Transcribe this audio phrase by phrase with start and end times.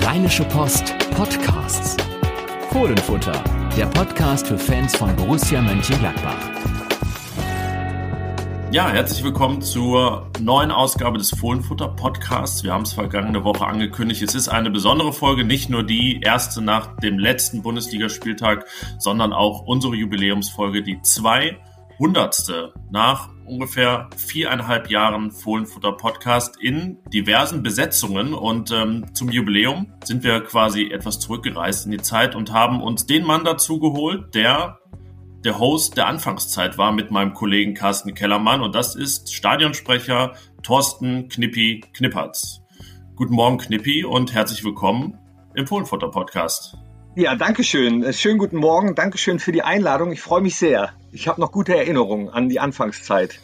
[0.00, 1.96] Rheinische Post Podcasts.
[2.70, 3.44] Fohlenfutter,
[3.76, 6.50] der Podcast für Fans von Borussia Mönchengladbach.
[8.72, 12.64] Ja, herzlich willkommen zur neuen Ausgabe des Fohlenfutter Podcasts.
[12.64, 14.22] Wir haben es vergangene Woche angekündigt.
[14.22, 18.66] Es ist eine besondere Folge, nicht nur die erste nach dem letzten Bundesligaspieltag,
[18.98, 21.56] sondern auch unsere Jubiläumsfolge, die zwei
[21.98, 30.24] hundertste nach ungefähr viereinhalb Jahren Fohlenfutter Podcast in diversen Besetzungen und ähm, zum Jubiläum sind
[30.24, 34.78] wir quasi etwas zurückgereist in die Zeit und haben uns den Mann dazu geholt, der
[35.44, 40.32] der Host der Anfangszeit war mit meinem Kollegen Carsten Kellermann und das ist Stadionsprecher
[40.62, 42.62] Thorsten Knippi Knippertz.
[43.14, 45.18] Guten Morgen Knippi und herzlich willkommen
[45.54, 46.78] im Fohlenfutter Podcast.
[47.16, 48.12] Ja, danke schön.
[48.12, 48.96] Schönen guten Morgen.
[48.96, 50.10] Dankeschön für die Einladung.
[50.10, 50.94] Ich freue mich sehr.
[51.12, 53.38] Ich habe noch gute Erinnerungen an die Anfangszeit.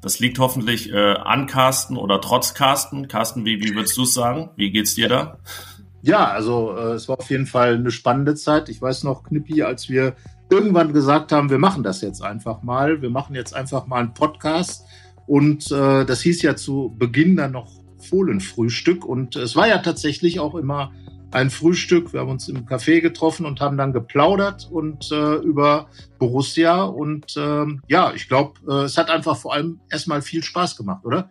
[0.00, 3.08] Das liegt hoffentlich äh, an Carsten oder trotz Carsten.
[3.08, 4.48] Carsten, wie, wie würdest du es sagen?
[4.56, 5.36] Wie geht's dir da?
[6.00, 8.70] Ja, also äh, es war auf jeden Fall eine spannende Zeit.
[8.70, 10.14] Ich weiß noch, Knippi, als wir
[10.48, 13.02] irgendwann gesagt haben, wir machen das jetzt einfach mal.
[13.02, 14.86] Wir machen jetzt einfach mal einen Podcast.
[15.26, 19.04] Und äh, das hieß ja zu Beginn dann noch Fohlenfrühstück.
[19.04, 20.92] Und es war ja tatsächlich auch immer
[21.32, 22.12] ein Frühstück.
[22.12, 26.82] Wir haben uns im Café getroffen und haben dann geplaudert und äh, über Borussia.
[26.82, 31.04] Und äh, ja, ich glaube, äh, es hat einfach vor allem erstmal viel Spaß gemacht,
[31.04, 31.30] oder?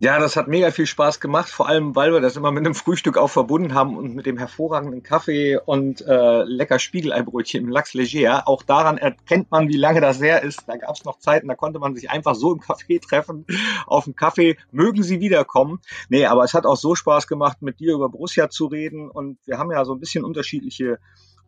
[0.00, 2.74] Ja, das hat mega viel Spaß gemacht, vor allem weil wir das immer mit einem
[2.74, 7.94] Frühstück auch verbunden haben und mit dem hervorragenden Kaffee und äh, lecker Spiegeleibrötchen im Lachs
[7.94, 8.48] Leger.
[8.48, 10.64] Auch daran erkennt man, wie lange das her ist.
[10.66, 13.46] Da gab es noch Zeiten, da konnte man sich einfach so im Café treffen,
[13.86, 14.56] auf dem Kaffee.
[14.72, 15.78] Mögen Sie wiederkommen?
[16.08, 19.38] Nee, aber es hat auch so Spaß gemacht, mit dir über Borussia zu reden und
[19.46, 20.98] wir haben ja so ein bisschen unterschiedliche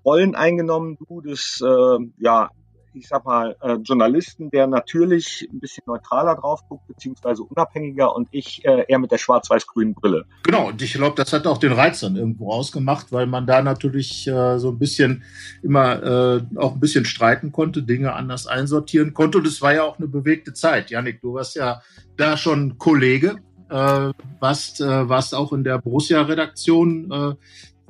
[0.04, 0.96] Rollen eingenommen.
[1.08, 2.50] Du das äh, ja
[2.96, 8.28] ich sag mal, äh, Journalisten, der natürlich ein bisschen neutraler drauf guckt, beziehungsweise unabhängiger und
[8.30, 10.24] ich äh, eher mit der schwarz-weiß-grünen Brille.
[10.44, 13.62] Genau, und ich glaube, das hat auch den Reiz dann irgendwo ausgemacht, weil man da
[13.62, 15.24] natürlich äh, so ein bisschen
[15.62, 19.38] immer äh, auch ein bisschen streiten konnte, Dinge anders einsortieren konnte.
[19.38, 20.90] Und es war ja auch eine bewegte Zeit.
[20.90, 21.82] Janik, du warst ja
[22.16, 23.36] da schon Kollege,
[23.68, 27.34] äh, warst, äh, warst auch in der Borussia-Redaktion äh,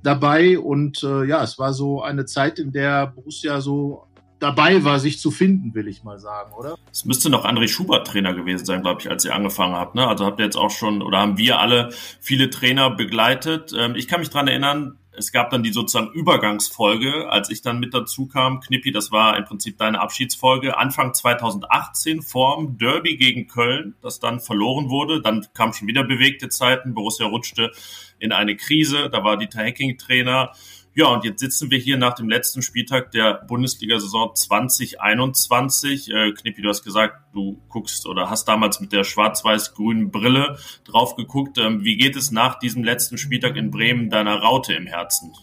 [0.03, 4.06] dabei und äh, ja, es war so eine Zeit, in der Borussia so
[4.39, 6.77] dabei war, sich zu finden, will ich mal sagen, oder?
[6.93, 9.95] Es müsste noch André Schubert Trainer gewesen sein, glaube ich, als ihr angefangen habt.
[9.95, 10.07] Ne?
[10.07, 13.73] Also habt ihr jetzt auch schon, oder haben wir alle viele Trainer begleitet.
[13.77, 17.81] Ähm, ich kann mich dran erinnern, es gab dann die sozusagen Übergangsfolge, als ich dann
[17.81, 18.61] mit dazu kam.
[18.61, 20.77] Knippi, das war im Prinzip deine Abschiedsfolge.
[20.77, 25.23] Anfang 2018 vorm Derby gegen Köln, das dann verloren wurde.
[25.23, 26.93] Dann kamen schon wieder bewegte Zeiten.
[26.95, 27.73] Borussia rutschte
[28.19, 29.09] in eine Krise.
[29.11, 30.53] Da war Dieter Hecking Trainer.
[30.99, 36.11] Ja, und jetzt sitzen wir hier nach dem letzten Spieltag der Bundesliga-Saison 2021.
[36.11, 41.15] Äh, Knippi, du hast gesagt, du guckst oder hast damals mit der schwarz-weiß-grünen Brille drauf
[41.15, 41.59] geguckt.
[41.59, 45.35] Ähm, wie geht es nach diesem letzten Spieltag in Bremen deiner Raute im Herzen?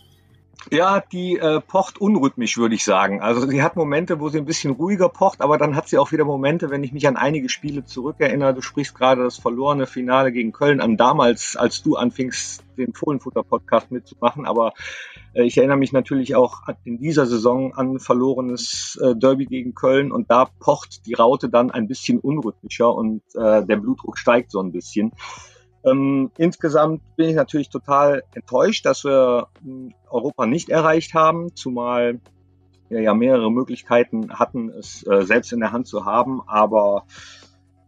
[0.71, 3.21] Ja, die äh, pocht unrhythmisch, würde ich sagen.
[3.21, 6.11] Also sie hat Momente, wo sie ein bisschen ruhiger pocht, aber dann hat sie auch
[6.11, 8.55] wieder Momente, wenn ich mich an einige Spiele zurückerinnere.
[8.55, 13.91] Du sprichst gerade das verlorene Finale gegen Köln an damals, als du anfingst, den Fohlenfutter-Podcast
[13.91, 14.45] mitzumachen.
[14.45, 14.73] Aber
[15.33, 20.29] ich erinnere mich natürlich auch in dieser Saison an verlorenes äh, Derby gegen Köln und
[20.29, 24.71] da pocht die Raute dann ein bisschen unrhythmischer und äh, der Blutdruck steigt so ein
[24.71, 25.11] bisschen.
[25.83, 32.19] Ähm, insgesamt bin ich natürlich total enttäuscht, dass wir hm, Europa nicht erreicht haben, zumal
[32.89, 36.41] wir ja mehrere Möglichkeiten hatten, es äh, selbst in der Hand zu haben.
[36.47, 37.05] Aber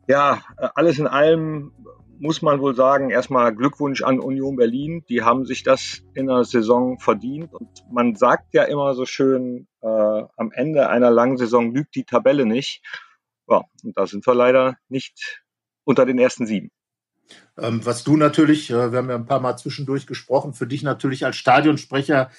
[0.08, 1.72] ja, äh, alles in allem
[2.20, 5.04] muss man wohl sagen, erstmal Glückwunsch an Union Berlin.
[5.10, 7.54] Die haben sich das in der Saison verdient.
[7.54, 12.06] Und man sagt ja immer so schön, äh, am Ende einer langen Saison lügt die
[12.06, 12.82] Tabelle nicht.
[13.48, 15.44] Ja, und da sind wir leider nicht
[15.84, 16.72] unter den ersten sieben.
[17.58, 20.84] Ähm, was du natürlich, äh, wir haben ja ein paar Mal zwischendurch gesprochen, für dich
[20.84, 22.30] natürlich als Stadionsprecher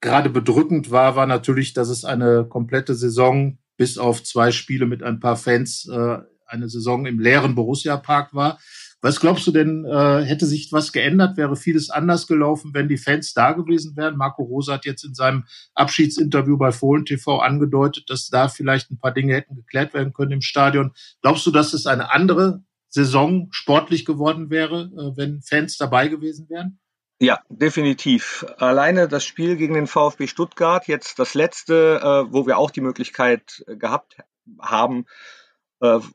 [0.00, 5.02] gerade bedrückend war, war natürlich, dass es eine komplette Saison bis auf zwei Spiele mit
[5.02, 8.58] ein paar Fans äh, eine Saison im leeren Borussia-Park war.
[9.02, 11.38] Was glaubst du denn, äh, hätte sich was geändert?
[11.38, 14.16] Wäre vieles anders gelaufen, wenn die Fans da gewesen wären?
[14.16, 15.44] Marco Rosa hat jetzt in seinem
[15.74, 20.32] Abschiedsinterview bei Fohlen TV angedeutet, dass da vielleicht ein paar Dinge hätten geklärt werden können
[20.32, 20.92] im Stadion.
[21.22, 26.50] Glaubst du, dass es eine andere Saison sportlich geworden wäre, äh, wenn Fans dabei gewesen
[26.50, 26.78] wären?
[27.22, 28.44] Ja, definitiv.
[28.58, 32.80] Alleine das Spiel gegen den VfB Stuttgart, jetzt das letzte, äh, wo wir auch die
[32.80, 34.16] Möglichkeit äh, gehabt
[34.60, 35.06] haben,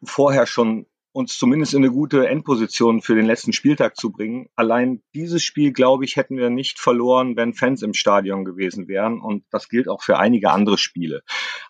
[0.04, 0.86] vorher schon
[1.16, 4.50] uns zumindest in eine gute Endposition für den letzten Spieltag zu bringen.
[4.56, 9.22] Allein dieses Spiel, glaube ich, hätten wir nicht verloren, wenn Fans im Stadion gewesen wären.
[9.22, 11.22] Und das gilt auch für einige andere Spiele.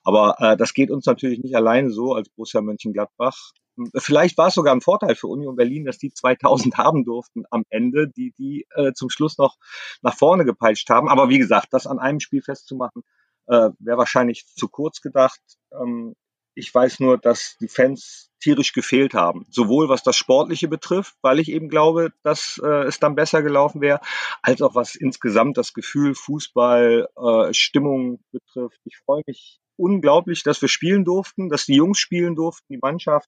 [0.03, 3.51] Aber äh, das geht uns natürlich nicht alleine so als Borussia Mönchengladbach
[3.97, 7.65] Vielleicht war es sogar ein Vorteil für Union Berlin, dass die 2000 haben durften am
[7.69, 9.57] Ende, die die äh, zum Schluss noch
[10.01, 11.09] nach vorne gepeitscht haben.
[11.09, 13.03] Aber wie gesagt, das an einem Spiel festzumachen,
[13.47, 15.41] äh, wäre wahrscheinlich zu kurz gedacht.
[15.71, 16.15] Ähm,
[16.55, 19.47] ich weiß nur, dass die Fans tierisch gefehlt haben.
[19.49, 23.81] Sowohl was das Sportliche betrifft, weil ich eben glaube, dass äh, es dann besser gelaufen
[23.81, 23.99] wäre,
[24.43, 28.79] als auch was insgesamt das Gefühl Fußball, äh, Stimmung betrifft.
[28.85, 33.27] Ich freue mich unglaublich, dass wir spielen durften, dass die Jungs spielen durften, die Mannschaft.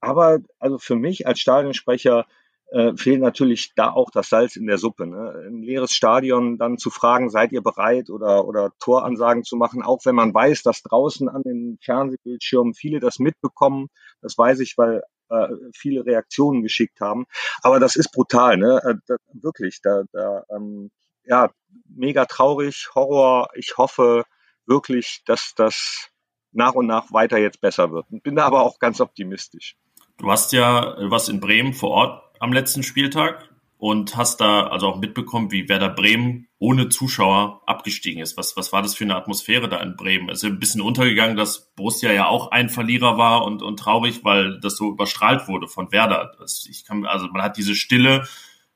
[0.00, 2.26] Aber also für mich als Stadionsprecher
[2.70, 5.06] äh, fehlt natürlich da auch das Salz in der Suppe.
[5.06, 5.44] Ne?
[5.46, 10.04] Ein leeres Stadion dann zu fragen, seid ihr bereit oder, oder Toransagen zu machen, auch
[10.04, 13.88] wenn man weiß, dass draußen an den Fernsehbildschirmen viele das mitbekommen.
[14.22, 17.26] Das weiß ich, weil äh, viele Reaktionen geschickt haben.
[17.62, 18.80] Aber das ist brutal, ne?
[18.84, 19.80] Äh, da, wirklich.
[19.82, 20.90] Da, da, ähm,
[21.24, 21.50] ja,
[21.88, 23.48] mega traurig, Horror.
[23.54, 24.24] Ich hoffe
[24.66, 26.08] wirklich, dass das
[26.52, 28.06] nach und nach weiter jetzt besser wird.
[28.10, 29.76] Bin da aber auch ganz optimistisch.
[30.18, 33.48] Du hast ja was in Bremen vor Ort am letzten Spieltag
[33.78, 38.36] und hast da also auch mitbekommen, wie Werder Bremen ohne Zuschauer abgestiegen ist.
[38.36, 40.28] Was, was war das für eine Atmosphäre da in Bremen?
[40.28, 44.24] Es ist ein bisschen untergegangen, dass Borussia ja auch ein Verlierer war und, und traurig,
[44.24, 46.32] weil das so überstrahlt wurde von Werder.
[46.38, 48.26] Das, ich kann, also man hat diese Stille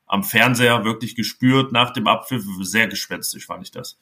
[0.07, 2.43] am Fernseher wirklich gespürt nach dem Abpfiff.
[2.61, 3.99] Sehr gespenstisch fand ich das.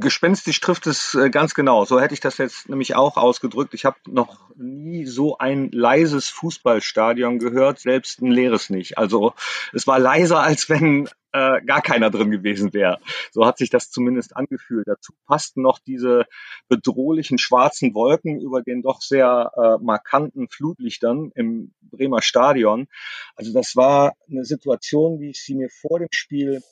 [0.00, 1.84] Gespenstisch trifft es äh, ganz genau.
[1.84, 3.74] So hätte ich das jetzt nämlich auch ausgedrückt.
[3.74, 8.98] Ich habe noch nie so ein leises Fußballstadion gehört, selbst ein leeres nicht.
[8.98, 9.34] Also
[9.72, 12.98] es war leiser, als wenn äh, gar keiner drin gewesen wäre.
[13.30, 14.88] So hat sich das zumindest angefühlt.
[14.88, 16.24] Dazu passten noch diese
[16.68, 22.88] bedrohlichen schwarzen Wolken über den doch sehr äh, markanten Flutlichtern im Bremer Stadion.
[23.36, 26.62] Also das war eine Situation, wie ich sie mir vor dem Spiel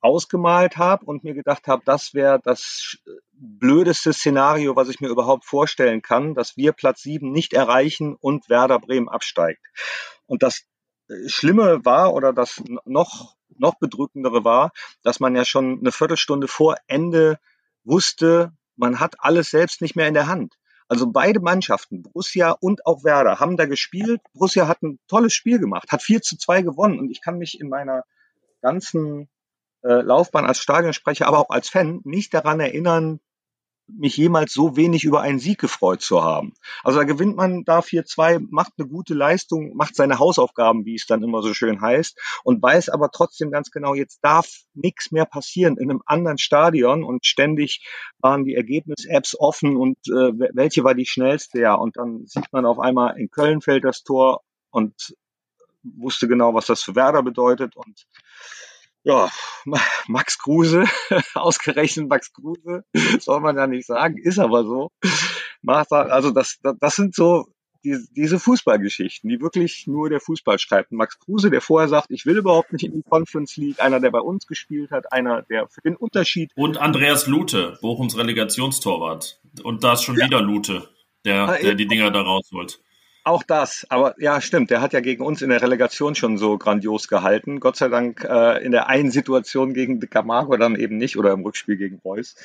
[0.00, 2.98] ausgemalt habe und mir gedacht habe, das wäre das
[3.32, 8.48] blödeste Szenario, was ich mir überhaupt vorstellen kann, dass wir Platz sieben nicht erreichen und
[8.48, 9.64] Werder Bremen absteigt.
[10.26, 10.64] Und das
[11.08, 14.72] äh, Schlimme war oder das noch, noch bedrückendere war,
[15.02, 17.38] dass man ja schon eine Viertelstunde vor Ende
[17.84, 20.54] wusste, man hat alles selbst nicht mehr in der Hand.
[20.86, 24.22] Also beide Mannschaften, Borussia und auch Werder, haben da gespielt.
[24.32, 27.60] Borussia hat ein tolles Spiel gemacht, hat 4 zu 2 gewonnen und ich kann mich
[27.60, 28.04] in meiner
[28.62, 29.28] ganzen
[29.82, 33.20] äh, Laufbahn als Stadionsprecher, aber auch als Fan nicht daran erinnern,
[33.88, 36.52] mich jemals so wenig über einen Sieg gefreut zu haben.
[36.84, 41.06] Also da gewinnt man da 4-2, macht eine gute Leistung, macht seine Hausaufgaben, wie es
[41.06, 45.24] dann immer so schön heißt, und weiß aber trotzdem ganz genau, jetzt darf nichts mehr
[45.24, 47.86] passieren in einem anderen Stadion und ständig
[48.18, 52.66] waren die Ergebnis-Apps offen und äh, welche war die schnellste, ja, und dann sieht man
[52.66, 55.14] auf einmal in Köln fällt das Tor und
[55.82, 58.06] wusste genau, was das für Werder bedeutet und
[59.08, 59.30] ja,
[60.06, 60.84] Max Kruse,
[61.34, 62.84] ausgerechnet Max Kruse,
[63.20, 64.90] soll man ja nicht sagen, ist aber so.
[65.66, 67.46] Also das, das sind so
[67.84, 70.92] die, diese Fußballgeschichten, die wirklich nur der Fußball schreibt.
[70.92, 74.10] Max Kruse, der vorher sagt, ich will überhaupt nicht in die Conference League, einer, der
[74.10, 76.50] bei uns gespielt hat, einer, der für den Unterschied.
[76.54, 79.40] Und Andreas Lute, Bochums Relegationstorwart.
[79.62, 80.26] Und da ist schon ja.
[80.26, 80.88] wieder Lute,
[81.24, 82.80] der, der die Dinger da rausholt.
[83.24, 84.70] Auch das, aber ja, stimmt.
[84.70, 87.60] Der hat ja gegen uns in der Relegation schon so grandios gehalten.
[87.60, 91.42] Gott sei Dank äh, in der einen Situation gegen Camargo dann eben nicht oder im
[91.42, 92.36] Rückspiel gegen Reus.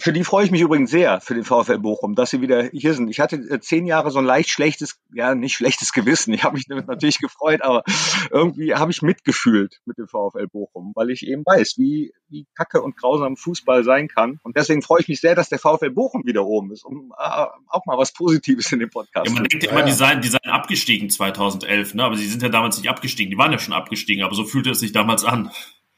[0.00, 2.94] Für die freue ich mich übrigens sehr, für den VfL Bochum, dass sie wieder hier
[2.94, 3.08] sind.
[3.08, 6.32] Ich hatte äh, zehn Jahre so ein leicht schlechtes, ja nicht schlechtes Gewissen.
[6.32, 7.82] Ich habe mich damit natürlich gefreut, aber
[8.30, 12.80] irgendwie habe ich mitgefühlt mit dem VfL Bochum, weil ich eben weiß, wie, wie kacke
[12.80, 14.40] und grausam Fußball sein kann.
[14.42, 17.46] Und deswegen freue ich mich sehr, dass der VfL Bochum wieder oben ist, um äh,
[17.68, 20.50] auch mal was Positives in dem Podcast ja, man denkt immer, die seien, die seien
[20.50, 22.04] abgestiegen 2011, ne?
[22.04, 23.30] aber sie sind ja damals nicht abgestiegen.
[23.30, 25.50] Die waren ja schon abgestiegen, aber so fühlte es sich damals an.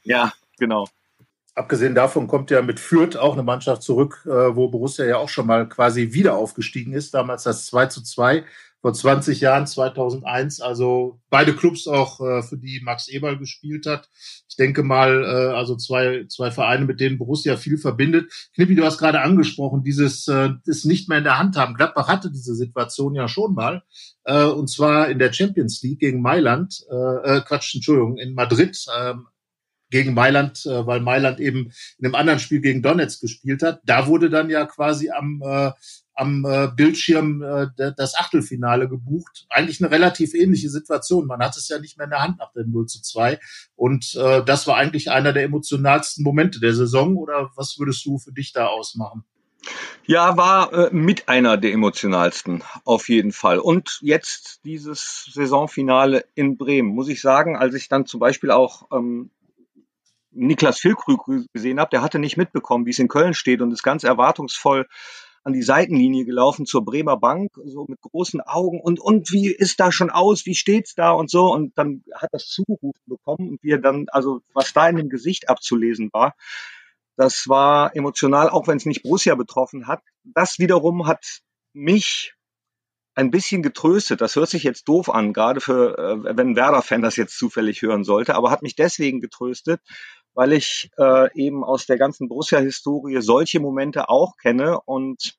[0.03, 0.89] Ja, genau.
[1.55, 5.29] Abgesehen davon kommt ja mit Fürth auch eine Mannschaft zurück, äh, wo Borussia ja auch
[5.29, 7.13] schon mal quasi wieder aufgestiegen ist.
[7.13, 8.45] Damals das 2 zu 2
[8.83, 10.61] vor 20 Jahren, 2001.
[10.61, 14.11] Also beide Clubs auch, äh, für die Max Eberl gespielt hat.
[14.49, 18.33] Ich denke mal, äh, also zwei, zwei Vereine, mit denen Borussia viel verbindet.
[18.55, 21.75] Knippi, du hast gerade angesprochen, dieses äh, es nicht mehr in der Hand haben.
[21.75, 23.83] Gladbach hatte diese Situation ja schon mal.
[24.25, 26.85] Äh, und zwar in der Champions League gegen Mailand.
[26.91, 28.85] Äh, äh, Quatsch, Entschuldigung, in Madrid.
[29.93, 33.81] Gegen Mailand, äh, weil Mailand eben in einem anderen Spiel gegen Donetsk gespielt hat.
[33.85, 35.71] Da wurde dann ja quasi am, äh,
[36.15, 39.47] am äh, Bildschirm äh, das Achtelfinale gebucht.
[39.51, 41.27] Eigentlich eine relativ ähnliche Situation.
[41.27, 43.39] Man hat es ja nicht mehr in der Hand nach dem 0 zu 2.
[43.77, 47.17] Und äh, das war eigentlich einer der emotionalsten Momente der Saison.
[47.17, 49.25] Oder was würdest du für dich da ausmachen?
[50.05, 53.59] Ja, war äh, mit einer der emotionalsten, auf jeden Fall.
[53.59, 58.89] Und jetzt dieses Saisonfinale in Bremen, muss ich sagen, als ich dann zum Beispiel auch
[58.93, 59.31] ähm,
[60.33, 63.83] Niklas Füllkrug gesehen habe, der hatte nicht mitbekommen, wie es in Köln steht und ist
[63.83, 64.87] ganz erwartungsvoll
[65.45, 69.81] an die Seitenlinie gelaufen zur Bremer Bank, so mit großen Augen und, und wie ist
[69.81, 71.53] da schon aus, wie steht's da und so.
[71.53, 75.49] Und dann hat das zugerufen bekommen und wir dann, also was da in dem Gesicht
[75.49, 76.35] abzulesen war,
[77.17, 80.03] das war emotional, auch wenn es nicht Borussia betroffen hat.
[80.25, 81.41] Das wiederum hat
[81.73, 82.35] mich
[83.15, 84.21] ein bisschen getröstet.
[84.21, 88.05] Das hört sich jetzt doof an, gerade für, äh, wenn Werder-Fan das jetzt zufällig hören
[88.05, 89.81] sollte, aber hat mich deswegen getröstet,
[90.35, 95.37] weil ich äh, eben aus der ganzen Borussia-Historie solche Momente auch kenne und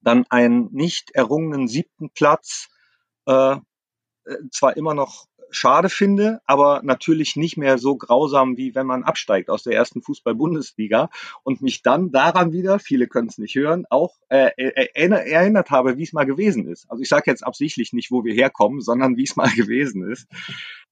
[0.00, 2.68] dann einen nicht errungenen siebten Platz
[3.26, 3.56] äh,
[4.50, 9.50] zwar immer noch schade finde, aber natürlich nicht mehr so grausam, wie wenn man absteigt
[9.50, 11.08] aus der ersten Fußball-Bundesliga
[11.42, 15.96] und mich dann daran wieder, viele können es nicht hören, auch äh, äh erinnert habe,
[15.96, 16.90] wie es mal gewesen ist.
[16.90, 20.26] Also ich sage jetzt absichtlich nicht, wo wir herkommen, sondern wie es mal gewesen ist.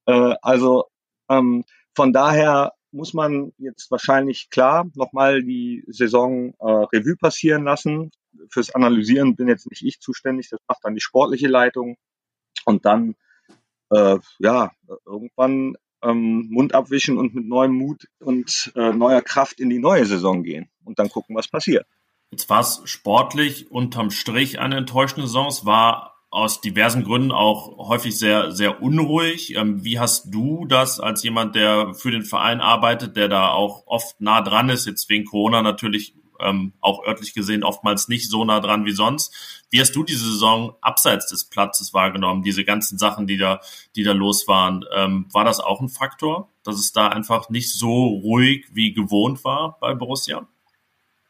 [0.07, 0.87] Äh, also
[1.28, 1.64] ähm,
[1.95, 8.11] von daher muss man jetzt wahrscheinlich klar nochmal die Saison äh, Revue passieren lassen.
[8.49, 11.97] Fürs Analysieren bin jetzt nicht ich zuständig, das macht dann die sportliche Leitung.
[12.65, 13.15] Und dann
[13.91, 14.73] äh, ja,
[15.05, 20.05] irgendwann ähm, Mund abwischen und mit neuem Mut und äh, neuer Kraft in die neue
[20.07, 21.87] Saison gehen und dann gucken, was passiert.
[22.31, 25.47] Jetzt war es sportlich unterm Strich eine enttäuschende Saison.
[25.47, 29.54] Es war aus diversen Gründen auch häufig sehr, sehr unruhig.
[29.54, 33.85] Ähm, wie hast du das als jemand, der für den Verein arbeitet, der da auch
[33.87, 38.45] oft nah dran ist, jetzt wegen Corona natürlich ähm, auch örtlich gesehen oftmals nicht so
[38.45, 39.64] nah dran wie sonst.
[39.71, 42.42] Wie hast du diese Saison abseits des Platzes wahrgenommen?
[42.42, 43.61] Diese ganzen Sachen, die da,
[43.95, 47.73] die da los waren, ähm, war das auch ein Faktor, dass es da einfach nicht
[47.73, 50.47] so ruhig wie gewohnt war bei Borussia?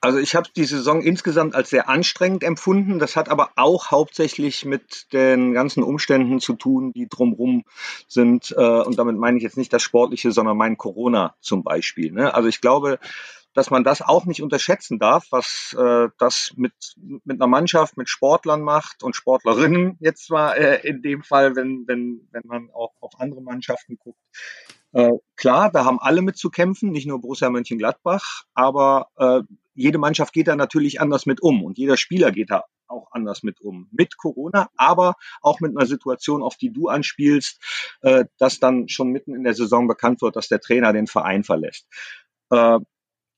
[0.06, 3.00] Also ich habe die Saison insgesamt als sehr anstrengend empfunden.
[3.00, 7.64] Das hat aber auch hauptsächlich mit den ganzen Umständen zu tun, die drumherum
[8.06, 8.54] sind.
[8.56, 12.12] Äh, und damit meine ich jetzt nicht das Sportliche, sondern mein Corona zum Beispiel.
[12.12, 12.32] Ne?
[12.32, 13.00] Also ich glaube,
[13.52, 16.94] dass man das auch nicht unterschätzen darf, was äh, das mit,
[17.24, 21.82] mit einer Mannschaft, mit Sportlern macht und Sportlerinnen jetzt zwar äh, in dem Fall, wenn,
[21.88, 24.20] wenn, wenn man auch auf andere Mannschaften guckt.
[25.34, 29.42] Klar, da haben alle mit zu kämpfen, nicht nur Borussia Mönchengladbach, aber äh,
[29.76, 33.42] jede Mannschaft geht da natürlich anders mit um und jeder Spieler geht da auch anders
[33.42, 33.88] mit um.
[33.92, 37.60] Mit Corona, aber auch mit einer Situation, auf die du anspielst,
[38.02, 41.44] äh, dass dann schon mitten in der Saison bekannt wird, dass der Trainer den Verein
[41.44, 41.86] verlässt.
[42.50, 42.78] Äh,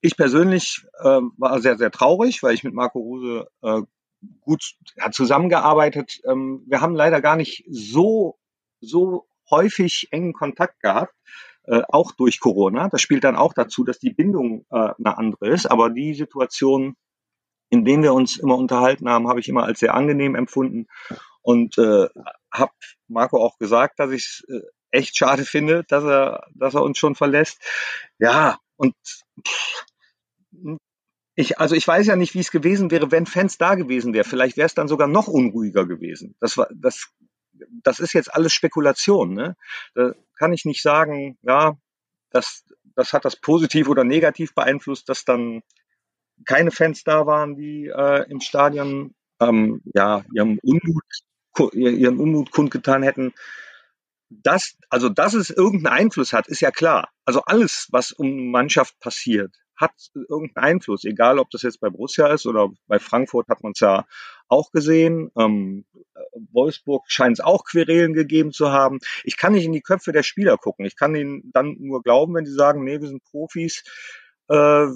[0.00, 3.83] ich persönlich äh, war sehr, sehr traurig, weil ich mit Marco Rose äh,
[4.40, 6.21] gut hat zusammengearbeitet.
[6.25, 8.38] Ähm, wir haben leider gar nicht so,
[8.80, 11.14] so häufig engen Kontakt gehabt,
[11.68, 12.88] äh, auch durch Corona.
[12.88, 15.66] Das spielt dann auch dazu, dass die Bindung äh, eine andere ist.
[15.66, 16.96] Aber die Situation,
[17.68, 20.87] in denen wir uns immer unterhalten haben, habe ich immer als sehr angenehm empfunden
[21.42, 22.08] und äh,
[22.50, 22.72] habe
[23.06, 26.98] Marco auch gesagt, dass ich es äh, echt schade finde, dass er, dass er uns
[26.98, 27.60] schon verlässt.
[28.18, 28.94] Ja, und
[29.46, 29.84] pff,
[31.34, 34.25] ich, also ich weiß ja nicht, wie es gewesen wäre, wenn Fans da gewesen wäre.
[34.25, 36.34] Vielleicht wäre es dann sogar noch unruhiger gewesen.
[36.40, 37.08] Das war, das,
[37.82, 39.34] das ist jetzt alles Spekulation.
[39.34, 39.56] Ne?
[40.38, 41.76] Kann ich nicht sagen, ja,
[42.30, 42.64] das,
[42.95, 45.62] das hat das positiv oder negativ beeinflusst, dass dann
[46.45, 51.04] keine Fans da waren, die äh, im Stadion ähm, ja ihren Unmut,
[51.73, 53.33] ihren Unmut kundgetan hätten.
[54.30, 57.11] Das, also dass es irgendeinen Einfluss hat, ist ja klar.
[57.25, 59.92] Also alles, was um Mannschaft passiert, hat
[60.28, 63.80] irgendeinen Einfluss, egal ob das jetzt bei Borussia ist oder bei Frankfurt hat man es
[63.80, 64.06] ja
[64.49, 65.30] auch gesehen.
[65.38, 65.85] Ähm,
[66.52, 68.99] Wolfsburg scheint es auch Querelen gegeben zu haben.
[69.25, 70.85] Ich kann nicht in die Köpfe der Spieler gucken.
[70.85, 73.85] Ich kann ihnen dann nur glauben, wenn sie sagen, nee, wir sind Profis,
[74.49, 74.87] äh,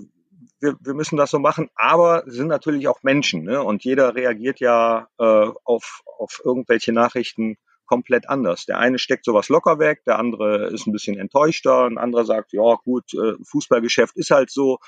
[0.61, 3.63] wir, wir müssen das so machen, aber sind natürlich auch Menschen ne?
[3.63, 8.67] und jeder reagiert ja äh, auf, auf irgendwelche Nachrichten komplett anders.
[8.67, 12.53] Der eine steckt sowas locker weg, der andere ist ein bisschen enttäuschter, ein anderer sagt,
[12.53, 14.79] ja gut, äh, Fußballgeschäft ist halt so,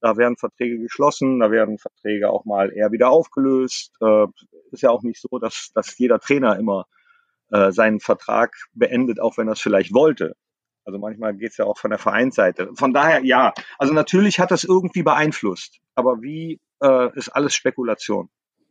[0.00, 3.92] da werden Verträge geschlossen, da werden Verträge auch mal eher wieder aufgelöst.
[4.00, 4.26] Äh,
[4.72, 6.86] ist ja auch nicht so, dass, dass jeder Trainer immer
[7.50, 10.36] äh, seinen Vertrag beendet, auch wenn er es vielleicht wollte.
[10.84, 12.70] Also manchmal geht es ja auch von der Vereinsseite.
[12.74, 15.78] Von daher, ja, also natürlich hat das irgendwie beeinflusst.
[15.94, 18.30] Aber wie äh, ist alles Spekulation.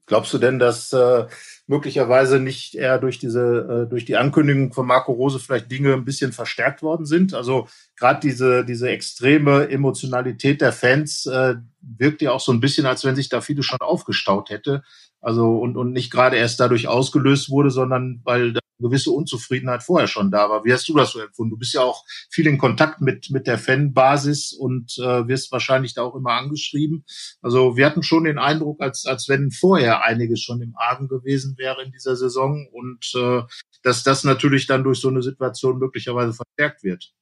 [0.10, 1.28] Glaubst du denn, dass äh,
[1.68, 6.04] möglicherweise nicht eher durch diese, äh, durch die Ankündigung von Marco Rose vielleicht Dinge ein
[6.04, 7.36] bisschen verstärkt worden sind?
[7.36, 12.88] Also gerade diese, diese extreme Emotionalität der Fans äh, wirkt ja auch so ein bisschen,
[12.88, 14.82] als wenn sich da viele schon aufgestaut hätte.
[15.22, 20.08] Also und, und nicht gerade erst dadurch ausgelöst wurde, sondern weil da gewisse Unzufriedenheit vorher
[20.08, 20.66] schon da war.
[20.66, 21.52] Wie hast du das so empfunden?
[21.52, 25.94] Du bist ja auch viel in Kontakt mit, mit der Fanbasis und äh, wirst wahrscheinlich
[25.94, 27.06] da auch immer angeschrieben.
[27.42, 31.56] Also wir hatten schon den Eindruck, als, als wenn vorher einiges schon im Argen gewesen
[31.58, 33.42] wäre in dieser Saison und äh,
[33.84, 37.14] dass das natürlich dann durch so eine Situation möglicherweise verstärkt wird.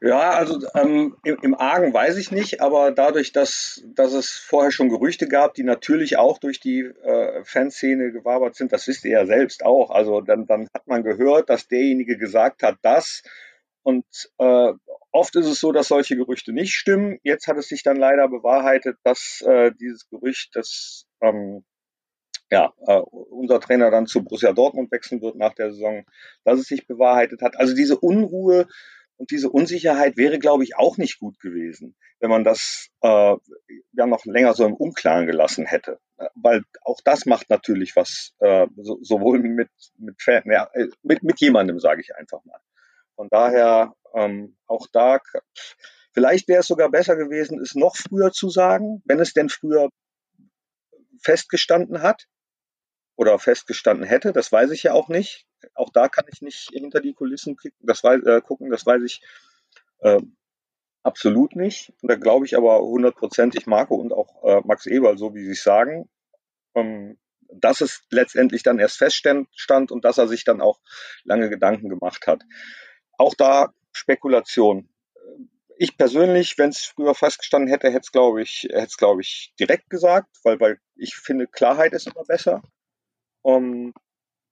[0.00, 4.70] Ja, also ähm, im, im Argen weiß ich nicht, aber dadurch, dass, dass es vorher
[4.70, 9.12] schon Gerüchte gab, die natürlich auch durch die äh, Fanszene gewabert sind, das wisst ihr
[9.12, 9.90] ja selbst auch.
[9.90, 13.22] Also dann, dann hat man gehört, dass derjenige gesagt hat, das.
[13.82, 14.04] Und
[14.38, 14.72] äh,
[15.10, 17.18] oft ist es so, dass solche Gerüchte nicht stimmen.
[17.22, 21.64] Jetzt hat es sich dann leider bewahrheitet, dass äh, dieses Gerücht, dass ähm,
[22.50, 26.04] ja, äh, unser Trainer dann zu Borussia Dortmund wechseln wird nach der Saison,
[26.44, 27.58] dass es sich bewahrheitet hat.
[27.58, 28.66] Also diese Unruhe
[29.16, 33.36] und diese Unsicherheit wäre, glaube ich, auch nicht gut gewesen, wenn man das äh,
[33.92, 35.98] ja noch länger so im Unklaren gelassen hätte.
[36.34, 41.40] Weil auch das macht natürlich was, äh, so, sowohl mit, mit, ja, äh, mit, mit
[41.40, 42.58] jemandem, sage ich einfach mal.
[43.14, 45.20] Von daher ähm, auch da,
[46.12, 49.90] vielleicht wäre es sogar besser gewesen, es noch früher zu sagen, wenn es denn früher
[51.20, 52.26] festgestanden hat
[53.16, 54.32] oder festgestanden hätte.
[54.32, 55.46] Das weiß ich ja auch nicht.
[55.74, 58.70] Auch da kann ich nicht hinter die Kulissen das weiß, äh, gucken.
[58.70, 59.22] Das weiß ich
[60.00, 60.20] äh,
[61.02, 61.92] absolut nicht.
[62.02, 65.52] Und da glaube ich aber hundertprozentig Marco und auch äh, Max Eberl, so wie sie
[65.52, 66.08] es sagen,
[66.74, 67.18] ähm,
[67.52, 70.80] dass es letztendlich dann erst feststand und dass er sich dann auch
[71.22, 72.42] lange Gedanken gemacht hat.
[73.16, 74.88] Auch da Spekulation.
[75.76, 79.54] Ich persönlich, wenn es früher festgestanden hätte, hätte es glaube ich, hätte es glaube ich
[79.58, 82.62] direkt gesagt, weil weil ich finde Klarheit ist immer besser.
[83.44, 83.92] Um,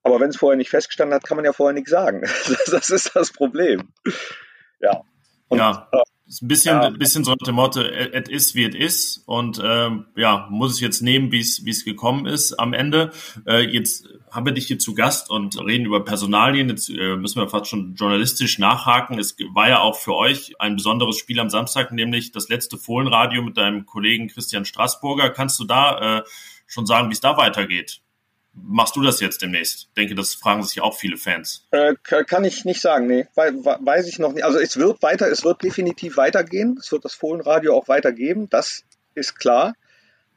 [0.03, 2.21] aber wenn es vorher nicht festgestanden hat, kann man ja vorher nichts sagen.
[2.71, 3.89] das ist das Problem.
[4.81, 5.03] Ja.
[5.49, 5.89] Und, ja.
[5.93, 6.91] Äh, ist ein bisschen, ja.
[6.91, 11.03] bisschen so dem Motto, es ist wie es ist und ähm, ja, muss es jetzt
[11.03, 13.13] nehmen, wie es wie es gekommen ist am Ende.
[13.47, 16.69] Äh, jetzt haben wir dich hier zu Gast und reden über Personalien.
[16.69, 19.19] Jetzt äh, müssen wir fast schon journalistisch nachhaken.
[19.19, 23.43] Es war ja auch für euch ein besonderes Spiel am Samstag, nämlich das letzte Fohlenradio
[23.43, 25.31] mit deinem Kollegen Christian Straßburger.
[25.31, 26.23] Kannst du da äh,
[26.67, 28.02] schon sagen, wie es da weitergeht?
[28.55, 29.89] Machst du das jetzt demnächst?
[29.89, 31.67] Ich denke, das fragen sich auch viele Fans.
[31.71, 33.27] Äh, kann ich nicht sagen, nee.
[33.35, 34.45] Weiß ich noch nicht.
[34.45, 36.77] Also es wird weiter, es wird definitiv weitergehen.
[36.79, 39.75] Es wird das Fohlenradio auch weitergeben, das ist klar.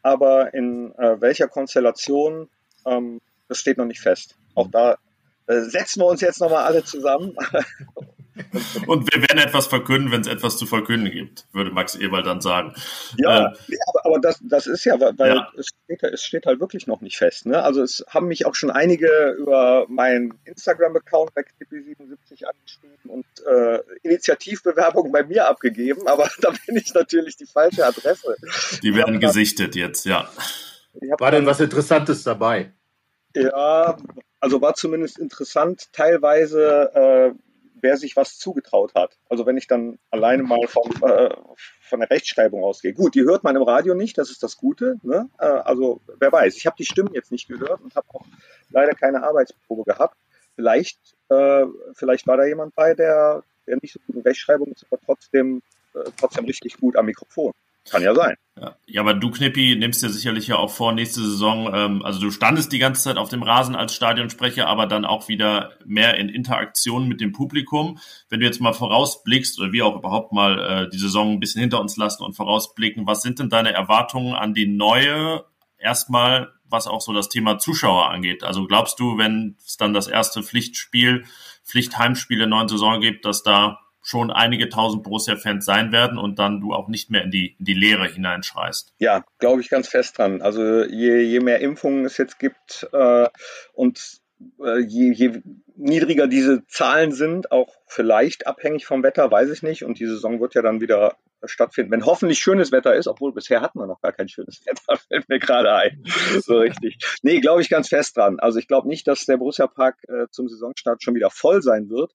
[0.02, 2.50] Aber in äh, welcher Konstellation,
[2.86, 4.36] ähm, das steht noch nicht fest.
[4.54, 4.98] Auch da
[5.48, 7.36] äh, setzen wir uns jetzt nochmal alle zusammen
[8.88, 12.42] Und wir werden etwas verkünden, wenn es etwas zu verkünden gibt, würde Max Ewald dann
[12.42, 12.74] sagen.
[13.18, 15.52] Ja, äh, aber, aber, das, das ist ja, weil ja.
[15.58, 17.46] Es, steht, es steht halt wirklich noch nicht fest.
[17.46, 17.62] Ne?
[17.64, 23.80] Also es haben mich auch schon einige über meinen Instagram-Account bei KP77 angeschrieben und äh,
[24.04, 28.36] Initiativbewerbungen bei mir abgegeben, aber da bin ich natürlich die falsche Adresse.
[28.84, 30.30] Die werden gesichtet jetzt, ja.
[31.20, 32.72] War denn was Interessantes dabei?
[33.36, 33.98] Ja,
[34.40, 37.45] also war zumindest interessant, teilweise äh,
[37.86, 39.16] wer sich was zugetraut hat.
[39.30, 41.30] Also wenn ich dann alleine mal vom, äh,
[41.82, 42.94] von der Rechtschreibung ausgehe.
[42.94, 44.96] Gut, die hört man im Radio nicht, das ist das Gute.
[45.04, 45.30] Ne?
[45.38, 48.26] Äh, also wer weiß, ich habe die Stimmen jetzt nicht gehört und habe auch
[48.72, 50.18] leider keine Arbeitsprobe gehabt.
[50.56, 50.98] Vielleicht,
[51.30, 55.00] äh, vielleicht war da jemand bei, der, der nicht so gut in Rechtschreibung ist, aber
[55.06, 55.62] trotzdem,
[55.94, 57.54] äh, trotzdem richtig gut am Mikrofon.
[57.90, 58.36] Kann ja sein.
[58.60, 58.76] Ja.
[58.86, 62.32] ja, aber du, Knippi, nimmst dir sicherlich ja auch vor, nächste Saison, ähm, also du
[62.32, 66.30] standest die ganze Zeit auf dem Rasen als Stadionsprecher, aber dann auch wieder mehr in
[66.30, 68.00] Interaktion mit dem Publikum.
[68.30, 71.62] Wenn du jetzt mal vorausblickst oder wir auch überhaupt mal äh, die Saison ein bisschen
[71.62, 75.44] hinter uns lassen und vorausblicken, was sind denn deine Erwartungen an die neue,
[75.78, 78.44] erstmal was auch so das Thema Zuschauer angeht?
[78.44, 81.26] Also glaubst du, wenn es dann das erste Pflichtspiel,
[81.66, 86.62] Pflichtheimspiel der neuen Saison gibt, dass da schon einige tausend Borussia-Fans sein werden und dann
[86.62, 88.94] du auch nicht mehr in die, in die Leere hineinschreist.
[89.00, 90.44] Ja, glaube ich ganz fest dran.
[90.44, 93.28] Also je, je mehr Impfungen es jetzt gibt äh,
[93.74, 94.22] und
[94.64, 95.42] äh, je, je
[95.76, 99.84] niedriger diese Zahlen sind, auch vielleicht abhängig vom Wetter, weiß ich nicht.
[99.84, 103.62] Und die Saison wird ja dann wieder stattfinden, wenn hoffentlich schönes Wetter ist, obwohl bisher
[103.62, 106.04] hatten wir noch gar kein schönes Wetter, fällt mir gerade ein.
[106.42, 107.00] So richtig.
[107.24, 108.40] Nee, glaube ich ganz fest dran.
[108.40, 111.90] Also ich glaube nicht, dass der Borussia Park äh, zum Saisonstart schon wieder voll sein
[111.90, 112.14] wird.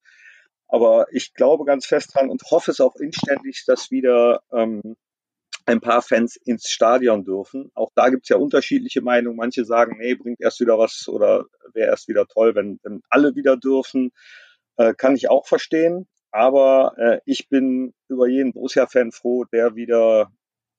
[0.70, 4.96] Aber ich glaube ganz fest dran und hoffe es auch inständig, dass wieder ähm,
[5.66, 7.70] ein paar Fans ins Stadion dürfen.
[7.74, 9.36] Auch da gibt es ja unterschiedliche Meinungen.
[9.36, 13.34] Manche sagen, nee, bringt erst wieder was oder wäre erst wieder toll, wenn, wenn alle
[13.34, 14.12] wieder dürfen.
[14.76, 16.08] Äh, kann ich auch verstehen.
[16.32, 20.30] Aber äh, ich bin über jeden Borussia-Fan froh, der wieder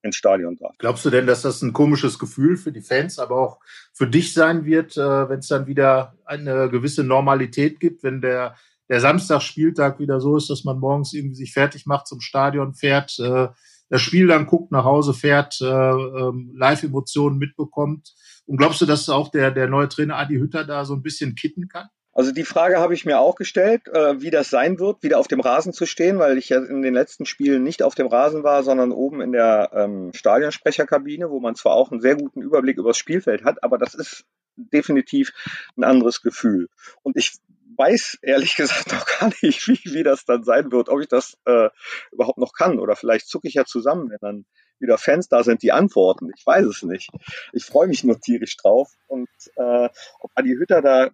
[0.02, 0.74] ins Stadion darf.
[0.78, 3.60] Glaubst du denn, dass das ein komisches Gefühl für die Fans, aber auch
[3.92, 8.56] für dich sein wird, äh, wenn es dann wieder eine gewisse Normalität gibt, wenn der
[8.92, 13.18] der Samstagsspieltag wieder so ist, dass man morgens irgendwie sich fertig macht, zum Stadion fährt,
[13.18, 13.48] äh,
[13.88, 18.12] das Spiel dann guckt, nach Hause fährt, äh, ähm, Live-Emotionen mitbekommt.
[18.44, 21.36] Und glaubst du, dass auch der, der neue Trainer Adi Hütter da so ein bisschen
[21.36, 21.88] kitten kann?
[22.12, 25.26] Also die Frage habe ich mir auch gestellt, äh, wie das sein wird, wieder auf
[25.26, 28.42] dem Rasen zu stehen, weil ich ja in den letzten Spielen nicht auf dem Rasen
[28.42, 32.76] war, sondern oben in der ähm, Stadionsprecherkabine, wo man zwar auch einen sehr guten Überblick
[32.76, 34.26] über das Spielfeld hat, aber das ist
[34.56, 35.32] definitiv
[35.78, 36.68] ein anderes Gefühl.
[37.02, 37.38] Und ich
[37.82, 41.36] weiß ehrlich gesagt noch gar nicht, wie, wie das dann sein wird, ob ich das
[41.46, 41.68] äh,
[42.10, 42.78] überhaupt noch kann.
[42.78, 44.46] Oder vielleicht zucke ich ja zusammen, wenn dann
[44.78, 46.30] wieder Fans da sind, die antworten.
[46.36, 47.10] Ich weiß es nicht.
[47.52, 48.92] Ich freue mich nur tierisch drauf.
[49.06, 49.88] Und äh,
[50.20, 51.10] ob Adi Hütter da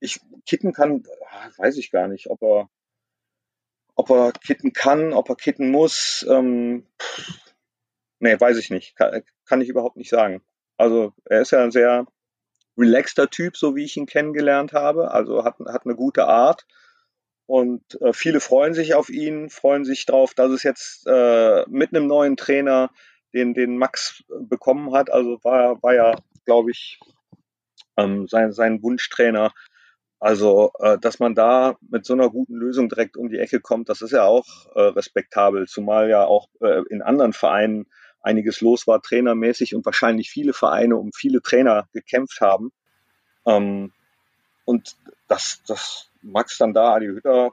[0.00, 2.68] ich kitten kann, ah, weiß ich gar nicht, ob er,
[3.94, 6.26] ob er kitten kann, ob er kitten muss.
[6.28, 6.86] Ähm,
[8.18, 8.96] nee, weiß ich nicht.
[8.96, 10.42] Kann, kann ich überhaupt nicht sagen.
[10.76, 12.06] Also er ist ja ein sehr
[12.76, 15.10] relaxter Typ, so wie ich ihn kennengelernt habe.
[15.10, 16.66] Also hat, hat eine gute Art.
[17.46, 21.94] Und äh, viele freuen sich auf ihn, freuen sich darauf, dass es jetzt äh, mit
[21.94, 22.90] einem neuen Trainer,
[23.34, 26.98] den, den Max bekommen hat, also war, war ja, glaube ich,
[27.96, 29.52] ähm, sein, sein Wunschtrainer.
[30.18, 33.88] Also, äh, dass man da mit so einer guten Lösung direkt um die Ecke kommt,
[33.88, 37.86] das ist ja auch äh, respektabel, zumal ja auch äh, in anderen Vereinen
[38.26, 42.72] einiges los war, trainermäßig und wahrscheinlich viele Vereine um viele Trainer gekämpft haben.
[43.46, 43.92] Ähm,
[44.64, 44.96] und
[45.28, 47.52] dass, dass Max dann da Adi Hütter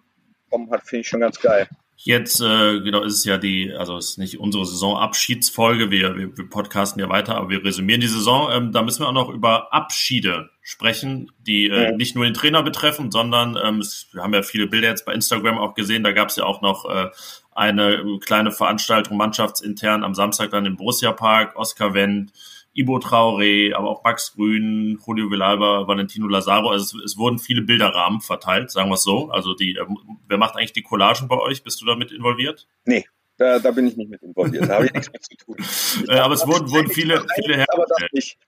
[0.49, 1.69] kommen hat, finde ich schon ganz geil.
[2.05, 6.37] Jetzt äh, genau ist es ja die, also es ist nicht unsere Saisonabschiedsfolge, wir, wir,
[6.37, 8.49] wir podcasten ja weiter, aber wir resümieren die Saison.
[8.51, 11.91] Ähm, da müssen wir auch noch über Abschiede sprechen, die äh, ja.
[11.95, 15.13] nicht nur den Trainer betreffen, sondern ähm, es, wir haben ja viele Bilder jetzt bei
[15.13, 17.09] Instagram auch gesehen, da gab es ja auch noch äh,
[17.55, 22.33] eine kleine Veranstaltung mannschaftsintern am Samstag dann im Borussia Park, Oskar Wendt,
[22.73, 26.69] Ibo Traoré, aber auch Max Grün, Julio Villalba, Valentino Lazaro.
[26.69, 29.29] Also es, es, wurden viele Bilderrahmen verteilt, sagen wir es so.
[29.29, 29.85] Also die, äh,
[30.27, 31.63] wer macht eigentlich die Collagen bei euch?
[31.63, 32.67] Bist du damit involviert?
[32.85, 33.05] Nee,
[33.37, 34.67] da, da bin ich nicht mit involviert.
[34.67, 35.57] Da habe ich nichts mit zu tun.
[36.09, 37.65] Äh, aber es wurden, wurden viele, viele
[38.11, 38.37] nicht.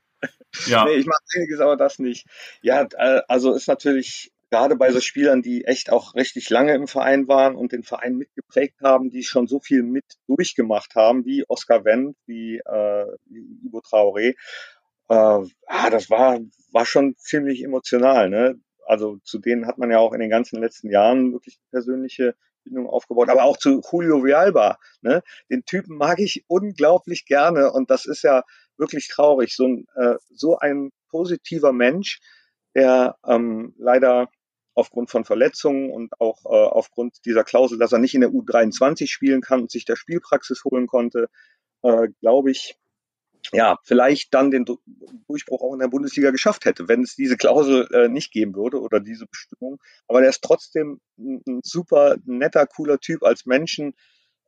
[0.68, 0.86] Ja.
[0.86, 2.26] Nee, ich mache einiges, aber das nicht.
[2.62, 6.88] Ja, äh, also ist natürlich gerade bei so Spielern, die echt auch richtig lange im
[6.88, 11.44] Verein waren und den Verein mitgeprägt haben, die schon so viel mit durchgemacht haben, wie
[11.48, 14.36] Oscar Wendt, wie, äh, wie Ivo Traoré.
[15.10, 16.40] Äh, ah, das war,
[16.72, 18.30] war schon ziemlich emotional.
[18.30, 18.60] Ne?
[18.86, 22.88] Also zu denen hat man ja auch in den ganzen letzten Jahren wirklich persönliche Bindung
[22.88, 24.78] aufgebaut, aber auch zu Julio Vialba.
[25.02, 25.24] Ne?
[25.50, 28.44] Den Typen mag ich unglaublich gerne und das ist ja
[28.78, 29.56] wirklich traurig.
[29.56, 32.20] So ein, äh, so ein positiver Mensch,
[32.76, 34.30] der ähm, leider
[34.74, 39.08] aufgrund von Verletzungen und auch äh, aufgrund dieser Klausel, dass er nicht in der U23
[39.08, 41.30] spielen kann und sich der Spielpraxis holen konnte,
[41.82, 42.78] äh, glaube ich,
[43.54, 44.66] ja, vielleicht dann den
[45.28, 48.82] Durchbruch auch in der Bundesliga geschafft hätte, wenn es diese Klausel äh, nicht geben würde
[48.82, 49.80] oder diese Bestimmung.
[50.08, 53.24] Aber der ist trotzdem ein, ein super netter, cooler Typ.
[53.24, 53.94] Als Menschen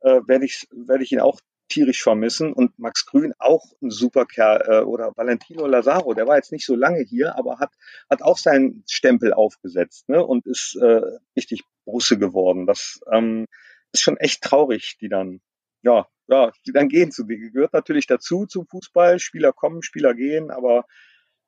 [0.00, 2.52] äh, werde ich, werde ich ihn auch tierisch vermissen.
[2.52, 4.62] Und Max Grün auch ein super Kerl.
[4.66, 7.72] Äh, oder Valentino Lazaro, der war jetzt nicht so lange hier, aber hat,
[8.10, 10.24] hat auch seinen Stempel aufgesetzt ne?
[10.24, 11.02] und ist äh,
[11.36, 12.66] richtig Brusse geworden.
[12.66, 13.46] Das ähm,
[13.92, 15.40] ist schon echt traurig, die dann,
[15.82, 17.24] ja, ja, die dann gehen zu.
[17.24, 19.18] Die gehört natürlich dazu zum Fußball.
[19.18, 20.84] Spieler kommen, Spieler gehen, aber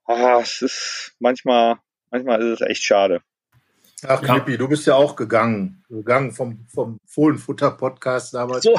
[0.05, 1.79] ah, es ist manchmal,
[2.11, 3.23] manchmal ist es echt schade.
[4.07, 8.75] Ach, Lippi, du bist ja auch gegangen, gegangen vom, vom Fohlenfutter-Podcast damals, so.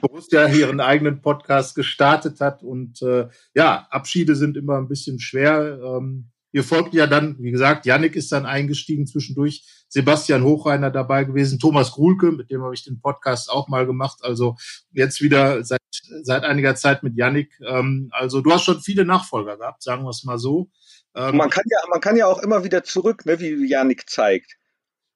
[0.00, 2.62] Borussia ihren eigenen Podcast gestartet hat.
[2.62, 5.80] Und äh, ja, Abschiede sind immer ein bisschen schwer.
[5.82, 11.24] Ähm, ihr folgt ja dann, wie gesagt, Yannick ist dann eingestiegen zwischendurch, Sebastian Hochreiner dabei
[11.24, 14.20] gewesen, Thomas Grulke, mit dem habe ich den Podcast auch mal gemacht.
[14.22, 14.56] Also
[14.92, 15.80] jetzt wieder seit,
[16.22, 17.58] seit einiger Zeit mit Yannick.
[17.66, 20.70] Ähm, also du hast schon viele Nachfolger gehabt, sagen wir es mal so.
[21.16, 24.59] Ähm, man kann ja, man kann ja auch immer wieder zurück, ne, wie Yannick zeigt.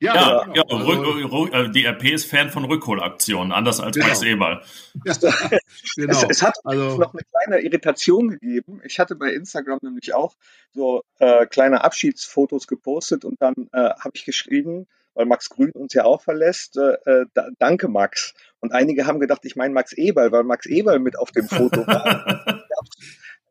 [0.04, 3.96] Ja, ja, ja also, Rück, Rück, äh, die RP ist Fan von Rückholaktionen, anders als
[3.96, 4.08] genau.
[4.08, 4.62] Max Eberl.
[5.04, 5.14] Ja,
[5.96, 6.12] genau.
[6.12, 8.82] es, es, hat also, noch eine kleine Irritation gegeben.
[8.84, 10.36] Ich hatte bei Instagram nämlich auch
[10.74, 15.94] so äh, kleine Abschiedsfotos gepostet und dann äh, habe ich geschrieben, weil Max Grün uns
[15.94, 17.26] ja auch verlässt, äh, äh
[17.58, 18.34] danke Max.
[18.60, 21.86] Und einige haben gedacht, ich meine Max Eberl, weil Max Eberl mit auf dem Foto
[21.86, 22.63] war.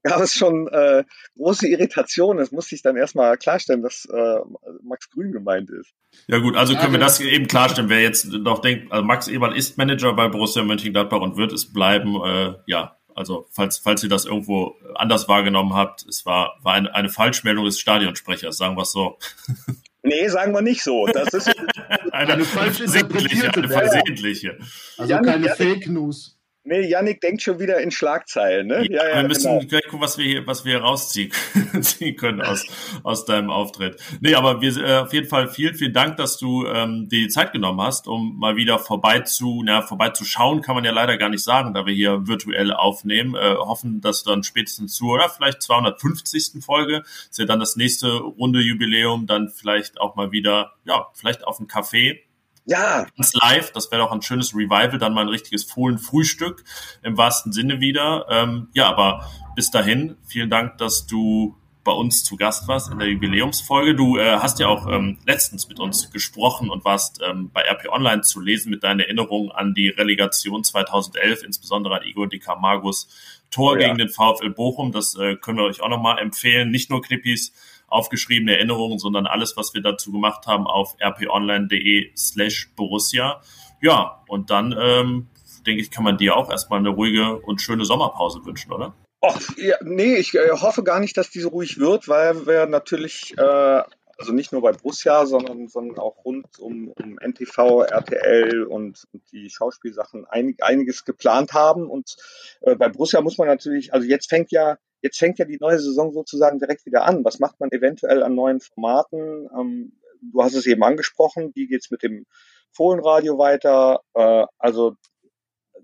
[0.04, 1.04] gab es schon äh,
[1.36, 2.44] große Irritationen.
[2.44, 4.40] Es muss sich dann erstmal klarstellen, dass äh,
[4.84, 5.94] Max Grün gemeint ist.
[6.28, 7.90] Ja gut, also können wir das eben klarstellen.
[7.90, 11.72] Wer jetzt noch denkt, also Max Eberl ist Manager bei Borussia Mönchengladbach und wird es
[11.72, 16.74] bleiben, äh, ja, also falls, falls ihr das irgendwo anders wahrgenommen habt, es war, war
[16.74, 19.18] eine, eine Falschmeldung des Stadionsprechers, sagen wir es so.
[20.06, 21.08] Nee, sagen wir nicht so.
[21.08, 21.48] Das ist
[22.12, 24.58] eine, eine falsch interpretierte, eine versehentliche.
[24.98, 26.33] Also keine Fake News.
[26.66, 28.88] Nee, Yannick denkt schon wieder in Schlagzeilen, ne?
[28.90, 29.68] Ja, ja, wir müssen genau.
[29.68, 31.30] gleich gucken, was wir hier, was wir rausziehen
[32.18, 32.66] können aus,
[33.04, 34.02] aus deinem Auftritt.
[34.22, 37.52] Nee, aber wir, äh, auf jeden Fall vielen, vielen Dank, dass du ähm, die Zeit
[37.52, 41.44] genommen hast, um mal wieder vorbei zu, na, vorbeizuschauen, kann man ja leider gar nicht
[41.44, 43.36] sagen, da wir hier virtuell aufnehmen.
[43.36, 46.64] Äh, hoffen, dass dann spätestens zu, oder vielleicht 250.
[46.64, 51.46] Folge, ist ja dann das nächste Runde Jubiläum, dann vielleicht auch mal wieder, ja, vielleicht
[51.46, 52.20] auf ein Café
[52.66, 53.06] ja.
[53.16, 56.64] Ganz live, das wäre doch ein schönes Revival, dann mal ein richtiges Fohlen-Frühstück
[57.02, 58.26] im wahrsten Sinne wieder.
[58.30, 63.00] Ähm, ja, aber bis dahin, vielen Dank, dass du bei uns zu Gast warst in
[63.00, 63.96] der Jubiläumsfolge.
[63.96, 67.90] Du äh, hast ja auch ähm, letztens mit uns gesprochen und warst ähm, bei RP
[67.90, 73.10] Online zu lesen mit deinen Erinnerungen an die Relegation 2011, insbesondere an Igor Di Camargos
[73.52, 73.88] Tor oh ja.
[73.88, 74.92] gegen den VfL Bochum.
[74.92, 76.72] Das äh, können wir euch auch nochmal empfehlen.
[76.72, 77.54] Nicht nur Knippis
[77.94, 83.42] aufgeschriebene Erinnerungen, sondern alles, was wir dazu gemacht haben auf rponline.de slash Borussia.
[83.82, 85.28] Ja, und dann ähm,
[85.66, 88.94] denke ich, kann man dir auch erstmal eine ruhige und schöne Sommerpause wünschen, oder?
[89.22, 93.34] Och, ja, nee, ich äh, hoffe gar nicht, dass diese ruhig wird, weil wir natürlich,
[93.38, 93.84] äh,
[94.18, 99.24] also nicht nur bei Borussia, sondern, sondern auch rund um, um NTV, RTL und, und
[99.32, 101.90] die Schauspielsachen einig, einiges geplant haben.
[101.90, 102.18] Und
[102.62, 105.80] äh, bei Borussia muss man natürlich, also jetzt fängt ja Jetzt fängt ja die neue
[105.80, 107.26] Saison sozusagen direkt wieder an.
[107.26, 109.50] Was macht man eventuell an neuen Formaten?
[109.54, 111.52] Ähm, du hast es eben angesprochen.
[111.56, 112.26] Wie geht's mit dem
[112.72, 114.00] Fohlenradio weiter?
[114.14, 114.96] Äh, also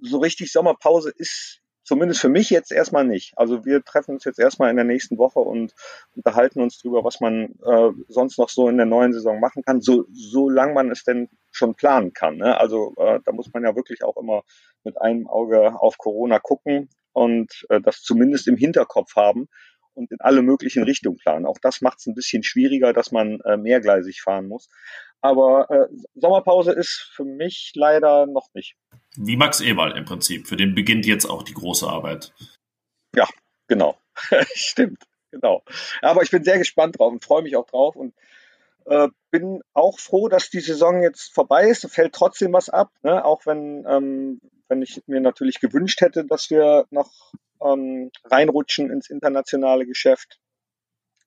[0.01, 3.33] so richtig Sommerpause ist zumindest für mich jetzt erstmal nicht.
[3.35, 5.73] Also wir treffen uns jetzt erstmal in der nächsten Woche und
[6.15, 9.81] unterhalten uns darüber, was man äh, sonst noch so in der neuen Saison machen kann,
[9.81, 12.37] so solange man es denn schon planen kann.
[12.37, 12.57] Ne?
[12.57, 14.43] Also äh, da muss man ja wirklich auch immer
[14.85, 19.47] mit einem Auge auf Corona gucken und äh, das zumindest im Hinterkopf haben
[19.93, 21.45] und in alle möglichen Richtungen planen.
[21.45, 24.69] Auch das macht es ein bisschen schwieriger, dass man äh, mehrgleisig fahren muss.
[25.21, 28.75] Aber äh, Sommerpause ist für mich leider noch nicht.
[29.17, 30.47] Wie Max Eberl im Prinzip.
[30.47, 32.33] Für den beginnt jetzt auch die große Arbeit.
[33.15, 33.27] Ja,
[33.67, 33.97] genau.
[34.53, 35.63] Stimmt, genau.
[36.01, 38.13] Aber ich bin sehr gespannt drauf und freue mich auch drauf und
[38.85, 41.89] äh, bin auch froh, dass die Saison jetzt vorbei ist.
[41.91, 43.25] Fällt trotzdem was ab, ne?
[43.25, 47.11] auch wenn ähm, wenn ich mir natürlich gewünscht hätte, dass wir noch
[47.61, 50.39] ähm, reinrutschen ins internationale Geschäft.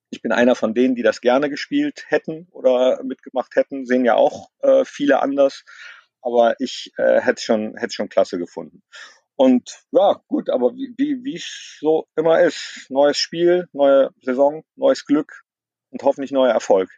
[0.09, 4.15] Ich bin einer von denen, die das gerne gespielt hätten oder mitgemacht hätten, sehen ja
[4.15, 5.65] auch äh, viele anders.
[6.21, 8.81] Aber ich äh, hätte schon, hätte schon klasse gefunden.
[9.35, 15.05] Und ja, gut, aber wie, wie, es so immer ist, neues Spiel, neue Saison, neues
[15.05, 15.43] Glück
[15.89, 16.89] und hoffentlich neuer Erfolg.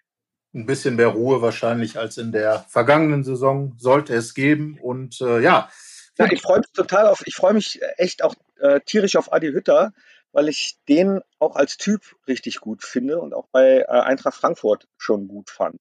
[0.53, 4.77] Ein bisschen mehr Ruhe wahrscheinlich als in der vergangenen Saison sollte es geben.
[4.81, 5.69] Und äh, ja,
[6.17, 9.47] ja, ich freue mich total auf, ich freue mich echt auch äh, tierisch auf Adi
[9.47, 9.93] Hütter,
[10.31, 14.87] weil ich den auch als Typ richtig gut finde und auch bei äh, Eintracht Frankfurt
[14.97, 15.79] schon gut fand.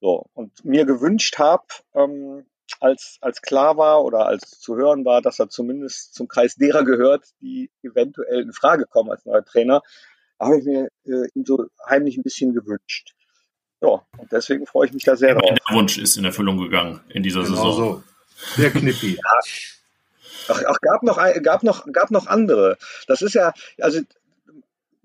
[0.00, 2.46] So, und mir gewünscht habe, ähm,
[2.80, 6.84] als, als klar war oder als zu hören war, dass er zumindest zum Kreis derer
[6.84, 9.82] gehört, die eventuell in Frage kommen als neuer Trainer,
[10.38, 13.14] habe ich mir äh, ihn so heimlich ein bisschen gewünscht.
[13.80, 15.54] Ja, und deswegen freue ich mich da sehr drauf.
[15.68, 17.74] Der Wunsch ist in Erfüllung gegangen in dieser genau Saison.
[17.74, 18.02] So.
[18.56, 19.16] Der Knippi.
[19.16, 19.40] ja.
[20.48, 22.78] Ach, ach, gab noch, gab noch, gab noch andere.
[23.06, 24.00] Das ist ja, also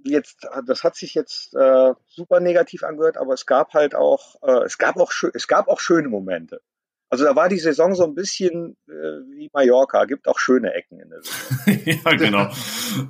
[0.04, 4.64] jetzt, das hat sich jetzt äh, super negativ angehört, aber es gab halt auch, äh,
[4.64, 6.62] es gab auch, es gab auch schöne Momente.
[7.14, 8.92] Also da war die Saison so ein bisschen äh,
[9.38, 12.02] wie Mallorca, gibt auch schöne Ecken in der Saison.
[12.04, 12.50] ja, genau.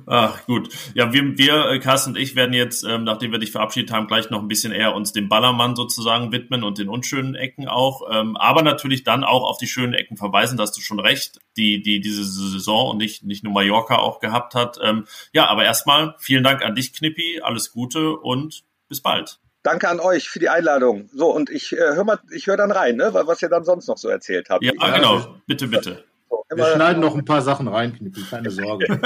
[0.04, 0.68] Ach, gut.
[0.92, 4.06] Ja, wir, wir, äh, Carsten und ich, werden jetzt, ähm, nachdem wir dich verabschiedet haben,
[4.06, 8.02] gleich noch ein bisschen eher uns dem Ballermann sozusagen widmen und den unschönen Ecken auch.
[8.12, 11.40] Ähm, aber natürlich dann auch auf die schönen Ecken verweisen, da hast du schon recht,
[11.56, 14.78] die, die diese Saison und nicht, nicht nur Mallorca auch gehabt hat.
[14.82, 19.40] Ähm, ja, aber erstmal vielen Dank an dich, Knippi, alles Gute und bis bald.
[19.64, 21.08] Danke an euch für die Einladung.
[21.14, 23.88] So, und ich äh, höre mal, ich höre dann rein, ne, was ihr dann sonst
[23.88, 24.62] noch so erzählt habt.
[24.62, 25.36] Ja, ja genau.
[25.46, 26.04] Bitte, bitte.
[26.28, 28.86] So, Wir schneiden noch ein paar Sachen rein, Knippi, keine Sorge.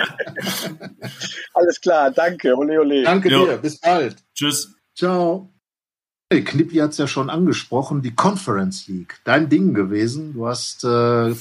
[1.54, 2.56] Alles klar, danke.
[2.56, 3.04] Ole, ole.
[3.04, 3.46] Danke jo.
[3.46, 4.16] dir, bis bald.
[4.34, 4.74] Tschüss.
[4.96, 5.54] Ciao.
[6.30, 9.18] Hey, Knippi hat es ja schon angesprochen, die Conference League.
[9.24, 10.34] Dein Ding gewesen.
[10.34, 11.34] Du hast äh,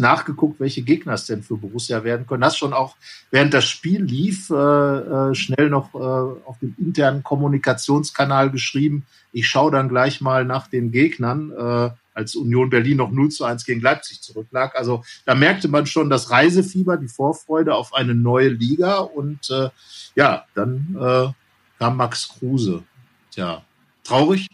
[0.00, 2.44] nachgeguckt, welche Gegner es denn für Borussia werden können.
[2.44, 2.96] Hast schon auch,
[3.30, 9.06] während das Spiel lief, äh, äh, schnell noch äh, auf dem internen Kommunikationskanal geschrieben.
[9.30, 13.44] Ich schaue dann gleich mal nach den Gegnern, äh, als Union Berlin noch 0 zu
[13.44, 14.74] 1 gegen Leipzig zurücklag.
[14.74, 18.98] Also da merkte man schon das Reisefieber, die Vorfreude auf eine neue Liga.
[18.98, 19.68] Und äh,
[20.16, 21.28] ja, dann äh,
[21.78, 22.82] kam Max Kruse.
[23.30, 23.62] Tja,
[24.04, 24.48] Traurig?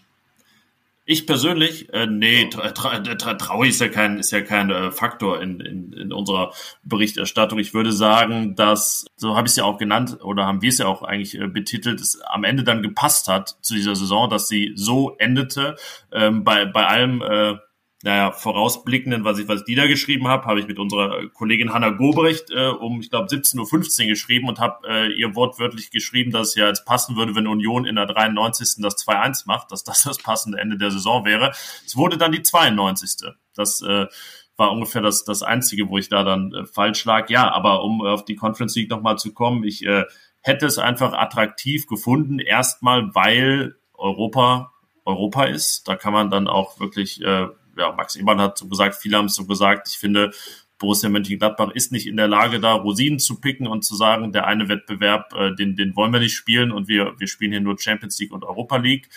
[1.10, 4.90] Ich persönlich, äh, nee, tra tra tra traurig ist ja kein, ist ja kein äh,
[4.90, 7.58] Faktor in, in, in unserer Berichterstattung.
[7.58, 10.76] Ich würde sagen, dass, so habe ich es ja auch genannt, oder haben wir es
[10.76, 14.48] ja auch eigentlich äh, betitelt, es am Ende dann gepasst hat zu dieser Saison, dass
[14.48, 15.76] sie so endete.
[16.12, 17.54] Ähm, bei, bei allem äh,
[18.02, 21.90] naja, vorausblickenden, was ich, was die da geschrieben habe, habe ich mit unserer Kollegin Hanna
[21.90, 26.50] Gobrecht äh, um, ich glaube, 17.15 Uhr geschrieben und habe äh, ihr wortwörtlich geschrieben, dass
[26.50, 28.82] es ja jetzt passen würde, wenn Union in der 93.
[28.82, 31.50] das 2-1 macht, dass das das passende Ende der Saison wäre.
[31.84, 33.28] Es wurde dann die 92.
[33.54, 34.06] Das äh,
[34.56, 37.28] war ungefähr das, das Einzige, wo ich da dann äh, falsch lag.
[37.30, 40.04] Ja, aber um auf die Conference League nochmal zu kommen, ich äh,
[40.40, 44.72] hätte es einfach attraktiv gefunden, erstmal, weil Europa
[45.08, 45.88] Europa ist.
[45.88, 47.48] Da kann man dann auch wirklich äh,
[47.78, 50.32] ja, Max Eberl hat so gesagt, viele haben es so gesagt, ich finde,
[50.78, 54.46] Borussia Mönchengladbach ist nicht in der Lage, da Rosinen zu picken und zu sagen, der
[54.46, 57.78] eine Wettbewerb, äh, den, den wollen wir nicht spielen und wir, wir spielen hier nur
[57.78, 59.08] Champions League und Europa League.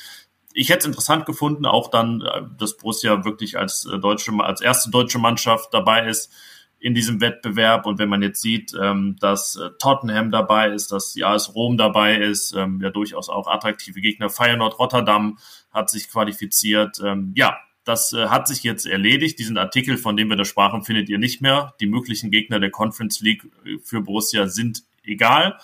[0.54, 4.62] Ich hätte es interessant gefunden, auch dann, äh, dass Borussia wirklich als äh, deutsche, als
[4.62, 6.34] erste deutsche Mannschaft dabei ist
[6.80, 7.86] in diesem Wettbewerb.
[7.86, 11.78] Und wenn man jetzt sieht, ähm, dass äh, Tottenham dabei ist, dass die AS Rom
[11.78, 14.30] dabei ist, ähm, ja durchaus auch attraktive Gegner.
[14.30, 15.38] Feyenoord Rotterdam
[15.71, 17.00] hat sich qualifiziert.
[17.06, 19.39] Ähm, ja, das äh, hat sich jetzt erledigt.
[19.39, 21.73] Diesen Artikel, von dem wir da sprachen, findet ihr nicht mehr.
[21.79, 25.57] Die möglichen Gegner der Conference League äh, für Borussia sind egal.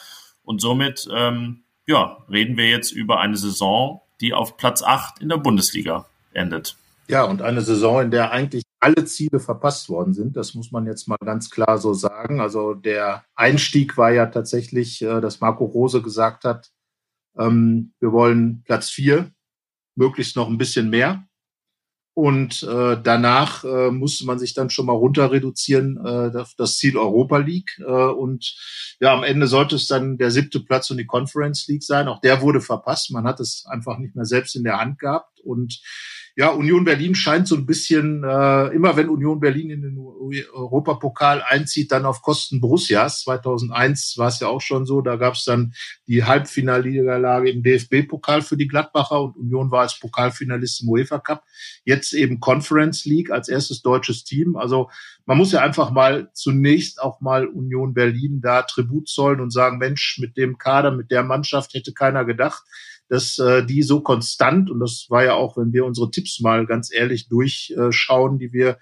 [0.44, 5.30] Und somit, ähm, ja, reden wir jetzt über eine Saison, die auf Platz 8 in
[5.30, 6.76] der Bundesliga endet.
[7.08, 10.36] Ja, und eine Saison, in der eigentlich alle Ziele verpasst worden sind.
[10.36, 12.42] Das muss man jetzt mal ganz klar so sagen.
[12.42, 16.72] Also der Einstieg war ja tatsächlich, äh, dass Marco Rose gesagt hat,
[17.38, 19.32] ähm, wir wollen Platz vier,
[19.96, 21.28] möglichst noch ein bisschen mehr.
[22.18, 26.98] Und äh, danach äh, musste man sich dann schon mal runter reduzieren, äh, das Ziel
[26.98, 27.78] Europa League.
[27.78, 28.56] Äh, und
[29.00, 32.08] ja, am Ende sollte es dann der siebte Platz und die Conference League sein.
[32.08, 33.12] Auch der wurde verpasst.
[33.12, 35.37] Man hat es einfach nicht mehr selbst in der Hand gehabt.
[35.48, 35.82] Und
[36.40, 39.98] ja, Union Berlin scheint so ein bisschen, äh, immer wenn Union Berlin in den
[40.54, 43.22] Europapokal einzieht, dann auf Kosten Borussias.
[43.22, 45.74] 2001 war es ja auch schon so, da gab es dann
[46.06, 51.44] die Halbfinalniederlage im DFB-Pokal für die Gladbacher und Union war als Pokalfinalist im UEFA Cup.
[51.86, 54.58] Jetzt eben Conference League als erstes deutsches Team.
[54.58, 54.92] Also
[55.26, 59.80] man muss ja einfach mal zunächst auch mal Union Berlin da Tribut zollen und sagen,
[59.80, 62.62] Mensch, mit dem Kader, mit der Mannschaft hätte keiner gedacht
[63.10, 66.66] dass äh, die so konstant, und das war ja auch, wenn wir unsere Tipps mal
[66.66, 68.78] ganz ehrlich durchschauen, die wir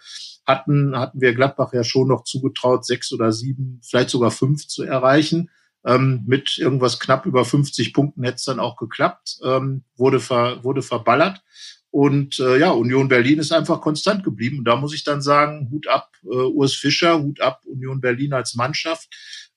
[0.46, 4.84] hatten, hatten wir Gladbach ja schon noch zugetraut, sechs oder sieben, vielleicht sogar fünf zu
[4.84, 5.50] erreichen.
[5.86, 10.64] Ähm, mit irgendwas knapp über 50 Punkten hätte es dann auch geklappt, ähm, wurde, ver,
[10.64, 11.44] wurde verballert.
[11.96, 14.58] Und äh, ja, Union Berlin ist einfach konstant geblieben.
[14.58, 18.34] Und da muss ich dann sagen, Hut ab äh, Urs Fischer, Hut ab Union Berlin
[18.34, 19.08] als Mannschaft.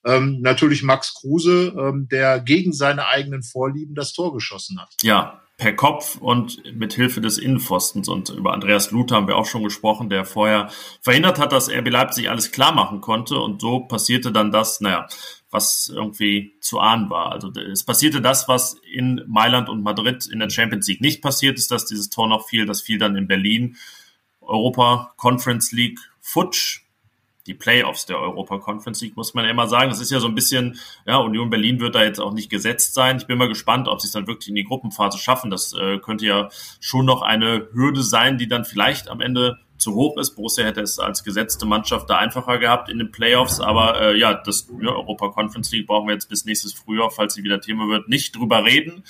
[0.05, 4.87] Ähm, natürlich Max Kruse, ähm, der gegen seine eigenen Vorlieben das Tor geschossen hat.
[5.01, 8.07] Ja, per Kopf und mit Hilfe des Innenpfostens.
[8.07, 10.69] Und über Andreas Luther haben wir auch schon gesprochen, der vorher
[11.01, 13.37] verhindert hat, dass RB Leipzig alles klar machen konnte.
[13.37, 15.07] Und so passierte dann das, naja,
[15.51, 17.33] was irgendwie zu ahnen war.
[17.33, 21.57] Also es passierte das, was in Mailand und Madrid in der Champions League nicht passiert
[21.57, 22.65] ist, dass dieses Tor noch fiel.
[22.65, 23.75] Das fiel dann in Berlin.
[24.39, 26.83] Europa Conference League futsch
[27.47, 29.89] die Playoffs der Europa Conference League, muss man ja immer sagen.
[29.89, 32.93] Das ist ja so ein bisschen, ja, Union Berlin wird da jetzt auch nicht gesetzt
[32.93, 33.17] sein.
[33.17, 35.49] Ich bin mal gespannt, ob sie es dann wirklich in die Gruppenphase schaffen.
[35.49, 36.49] Das äh, könnte ja
[36.79, 40.35] schon noch eine Hürde sein, die dann vielleicht am Ende zu hoch ist.
[40.35, 44.33] Borussia hätte es als gesetzte Mannschaft da einfacher gehabt in den Playoffs, aber äh, ja,
[44.33, 47.87] das ja, Europa Conference League brauchen wir jetzt bis nächstes Frühjahr, falls sie wieder Thema
[47.87, 49.03] wird, nicht drüber reden.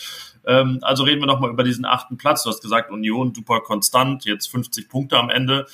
[0.45, 2.43] Ähm, also reden wir nochmal über diesen achten Platz.
[2.43, 5.65] Du hast gesagt, Union super konstant, jetzt 50 Punkte am Ende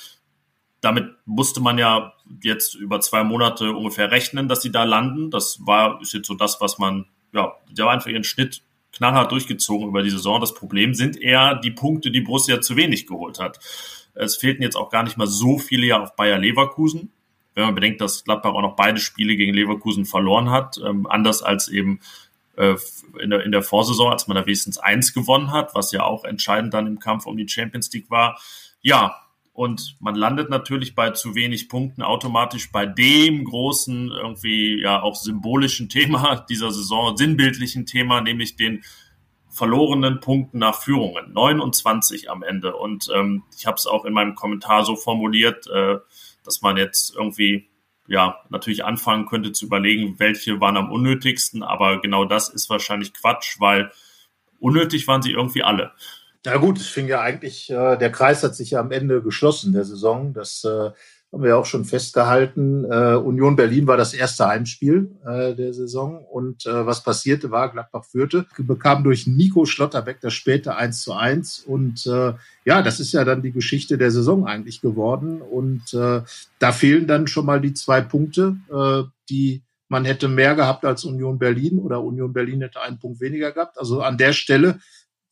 [0.80, 2.12] damit musste man ja
[2.42, 5.30] jetzt über zwei Monate ungefähr rechnen, dass sie da landen.
[5.30, 8.62] Das war, ist jetzt so das, was man, ja, die haben einfach ihren Schnitt
[8.92, 10.40] knallhart durchgezogen über die Saison.
[10.40, 13.58] Das Problem sind eher die Punkte, die Borussia zu wenig geholt hat.
[14.14, 17.12] Es fehlten jetzt auch gar nicht mal so viele ja auf Bayer Leverkusen.
[17.54, 21.42] Wenn man bedenkt, dass Gladbach auch noch beide Spiele gegen Leverkusen verloren hat, ähm, anders
[21.42, 22.00] als eben
[22.56, 22.76] äh,
[23.18, 26.24] in, der, in der Vorsaison, als man da wenigstens eins gewonnen hat, was ja auch
[26.24, 28.38] entscheidend dann im Kampf um die Champions League war.
[28.82, 29.25] Ja,
[29.56, 35.16] und man landet natürlich bei zu wenig Punkten automatisch bei dem großen, irgendwie ja auch
[35.16, 38.84] symbolischen Thema dieser Saison, sinnbildlichen Thema, nämlich den
[39.48, 41.32] verlorenen Punkten nach Führungen.
[41.32, 42.76] 29 am Ende.
[42.76, 45.96] Und ähm, ich habe es auch in meinem Kommentar so formuliert, äh,
[46.44, 47.66] dass man jetzt irgendwie
[48.06, 51.62] ja natürlich anfangen könnte zu überlegen, welche waren am unnötigsten.
[51.62, 53.90] Aber genau das ist wahrscheinlich Quatsch, weil
[54.60, 55.92] unnötig waren sie irgendwie alle.
[56.46, 59.72] Ja gut, es fing ja eigentlich, äh, der Kreis hat sich ja am Ende geschlossen
[59.72, 60.32] der Saison.
[60.32, 62.84] Das äh, haben wir ja auch schon festgehalten.
[62.84, 66.24] Äh, Union Berlin war das erste Heimspiel äh, der Saison.
[66.24, 71.14] Und äh, was passierte war, Gladbach führte, bekam durch Nico Schlotterbeck das späte 1 zu
[71.14, 71.64] 1.
[71.66, 75.42] Und äh, ja, das ist ja dann die Geschichte der Saison eigentlich geworden.
[75.42, 76.22] Und äh,
[76.60, 81.04] da fehlen dann schon mal die zwei Punkte, äh, die man hätte mehr gehabt als
[81.04, 83.78] Union Berlin oder Union Berlin hätte einen Punkt weniger gehabt.
[83.78, 84.78] Also an der Stelle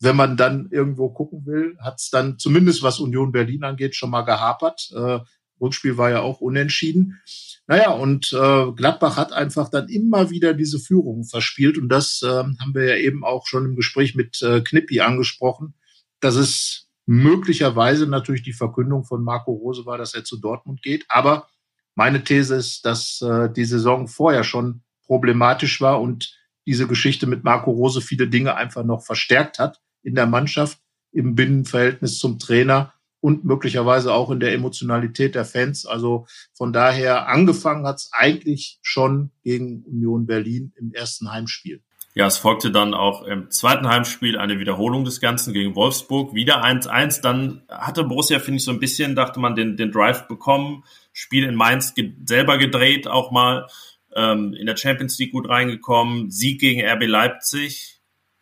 [0.05, 4.11] wenn man dann irgendwo gucken will, hat es dann zumindest was Union Berlin angeht schon
[4.11, 4.91] mal gehapert.
[4.95, 5.21] Äh,
[5.61, 7.21] Rückspiel war ja auch unentschieden.
[7.67, 11.79] Naja, und äh, Gladbach hat einfach dann immer wieder diese Führung verspielt.
[11.79, 15.75] Und das äh, haben wir ja eben auch schon im Gespräch mit äh, Knippi angesprochen,
[16.21, 21.05] dass es möglicherweise natürlich die Verkündung von Marco Rose war, dass er zu Dortmund geht.
[21.09, 21.49] Aber
[21.95, 27.45] meine These ist, dass äh, die Saison vorher schon problematisch war und diese Geschichte mit
[27.45, 30.79] Marco Rose viele Dinge einfach noch verstärkt hat in der Mannschaft,
[31.11, 35.87] im Binnenverhältnis zum Trainer und möglicherweise auch in der Emotionalität der Fans.
[35.87, 41.81] Also von daher angefangen hat es eigentlich schon gegen Union Berlin im ersten Heimspiel.
[42.17, 46.33] Ja, es folgte dann auch im zweiten Heimspiel eine Wiederholung des Ganzen gegen Wolfsburg.
[46.35, 47.23] Wieder 1-1.
[47.23, 50.85] Dann hatte Borussia, finde ich, so ein bisschen, dachte man, den, den Drive bekommen.
[51.13, 53.67] Spiel in Mainz ge selber gedreht auch mal.
[54.15, 56.31] Ähm, in der Champions League gut reingekommen.
[56.31, 57.94] Sieg gegen RB Leipzig.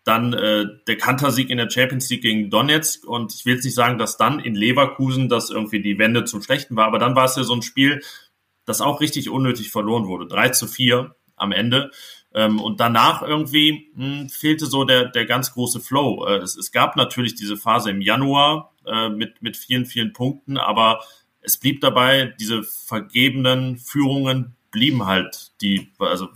[0.05, 3.07] Dann äh, der Kantersieg in der Champions League gegen Donetsk.
[3.07, 6.43] Und ich will jetzt nicht sagen, dass dann in Leverkusen das irgendwie die Wende zum
[6.43, 6.87] Schlechten war.
[6.87, 8.03] Aber dann war es ja so ein Spiel,
[8.65, 10.27] das auch richtig unnötig verloren wurde.
[10.27, 11.91] 3 zu 4 am Ende.
[12.35, 16.27] Ähm, und danach irgendwie mh, hm, fehlte so der, der ganz große Flow.
[16.27, 20.57] Äh, es, es gab natürlich diese Phase im Januar äh, mit, mit vielen, vielen Punkten,
[20.57, 21.01] aber
[21.41, 26.29] es blieb dabei, diese vergebenen Führungen blieben halt die, also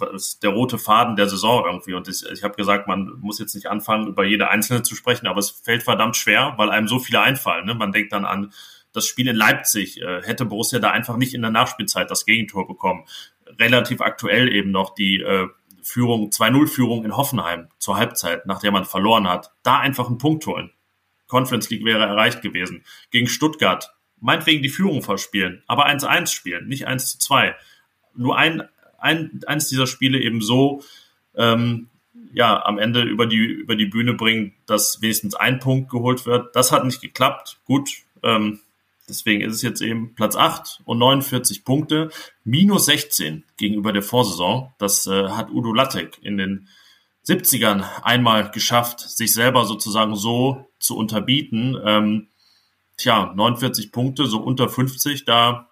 [0.43, 1.95] der rote Faden der Saison irgendwie.
[1.95, 5.27] Und ich, ich habe gesagt, man muss jetzt nicht anfangen, über jede einzelne zu sprechen,
[5.27, 7.67] aber es fällt verdammt schwer, weil einem so viele einfallen.
[7.67, 7.75] Ne?
[7.75, 8.53] Man denkt dann an
[8.93, 10.01] das Spiel in Leipzig.
[10.01, 13.05] Äh, hätte Borussia da einfach nicht in der Nachspielzeit das Gegentor bekommen.
[13.59, 15.49] Relativ aktuell eben noch die äh,
[15.83, 20.47] Führung, 2-0-Führung in Hoffenheim zur Halbzeit, nach der man verloren hat, da einfach einen Punkt
[20.47, 20.73] holen.
[21.27, 22.85] Conference League wäre erreicht gewesen.
[23.11, 27.55] Gegen Stuttgart, meinetwegen die Führung verspielen, aber 1-1 spielen, nicht 1-2.
[28.17, 28.63] Nur ein,
[28.99, 30.83] ein, eins dieser Spiele eben so,
[31.35, 31.89] ähm,
[32.33, 36.55] ja, am Ende über die, über die Bühne bringen, dass wenigstens ein Punkt geholt wird.
[36.55, 37.61] Das hat nicht geklappt.
[37.65, 37.91] Gut,
[38.23, 38.61] ähm,
[39.09, 42.11] Deswegen ist es jetzt eben Platz 8 und 49 Punkte,
[42.45, 44.73] minus 16 gegenüber der Vorsaison.
[44.79, 46.69] Das äh, hat Udo Lattek in den
[47.27, 51.77] 70ern einmal geschafft, sich selber sozusagen so zu unterbieten.
[51.85, 52.29] Ähm,
[52.97, 55.69] tja, 49 Punkte, so unter 50, da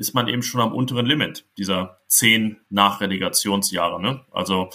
[0.00, 4.00] ist man eben schon am unteren Limit dieser 10 Nachrelegationsjahre.
[4.00, 4.22] Ne?
[4.32, 4.70] Also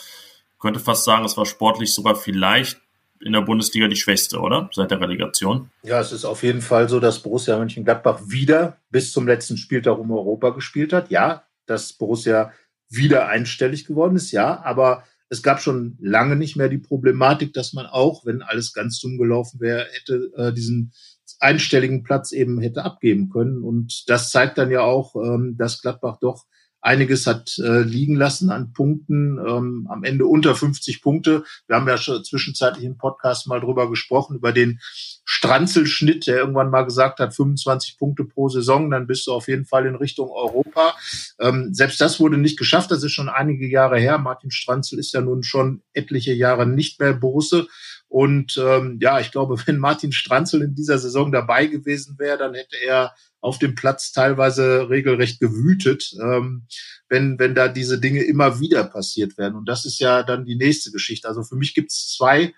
[0.59, 2.79] könnte fast sagen, es war sportlich sogar vielleicht
[3.19, 4.69] in der Bundesliga die schwächste, oder?
[4.71, 5.71] Seit der Relegation.
[5.83, 9.97] Ja, es ist auf jeden Fall so, dass Borussia Mönchengladbach wieder bis zum letzten Spieltag
[9.97, 11.09] um Europa gespielt hat.
[11.09, 12.51] Ja, dass Borussia
[12.87, 17.73] wieder einstellig geworden ist, ja, aber es gab schon lange nicht mehr die Problematik, dass
[17.73, 20.93] man auch, wenn alles ganz dumm gelaufen wäre, hätte äh, diesen
[21.39, 23.63] einstelligen Platz eben hätte abgeben können.
[23.63, 26.45] Und das zeigt dann ja auch, ähm, dass Gladbach doch
[26.85, 31.43] einiges hat äh, liegen lassen an Punkten, ähm, am Ende unter 50 Punkte.
[31.67, 34.79] Wir haben ja schon zwischenzeitlich im Podcast mal drüber gesprochen, über den
[35.25, 39.65] Stranzelschnitt, der irgendwann mal gesagt hat, 25 Punkte pro Saison, dann bist du auf jeden
[39.65, 40.95] Fall in Richtung Europa.
[41.39, 44.19] Ähm, selbst das wurde nicht geschafft, das ist schon einige Jahre her.
[44.19, 47.67] Martin Stranzel ist ja nun schon etliche Jahre nicht mehr Borusse.
[48.07, 52.53] Und ähm, ja, ich glaube, wenn Martin Stranzel in dieser Saison dabei gewesen wäre, dann
[52.53, 56.65] hätte er auf dem Platz teilweise regelrecht gewütet, ähm,
[57.09, 59.55] wenn, wenn da diese Dinge immer wieder passiert werden.
[59.55, 61.27] Und das ist ja dann die nächste Geschichte.
[61.27, 62.53] Also für mich gibt es zwei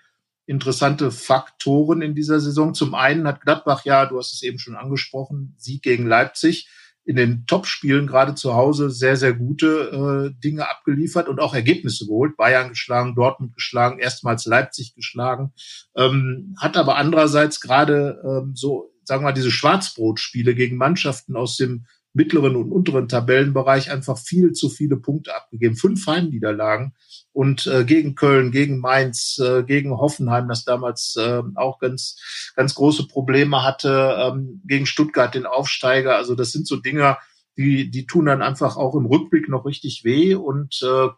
[0.46, 2.72] interessante Faktoren in dieser Saison.
[2.72, 6.68] Zum einen hat Gladbach ja, du hast es eben schon angesprochen, Sieg gegen Leipzig
[7.08, 12.04] in den Topspielen gerade zu Hause sehr, sehr gute äh, Dinge abgeliefert und auch Ergebnisse
[12.06, 12.36] geholt.
[12.36, 15.54] Bayern geschlagen, Dortmund geschlagen, erstmals Leipzig geschlagen.
[15.96, 21.56] Ähm, hat aber andererseits gerade ähm, so sagen wir mal, diese Schwarzbrotspiele gegen Mannschaften aus
[21.56, 25.76] dem mittleren und unteren Tabellenbereich einfach viel zu viele Punkte abgegeben.
[25.76, 26.94] Fünf Heimniederlagen
[27.32, 32.74] und äh, gegen Köln, gegen Mainz, äh, gegen Hoffenheim, das damals äh, auch ganz, ganz
[32.74, 36.16] große Probleme hatte, ähm, gegen Stuttgart, den Aufsteiger.
[36.16, 37.18] Also das sind so Dinger,
[37.56, 40.34] die, die tun dann einfach auch im Rückblick noch richtig weh.
[40.34, 41.08] Und äh,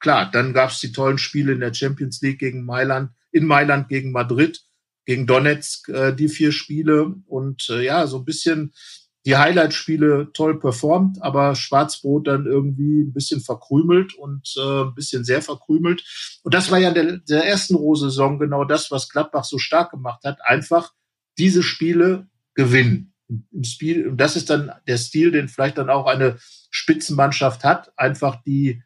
[0.00, 3.88] klar, dann gab es die tollen Spiele in der Champions League gegen Mailand, in Mailand
[3.88, 4.62] gegen Madrid
[5.04, 8.72] gegen Donetsk äh, die vier Spiele und äh, ja, so ein bisschen
[9.24, 15.24] die Highlight-Spiele toll performt, aber Schwarzbrot dann irgendwie ein bisschen verkrümelt und äh, ein bisschen
[15.24, 16.02] sehr verkrümelt.
[16.42, 20.24] Und das war ja der, der ersten Rohsaison genau das, was Gladbach so stark gemacht
[20.24, 20.38] hat.
[20.44, 20.92] Einfach
[21.38, 23.14] diese Spiele gewinnen.
[23.52, 26.36] Im Spiel, und das ist dann der Stil, den vielleicht dann auch eine
[26.70, 27.92] Spitzenmannschaft hat.
[27.96, 28.82] Einfach die,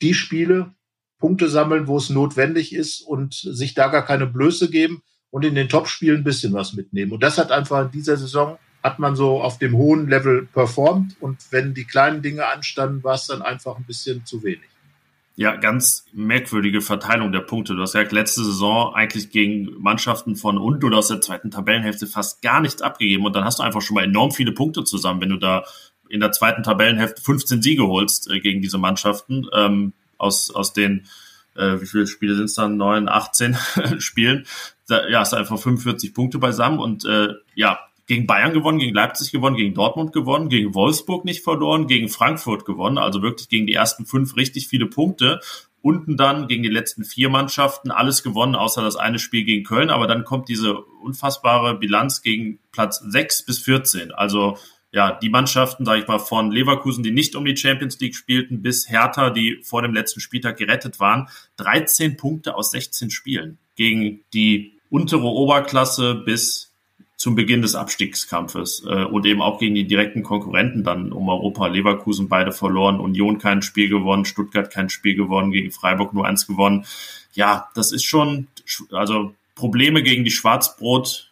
[0.00, 0.72] die Spiele
[1.18, 5.54] Punkte sammeln, wo es notwendig ist und sich da gar keine Blöße geben und in
[5.54, 7.12] den Topspielen ein bisschen was mitnehmen.
[7.12, 11.16] Und das hat einfach in dieser Saison hat man so auf dem hohen Level performt
[11.20, 14.68] und wenn die kleinen Dinge anstanden, war es dann einfach ein bisschen zu wenig.
[15.36, 17.74] Ja, ganz merkwürdige Verteilung der Punkte.
[17.74, 22.06] Du hast ja letzte Saison eigentlich gegen Mannschaften von unten oder aus der zweiten Tabellenhälfte
[22.06, 25.20] fast gar nichts abgegeben und dann hast du einfach schon mal enorm viele Punkte zusammen,
[25.20, 25.64] wenn du da
[26.10, 31.06] in der zweiten Tabellenhälfte 15 Siege holst äh, gegen diese Mannschaften ähm, aus, aus den
[31.56, 32.76] äh, wie viele Spiele sind es dann?
[32.76, 33.56] Neun, 18
[33.98, 34.46] Spielen.
[34.88, 37.78] Da, ja, ist einfach 45 Punkte beisammen und äh, ja,
[38.10, 42.64] gegen Bayern gewonnen, gegen Leipzig gewonnen, gegen Dortmund gewonnen, gegen Wolfsburg nicht verloren, gegen Frankfurt
[42.64, 45.38] gewonnen, also wirklich gegen die ersten fünf richtig viele Punkte.
[45.80, 49.90] Unten dann gegen die letzten vier Mannschaften alles gewonnen, außer das eine Spiel gegen Köln.
[49.90, 54.10] Aber dann kommt diese unfassbare Bilanz gegen Platz sechs bis 14.
[54.10, 54.58] Also
[54.90, 58.60] ja, die Mannschaften, sage ich mal, von Leverkusen, die nicht um die Champions League spielten,
[58.60, 64.24] bis Hertha, die vor dem letzten Spieltag gerettet waren, 13 Punkte aus 16 Spielen gegen
[64.34, 66.69] die untere Oberklasse bis
[67.20, 71.66] zum Beginn des Abstiegskampfes äh, und eben auch gegen die direkten Konkurrenten dann um Europa.
[71.66, 76.46] Leverkusen beide verloren, Union kein Spiel gewonnen, Stuttgart kein Spiel gewonnen, gegen Freiburg nur eins
[76.46, 76.86] gewonnen.
[77.34, 78.46] Ja, das ist schon,
[78.90, 81.29] also Probleme gegen die Schwarzbrot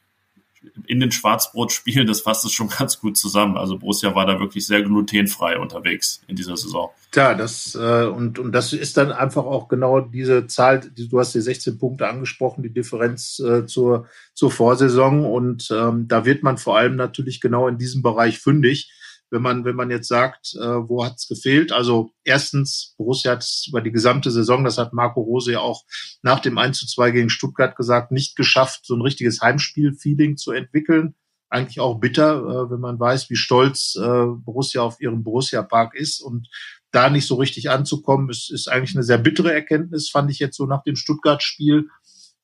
[0.86, 3.56] in den Schwarzbrotspielen, das fasst es schon ganz gut zusammen.
[3.56, 6.90] Also Borussia war da wirklich sehr glutenfrei unterwegs in dieser Saison.
[7.11, 11.18] Tja, das äh, und, und das ist dann einfach auch genau diese Zahl, die, du
[11.18, 15.24] hast die 16 Punkte angesprochen, die Differenz äh, zur, zur Vorsaison.
[15.24, 18.92] Und ähm, da wird man vor allem natürlich genau in diesem Bereich fündig
[19.31, 21.72] wenn man, wenn man jetzt sagt, äh, wo hat's gefehlt?
[21.72, 25.85] Also erstens, Borussia hat es über die gesamte Saison, das hat Marco Rose ja auch
[26.22, 30.53] nach dem 1 zu 2 gegen Stuttgart gesagt, nicht geschafft, so ein richtiges Heimspiel-Feeling zu
[30.53, 31.14] entwickeln.
[31.51, 36.20] Eigentlich auch bitter, äh, wenn man weiß, wie stolz äh, Borussia auf ihren Borussia-Park ist
[36.20, 36.49] und
[36.91, 40.57] da nicht so richtig anzukommen, ist, ist eigentlich eine sehr bittere Erkenntnis, fand ich jetzt
[40.57, 41.89] so nach dem Stuttgart-Spiel.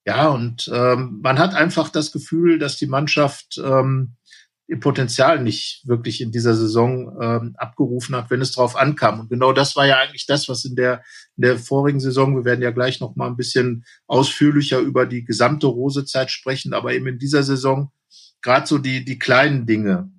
[0.07, 4.17] Ja, und ähm, man hat einfach das Gefühl, dass die Mannschaft ähm,
[4.67, 9.21] ihr Potenzial nicht wirklich in dieser Saison ähm, abgerufen hat, wenn es drauf ankam.
[9.21, 11.03] Und genau das war ja eigentlich das, was in der,
[11.37, 15.25] in der vorigen Saison, wir werden ja gleich noch mal ein bisschen ausführlicher über die
[15.25, 17.93] gesamte Rosezeit sprechen, aber eben in dieser Saison
[18.41, 20.11] gerade so die, die kleinen Dinge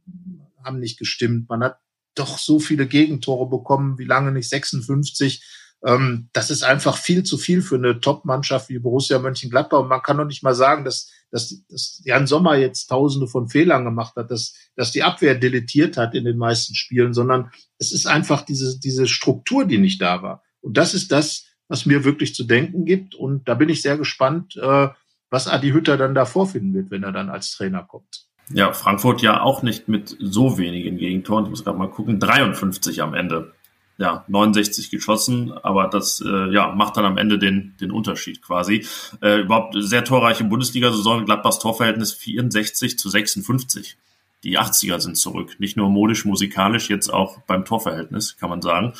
[0.64, 1.48] haben nicht gestimmt.
[1.50, 1.80] Man hat
[2.16, 5.44] doch so viele Gegentore bekommen, wie lange nicht 56
[5.84, 9.80] ähm, das ist einfach viel zu viel für eine Top-Mannschaft wie Borussia Mönchengladbach.
[9.80, 13.50] Und man kann doch nicht mal sagen, dass, dass, dass Jan Sommer jetzt tausende von
[13.50, 17.92] Fehlern gemacht hat, dass, dass die Abwehr deletiert hat in den meisten Spielen, sondern es
[17.92, 20.44] ist einfach diese, diese Struktur, die nicht da war.
[20.62, 23.16] Und das ist das, was mir wirklich zu denken gibt.
[23.16, 24.90] Und da bin ich sehr gespannt, äh,
[25.30, 28.28] was Adi Hütter dann da vorfinden wird, wenn er dann als Trainer kommt.
[28.52, 31.46] Ja, Frankfurt ja auch nicht mit so wenigen Gegentoren.
[31.46, 32.20] Ich muss gerade mal gucken.
[32.20, 33.55] 53 am Ende
[33.98, 38.86] ja, 69 geschossen, aber das äh, ja, macht dann am Ende den, den Unterschied quasi.
[39.22, 43.98] Äh, überhaupt sehr torreiche Bundesliga-Saison, Gladbachs Torverhältnis 64 zu 56.
[44.44, 48.94] Die 80er sind zurück, nicht nur modisch, musikalisch, jetzt auch beim Torverhältnis, kann man sagen.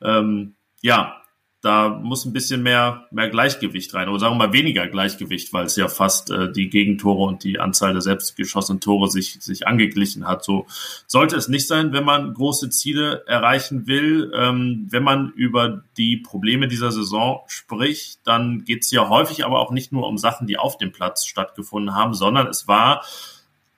[0.00, 1.21] Ähm, ja,
[1.62, 5.66] da muss ein bisschen mehr, mehr Gleichgewicht rein, oder sagen wir mal weniger Gleichgewicht, weil
[5.66, 10.26] es ja fast äh, die Gegentore und die Anzahl der selbstgeschossenen Tore sich, sich angeglichen
[10.26, 10.44] hat.
[10.44, 10.66] So
[11.06, 14.32] sollte es nicht sein, wenn man große Ziele erreichen will.
[14.36, 19.60] Ähm, wenn man über die Probleme dieser Saison spricht, dann geht es ja häufig aber
[19.60, 23.04] auch nicht nur um Sachen, die auf dem Platz stattgefunden haben, sondern es war,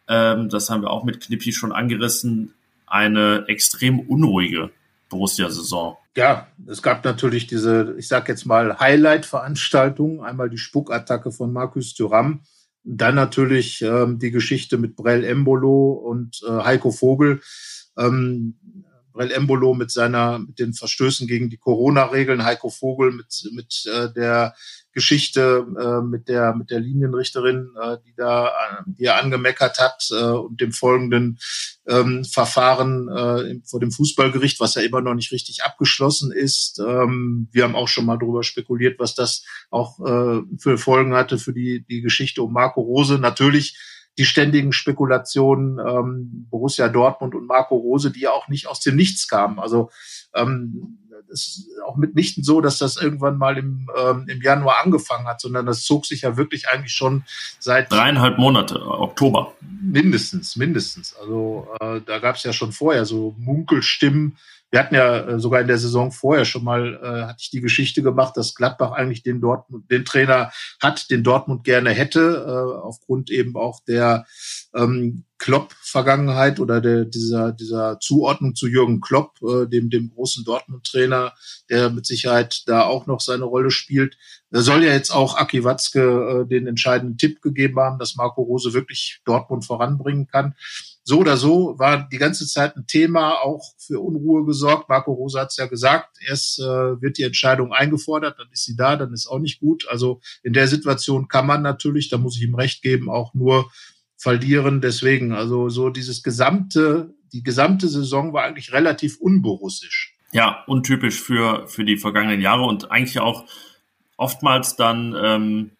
[0.09, 2.55] ähm, das haben wir auch mit Knippi schon angerissen,
[2.87, 4.71] eine extrem unruhige
[5.15, 5.97] Borussia-Saison.
[6.17, 10.25] Ja, es gab natürlich diese, ich sag jetzt mal, Highlight-Veranstaltung.
[10.25, 12.43] Einmal die Spuckattacke von Markus Thuram.
[12.83, 17.41] Dann natürlich ähm, die Geschichte mit Brell Embolo und äh, Heiko Vogel.
[17.97, 18.57] Ähm,
[19.15, 24.13] Brell Embolo mit seiner, mit den Verstößen gegen die Corona-Regeln, Heiko Vogel mit, mit äh,
[24.13, 24.55] der
[24.93, 30.09] Geschichte äh, mit der mit der Linienrichterin, äh, die da äh, die er angemeckert hat
[30.13, 31.39] äh, und dem folgenden
[31.87, 36.79] ähm, Verfahren äh, vor dem Fußballgericht, was ja immer noch nicht richtig abgeschlossen ist.
[36.79, 41.39] Ähm, wir haben auch schon mal darüber spekuliert, was das auch äh, für Folgen hatte
[41.39, 43.19] für die die Geschichte um Marco Rose.
[43.19, 43.77] Natürlich
[44.19, 48.97] die ständigen Spekulationen ähm, Borussia Dortmund und Marco Rose, die ja auch nicht aus dem
[48.97, 49.59] Nichts kamen.
[49.59, 49.91] Also
[50.35, 50.99] ähm,
[51.33, 55.41] es ist auch mitnichten so, dass das irgendwann mal im, ähm, im Januar angefangen hat,
[55.41, 57.25] sondern das zog sich ja wirklich eigentlich schon
[57.59, 59.55] seit dreieinhalb Monate, Oktober.
[59.61, 61.15] Mindestens, mindestens.
[61.17, 64.37] Also äh, da gab es ja schon vorher so Munkelstimmen,
[64.75, 67.61] wir hatten ja äh, sogar in der Saison vorher schon mal, äh, hatte ich die
[67.61, 70.51] Geschichte gemacht, dass Gladbach eigentlich den Dortmund, den Trainer
[70.83, 74.27] hat, den Dortmund gerne hätte, äh, aufgrund eben auch der
[74.75, 81.35] ähm, Klopp-Vergangenheit oder der, dieser, dieser Zuordnung zu Jürgen Klopp, äh, dem, dem großen Dortmund-Trainer,
[81.71, 84.17] der mit Sicherheit da auch noch seine Rolle spielt.
[84.51, 88.43] Da soll ja jetzt auch Aki Watzke äh, den entscheidenden Tipp gegeben haben, dass Marco
[88.43, 90.57] Rose wirklich Dortmund voranbringen kann
[91.07, 94.89] so oder so war die ganze Zeit ein Thema, auch für Unruhe gesorgt.
[94.89, 98.75] Marco Rosa hat es ja gesagt, erst äh, wird die Entscheidung eingefordert, dann ist sie
[98.75, 99.87] da, dann ist auch nicht gut.
[99.91, 103.71] Also in der Situation kann man natürlich, da muss ich ihm recht geben, auch nur
[104.17, 104.81] verlieren.
[104.81, 110.17] Deswegen, also so dieses gesamte, die gesamte Saison war eigentlich relativ unborussisch.
[110.33, 113.45] Ja, untypisch für, für die vergangenen Jahre und eigentlich auch
[114.17, 115.71] oftmals dann ähm,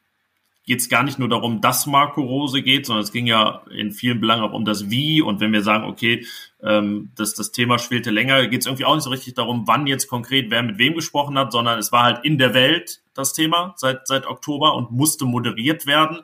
[0.67, 3.93] geht es gar nicht nur darum, dass Marco Rose geht, sondern es ging ja in
[3.93, 5.21] vielen Belangen auch um das Wie.
[5.21, 6.27] Und wenn wir sagen, okay,
[6.63, 9.87] ähm, das, das Thema schwelte länger, geht es irgendwie auch nicht so richtig darum, wann
[9.87, 13.35] jetzt konkret wer mit wem gesprochen hat, sondern es war halt in der Welt das
[13.35, 16.21] Thema seit, seit Oktober und musste moderiert werden.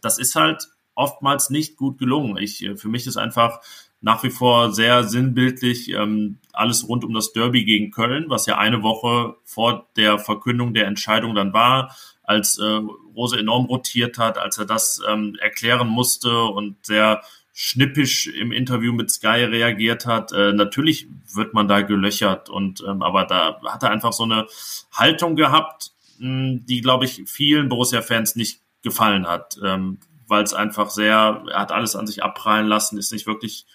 [0.00, 2.36] Das ist halt oftmals nicht gut gelungen.
[2.36, 3.60] Ich, äh, für mich ist einfach
[4.00, 8.58] nach wie vor sehr sinnbildlich ähm, alles rund um das Derby gegen Köln, was ja
[8.58, 12.80] eine Woche vor der Verkündung der Entscheidung dann war, als äh,
[13.14, 17.22] Rose enorm rotiert hat, als er das ähm, erklären musste und sehr
[17.52, 20.32] schnippisch im Interview mit Sky reagiert hat.
[20.32, 24.46] Äh, natürlich wird man da gelöchert und ähm, aber da hat er einfach so eine
[24.92, 30.90] Haltung gehabt, mh, die glaube ich vielen Borussia-Fans nicht gefallen hat, ähm, weil es einfach
[30.90, 33.66] sehr, er hat alles an sich abprallen lassen, ist nicht wirklich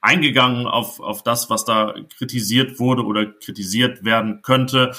[0.00, 4.92] eingegangen auf, auf das, was da kritisiert wurde oder kritisiert werden könnte.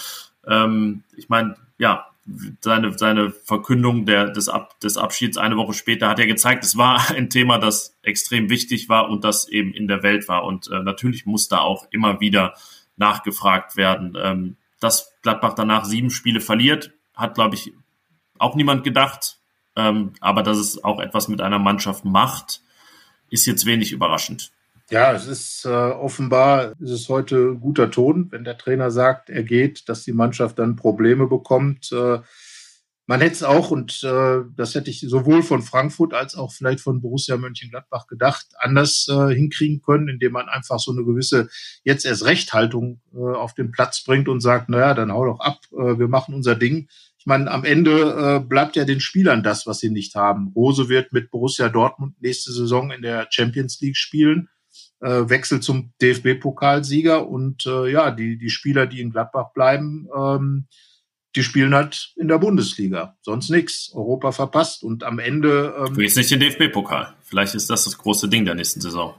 [0.45, 2.07] Ähm, ich meine, ja,
[2.61, 6.78] seine, seine Verkündung der, des, Ab, des Abschieds eine Woche später hat er gezeigt, es
[6.78, 10.43] war ein Thema, das extrem wichtig war und das eben in der Welt war.
[10.43, 12.53] Und äh, natürlich muss da auch immer wieder
[12.97, 14.17] nachgefragt werden.
[14.21, 17.73] Ähm, dass Gladbach danach sieben Spiele verliert, hat, glaube ich,
[18.38, 19.39] auch niemand gedacht.
[19.75, 22.61] Ähm, aber dass es auch etwas mit einer Mannschaft macht,
[23.30, 24.51] ist jetzt wenig überraschend.
[24.89, 29.43] Ja, es ist äh, offenbar, ist es heute guter Ton, wenn der Trainer sagt, er
[29.43, 31.91] geht, dass die Mannschaft dann Probleme bekommt.
[31.91, 32.19] Äh,
[33.05, 36.79] man hätte es auch, und äh, das hätte ich sowohl von Frankfurt als auch vielleicht
[36.79, 41.49] von Borussia Mönchengladbach gedacht, anders äh, hinkriegen können, indem man einfach so eine gewisse
[41.83, 45.59] jetzt erst Rechthaltung äh, auf den Platz bringt und sagt, naja, dann hau doch ab,
[45.73, 46.88] äh, wir machen unser Ding.
[47.17, 50.53] Ich meine, am Ende äh, bleibt ja den Spielern das, was sie nicht haben.
[50.55, 54.47] Rose wird mit Borussia Dortmund nächste Saison in der Champions League spielen
[55.01, 60.67] äh, Wechsel zum DFB-Pokalsieger und äh, ja, die, die Spieler, die in Gladbach bleiben, ähm,
[61.35, 63.15] die spielen halt in der Bundesliga.
[63.21, 63.91] Sonst nichts.
[63.93, 65.75] Europa verpasst und am Ende.
[65.77, 67.13] Ähm, du gehst nicht den DFB-Pokal.
[67.21, 69.13] Vielleicht ist das das große Ding der nächsten Saison.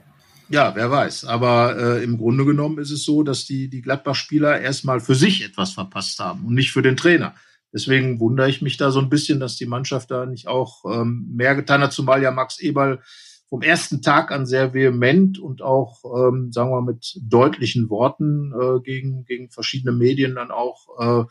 [0.49, 1.25] Ja, wer weiß.
[1.25, 5.45] Aber äh, im Grunde genommen ist es so, dass die, die Gladbach-Spieler erstmal für sich
[5.45, 7.35] etwas verpasst haben und nicht für den Trainer.
[7.71, 11.29] Deswegen wundere ich mich da so ein bisschen, dass die Mannschaft da nicht auch ähm,
[11.35, 13.01] mehr getan hat, zumal ja Max Eberl
[13.49, 18.79] vom ersten Tag an sehr vehement und auch, ähm, sagen wir, mit deutlichen Worten äh,
[18.81, 21.23] gegen, gegen verschiedene Medien dann auch äh,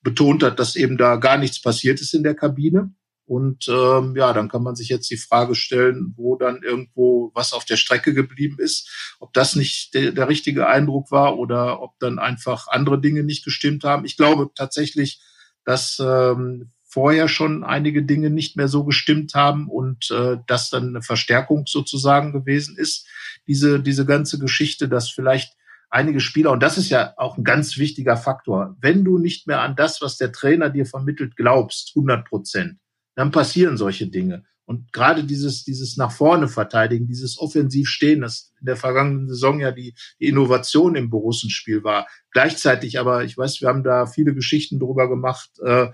[0.00, 2.94] betont hat, dass eben da gar nichts passiert ist in der Kabine.
[3.26, 7.54] Und ähm, ja, dann kann man sich jetzt die Frage stellen, wo dann irgendwo was
[7.54, 11.98] auf der Strecke geblieben ist, ob das nicht der, der richtige Eindruck war oder ob
[12.00, 14.04] dann einfach andere Dinge nicht gestimmt haben.
[14.04, 15.22] Ich glaube tatsächlich,
[15.64, 20.90] dass ähm, vorher schon einige Dinge nicht mehr so gestimmt haben und äh, das dann
[20.90, 23.08] eine Verstärkung sozusagen gewesen ist.
[23.48, 25.56] Diese, diese ganze Geschichte, dass vielleicht
[25.90, 29.60] einige Spieler, und das ist ja auch ein ganz wichtiger Faktor, wenn du nicht mehr
[29.60, 32.78] an das, was der Trainer dir vermittelt, glaubst, 100 Prozent,
[33.16, 34.44] dann passieren solche Dinge.
[34.66, 39.60] Und gerade dieses, dieses nach vorne verteidigen, dieses offensiv stehen, das in der vergangenen Saison
[39.60, 42.06] ja die, die Innovation im Borussenspiel war.
[42.30, 45.88] Gleichzeitig aber, ich weiß, wir haben da viele Geschichten drüber gemacht, äh,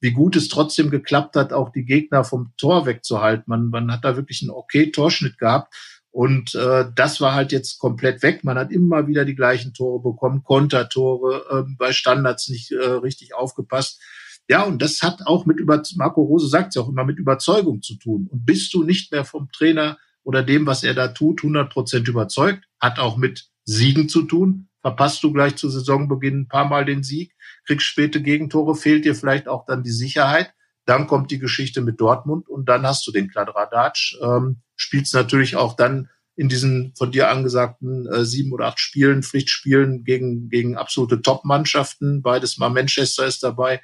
[0.00, 3.44] wie gut es trotzdem geklappt hat, auch die Gegner vom Tor wegzuhalten.
[3.46, 5.72] Man, man hat da wirklich einen okay Torschnitt gehabt.
[6.10, 8.42] Und äh, das war halt jetzt komplett weg.
[8.42, 13.34] Man hat immer wieder die gleichen Tore bekommen, Kontertore, äh, bei Standards nicht äh, richtig
[13.34, 14.00] aufgepasst.
[14.48, 17.82] Ja, und das hat auch mit über Marco Rose sagt ja auch immer mit Überzeugung
[17.82, 18.28] zu tun.
[18.30, 22.08] Und bist du nicht mehr vom Trainer oder dem, was er da tut, 100 Prozent
[22.08, 24.68] überzeugt, hat auch mit Siegen zu tun.
[24.82, 27.34] Verpasst du gleich zu Saisonbeginn ein paar Mal den Sieg,
[27.66, 30.52] kriegst späte Gegentore, fehlt dir vielleicht auch dann die Sicherheit.
[30.84, 34.16] Dann kommt die Geschichte mit Dortmund und dann hast du den Kladradatsch.
[34.22, 39.22] Ähm, spielst natürlich auch dann in diesen von dir angesagten äh, sieben oder acht Spielen,
[39.22, 42.22] Pflichtspielen gegen, gegen absolute Top-Mannschaften.
[42.22, 43.80] Beides mal Manchester ist dabei.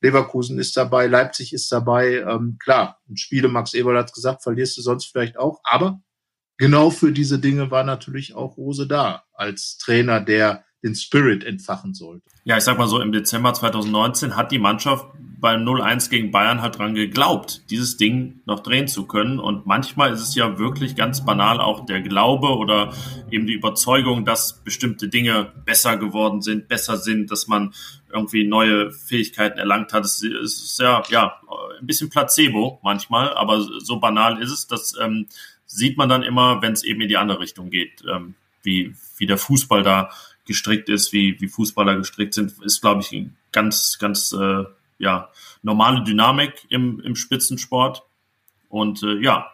[0.00, 2.18] Leverkusen ist dabei, Leipzig ist dabei.
[2.18, 5.60] Ähm, klar, Spiele, Max Eberl hat gesagt, verlierst du sonst vielleicht auch.
[5.64, 6.00] Aber
[6.56, 11.92] genau für diese Dinge war natürlich auch Rose da, als Trainer, der den Spirit entfachen
[11.94, 12.24] sollte.
[12.44, 15.06] Ja, ich sag mal so, im Dezember 2019 hat die Mannschaft
[15.40, 19.38] beim 0-1 gegen Bayern halt dran geglaubt, dieses Ding noch drehen zu können.
[19.38, 22.92] Und manchmal ist es ja wirklich ganz banal auch der Glaube oder
[23.30, 27.74] eben die Überzeugung, dass bestimmte Dinge besser geworden sind, besser sind, dass man
[28.12, 30.04] irgendwie neue Fähigkeiten erlangt hat.
[30.04, 31.40] Es ist ja, ja,
[31.80, 34.66] ein bisschen Placebo manchmal, aber so banal ist es.
[34.66, 35.26] Das ähm,
[35.66, 39.26] sieht man dann immer, wenn es eben in die andere Richtung geht, ähm, wie, wie
[39.26, 40.10] der Fußball da
[40.46, 44.64] gestrickt ist, wie, wie Fußballer gestrickt sind, ist, glaube ich, ganz, ganz äh,
[44.98, 45.30] ja,
[45.62, 48.02] normale Dynamik im, im Spitzensport.
[48.68, 49.50] Und äh, ja,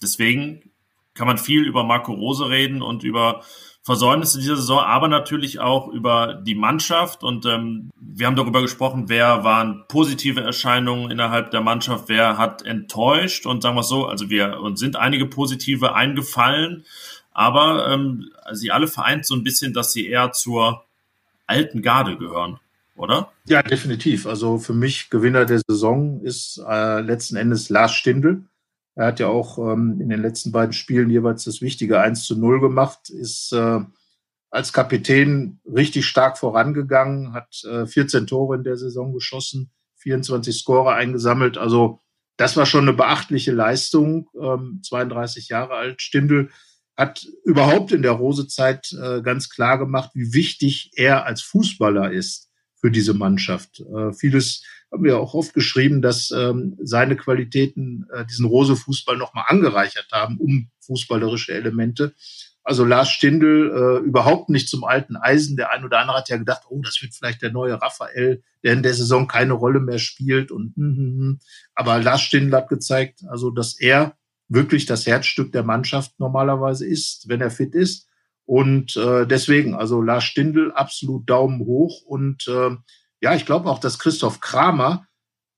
[0.00, 0.70] deswegen
[1.14, 3.44] kann man viel über Marco Rose reden und über
[3.84, 7.24] Versäumnisse dieser Saison, aber natürlich auch über die Mannschaft.
[7.24, 12.62] Und ähm, wir haben darüber gesprochen, wer waren positive Erscheinungen innerhalb der Mannschaft, wer hat
[12.62, 13.44] enttäuscht.
[13.44, 16.84] Und sagen wir so, also wir uns sind einige positive eingefallen,
[17.32, 20.84] aber ähm, sie alle vereint so ein bisschen, dass sie eher zur
[21.48, 22.60] alten Garde gehören,
[22.94, 23.32] oder?
[23.46, 24.26] Ja, definitiv.
[24.26, 28.44] Also für mich Gewinner der Saison ist äh, letzten Endes Lars Stindl
[28.94, 32.38] er hat ja auch ähm, in den letzten beiden Spielen jeweils das wichtige 1 zu
[32.38, 33.80] 0 gemacht, ist äh,
[34.50, 40.94] als Kapitän richtig stark vorangegangen, hat äh, 14 Tore in der Saison geschossen, 24 Scorer
[40.94, 41.56] eingesammelt.
[41.56, 42.00] Also
[42.36, 44.28] das war schon eine beachtliche Leistung.
[44.40, 46.02] Ähm, 32 Jahre alt.
[46.02, 46.50] Stindl
[46.96, 52.50] hat überhaupt in der Rosezeit äh, ganz klar gemacht, wie wichtig er als Fußballer ist
[52.80, 53.80] für diese Mannschaft.
[53.80, 54.62] Äh, vieles
[54.92, 60.38] haben wir auch oft geschrieben, dass ähm, seine Qualitäten äh, diesen Rose-Fußball nochmal angereichert haben
[60.38, 62.14] um fußballerische Elemente.
[62.64, 65.56] Also Lars Stindl äh, überhaupt nicht zum alten Eisen.
[65.56, 68.74] Der ein oder andere hat ja gedacht, oh, das wird vielleicht der neue Raphael, der
[68.74, 70.52] in der Saison keine Rolle mehr spielt.
[70.52, 71.38] Und hm, hm, hm.
[71.74, 74.16] aber Lars Stindl hat gezeigt, also dass er
[74.48, 78.08] wirklich das Herzstück der Mannschaft normalerweise ist, wenn er fit ist.
[78.44, 82.76] Und äh, deswegen, also Lars Stindl absolut Daumen hoch und äh,
[83.22, 85.06] ja, ich glaube auch, dass Christoph Kramer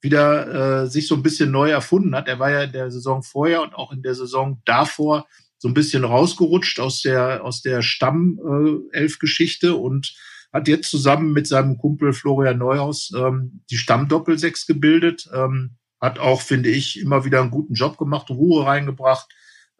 [0.01, 2.29] wieder äh, sich so ein bisschen neu erfunden hat.
[2.29, 5.75] Er war ja in der Saison vorher und auch in der Saison davor so ein
[5.75, 10.15] bisschen rausgerutscht aus der aus der Stammelf-Geschichte äh, und
[10.53, 15.29] hat jetzt zusammen mit seinem Kumpel Florian Neuhaus ähm, die Stammdoppelsechs gebildet.
[15.33, 19.27] Ähm, hat auch, finde ich, immer wieder einen guten Job gemacht, Ruhe reingebracht,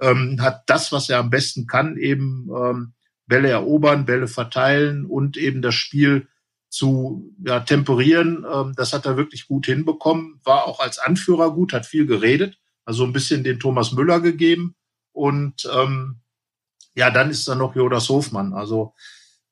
[0.01, 2.95] ähm, hat das, was er am besten kann, eben ähm,
[3.26, 6.28] Bälle erobern, Bälle verteilen und eben das Spiel
[6.74, 8.44] zu ja, temperieren.
[8.50, 12.58] Ähm, das hat er wirklich gut hinbekommen, war auch als Anführer gut, hat viel geredet,
[12.84, 14.74] also ein bisschen den Thomas Müller gegeben.
[15.12, 16.20] Und ähm,
[16.96, 18.54] ja, dann ist da noch Jodas Hofmann.
[18.54, 18.92] Also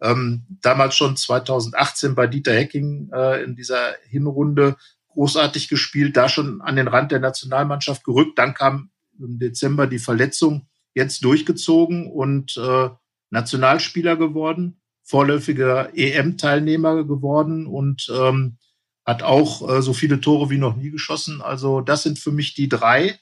[0.00, 4.76] ähm, damals schon 2018 bei Dieter Hecking äh, in dieser Hinrunde
[5.10, 8.36] großartig gespielt, da schon an den Rand der Nationalmannschaft gerückt.
[8.36, 12.88] Dann kam im Dezember die Verletzung, jetzt durchgezogen und äh,
[13.30, 14.81] Nationalspieler geworden
[15.12, 18.56] vorläufiger EM-Teilnehmer geworden und ähm,
[19.04, 21.42] hat auch äh, so viele Tore wie noch nie geschossen.
[21.42, 23.20] Also das sind für mich die drei,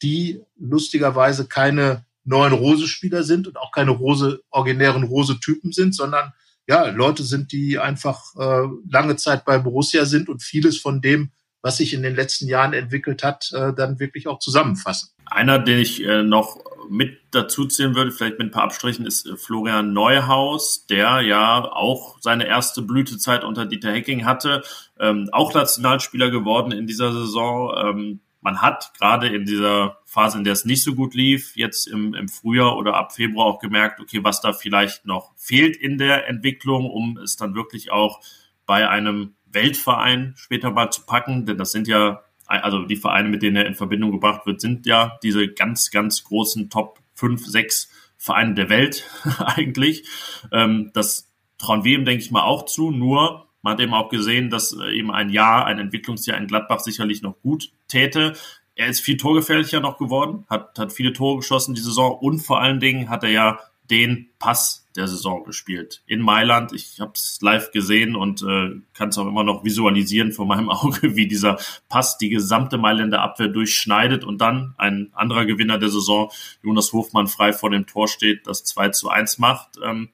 [0.00, 6.34] die lustigerweise keine neuen Rose-Spieler sind und auch keine Rose, originären Rose-Typen sind, sondern
[6.68, 11.32] ja, Leute sind, die einfach äh, lange Zeit bei Borussia sind und vieles von dem,
[11.62, 15.08] was sich in den letzten Jahren entwickelt hat, äh, dann wirklich auch zusammenfassen.
[15.26, 19.26] Einer, den ich äh, noch mit dazu zählen würde, vielleicht mit ein paar Abstrichen, ist
[19.26, 24.62] äh, Florian Neuhaus, der ja auch seine erste Blütezeit unter Dieter Hecking hatte,
[24.98, 27.74] ähm, auch Nationalspieler geworden in dieser Saison.
[27.76, 31.86] Ähm, man hat gerade in dieser Phase, in der es nicht so gut lief, jetzt
[31.86, 35.96] im, im Frühjahr oder ab Februar auch gemerkt, okay, was da vielleicht noch fehlt in
[35.96, 38.20] der Entwicklung, um es dann wirklich auch
[38.66, 42.22] bei einem Weltverein später mal zu packen, denn das sind ja
[42.60, 46.24] also die Vereine, mit denen er in Verbindung gebracht wird, sind ja diese ganz, ganz
[46.24, 50.04] großen Top 5, 6 Vereine der Welt eigentlich.
[50.52, 52.90] Ähm, das trauen wir ihm, denke ich mal, auch zu.
[52.90, 56.80] Nur man hat eben auch gesehen, dass äh, eben ein Jahr, ein Entwicklungsjahr in Gladbach
[56.80, 58.34] sicherlich noch gut täte.
[58.74, 62.60] Er ist viel torgefährlicher noch geworden, hat, hat viele Tore geschossen die Saison und vor
[62.60, 63.58] allen Dingen hat er ja
[63.90, 66.02] den Pass der Saison gespielt.
[66.06, 66.72] In Mailand.
[66.72, 70.68] Ich habe es live gesehen und äh, kann es auch immer noch visualisieren vor meinem
[70.70, 75.88] Auge, wie dieser Pass die gesamte Mailänder Abwehr durchschneidet und dann ein anderer Gewinner der
[75.88, 76.30] Saison,
[76.62, 79.78] Jonas Hofmann, frei vor dem Tor steht, das 2 zu 1 macht.
[79.82, 80.10] Ähm,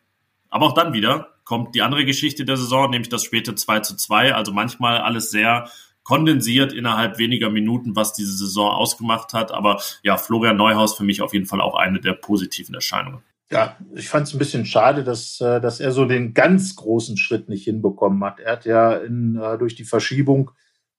[0.49, 3.97] aber auch dann wieder kommt die andere Geschichte der Saison, nämlich das späte 2 zu
[3.97, 4.35] 2.
[4.35, 5.70] Also manchmal alles sehr
[6.03, 9.53] kondensiert innerhalb weniger Minuten, was diese Saison ausgemacht hat.
[9.53, 13.22] Aber ja, Florian Neuhaus für mich auf jeden Fall auch eine der positiven Erscheinungen.
[13.51, 17.16] Ja, ich fand es ein bisschen schade, dass, äh, dass er so den ganz großen
[17.16, 18.40] Schritt nicht hinbekommen hat.
[18.40, 20.51] Er hat ja in, äh, durch die Verschiebung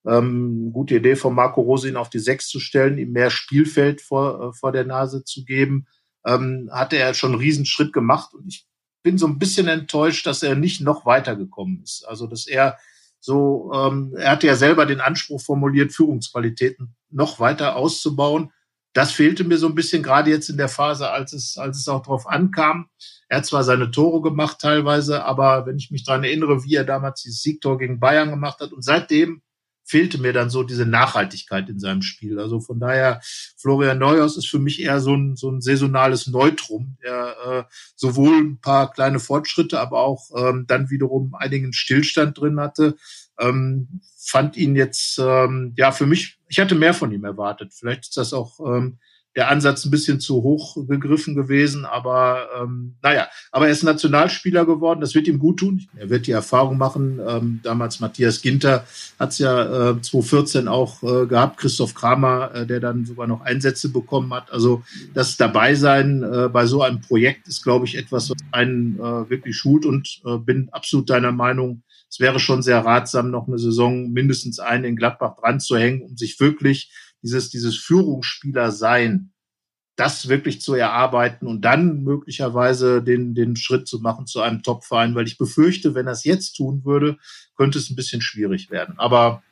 [0.05, 4.01] ähm, gute Idee von Marco Rose, ihn auf die Sechs zu stellen, ihm mehr Spielfeld
[4.01, 5.85] vor, äh, vor der Nase zu geben.
[6.25, 8.65] Ähm, hatte er schon einen Riesenschritt gemacht und ich
[9.03, 12.03] bin so ein bisschen enttäuscht, dass er nicht noch weitergekommen ist.
[12.07, 12.77] Also, dass er
[13.19, 18.51] so, ähm, er hatte ja selber den Anspruch formuliert, Führungsqualitäten noch weiter auszubauen
[18.93, 21.87] das fehlte mir so ein bisschen, gerade jetzt in der Phase, als es, als es
[21.87, 22.89] auch drauf ankam.
[23.27, 26.85] Er hat zwar seine Tore gemacht teilweise, aber wenn ich mich daran erinnere, wie er
[26.85, 29.41] damals dieses Siegtor gegen Bayern gemacht hat und seitdem
[29.89, 32.39] fehlte mir dann so diese Nachhaltigkeit in seinem Spiel.
[32.39, 33.21] Also von daher,
[33.57, 37.63] Florian Neuhaus ist für mich eher so ein, so ein saisonales Neutrum, der äh,
[37.95, 42.97] sowohl ein paar kleine Fortschritte, aber auch ähm, dann wiederum einigen Stillstand drin hatte.
[43.39, 47.73] Ähm, fand ihn jetzt, ähm, ja, für mich, ich hatte mehr von ihm erwartet.
[47.73, 48.99] Vielleicht ist das auch ähm,
[49.35, 54.65] der Ansatz ein bisschen zu hoch gegriffen gewesen, aber ähm, naja, aber er ist Nationalspieler
[54.65, 55.87] geworden, das wird ihm gut tun.
[55.95, 58.85] Er wird die Erfahrung machen, ähm, damals Matthias Ginter
[59.19, 63.41] hat es ja äh, 2014 auch äh, gehabt, Christoph Kramer, äh, der dann sogar noch
[63.41, 64.51] Einsätze bekommen hat.
[64.51, 64.83] Also
[65.13, 69.29] das dabei sein äh, bei so einem Projekt ist, glaube ich, etwas, was einen äh,
[69.29, 73.59] wirklich schult und äh, bin absolut deiner Meinung, es wäre schon sehr ratsam, noch eine
[73.59, 76.91] Saison mindestens eine in Gladbach dran zu hängen, um sich wirklich
[77.21, 79.31] dieses, dieses Führungsspieler sein,
[79.95, 85.13] das wirklich zu erarbeiten und dann möglicherweise den, den Schritt zu machen zu einem Top-Verein,
[85.13, 87.17] weil ich befürchte, wenn er es jetzt tun würde,
[87.57, 88.95] könnte es ein bisschen schwierig werden.
[88.97, 89.43] Aber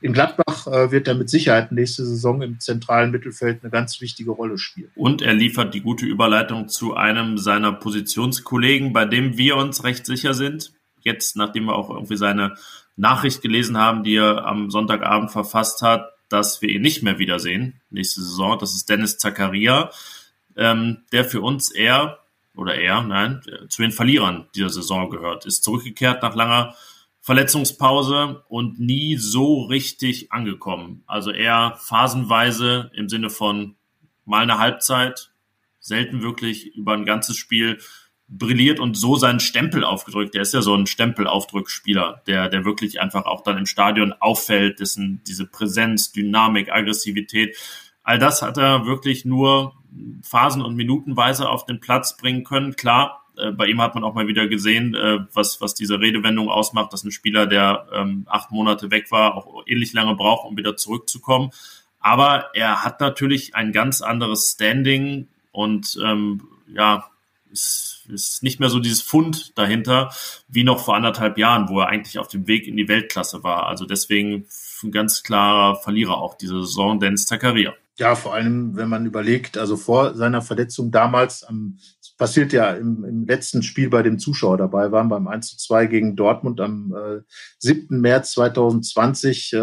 [0.00, 4.30] in Gladbach äh, wird er mit Sicherheit nächste Saison im zentralen Mittelfeld eine ganz wichtige
[4.30, 4.92] Rolle spielen.
[4.94, 10.06] Und er liefert die gute Überleitung zu einem seiner Positionskollegen, bei dem wir uns recht
[10.06, 10.72] sicher sind.
[11.02, 12.56] Jetzt, nachdem wir auch irgendwie seine
[12.96, 17.80] Nachricht gelesen haben, die er am Sonntagabend verfasst hat, dass wir ihn nicht mehr wiedersehen
[17.90, 18.58] nächste Saison.
[18.58, 19.90] Das ist Dennis Zakaria,
[20.56, 22.18] ähm, der für uns eher
[22.54, 25.46] oder er, nein, zu den Verlierern dieser Saison gehört.
[25.46, 26.74] Ist zurückgekehrt nach langer
[27.20, 31.04] Verletzungspause und nie so richtig angekommen.
[31.06, 33.76] Also eher phasenweise im Sinne von
[34.24, 35.30] mal eine Halbzeit,
[35.78, 37.78] selten wirklich über ein ganzes Spiel
[38.28, 40.34] brilliert und so seinen Stempel aufgedrückt.
[40.34, 44.80] Der ist ja so ein Stempelaufdrückspieler, der, der wirklich einfach auch dann im Stadion auffällt,
[44.80, 47.56] dessen, diese Präsenz, Dynamik, Aggressivität.
[48.02, 49.74] All das hat er wirklich nur
[50.22, 52.76] phasen- und minutenweise auf den Platz bringen können.
[52.76, 56.50] Klar, äh, bei ihm hat man auch mal wieder gesehen, äh, was, was diese Redewendung
[56.50, 60.56] ausmacht, dass ein Spieler, der ähm, acht Monate weg war, auch ähnlich lange braucht, um
[60.56, 61.50] wieder zurückzukommen.
[62.00, 67.06] Aber er hat natürlich ein ganz anderes Standing und ähm, ja,
[67.50, 70.10] ist, ist nicht mehr so dieses Fund dahinter
[70.48, 73.66] wie noch vor anderthalb Jahren, wo er eigentlich auf dem Weg in die Weltklasse war.
[73.66, 74.46] Also deswegen
[74.82, 77.74] ein ganz klarer Verlierer auch diese Saison, Dennis Zakaria.
[77.96, 81.78] Ja, vor allem, wenn man überlegt, also vor seiner Verletzung damals, am,
[82.18, 85.86] passiert ja im, im letzten Spiel bei dem Zuschauer dabei waren, beim 1 zu 2
[85.86, 87.22] gegen Dortmund am äh,
[87.58, 88.00] 7.
[88.00, 89.58] März 2020, äh,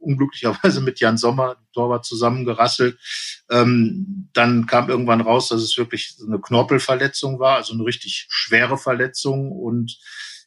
[0.00, 2.98] unglücklicherweise mit Jan Sommer, Torwart, zusammengerasselt.
[3.50, 8.78] Ähm, dann kam irgendwann raus, dass es wirklich eine Knorpelverletzung war, also eine richtig schwere
[8.78, 9.52] Verletzung.
[9.52, 9.98] Und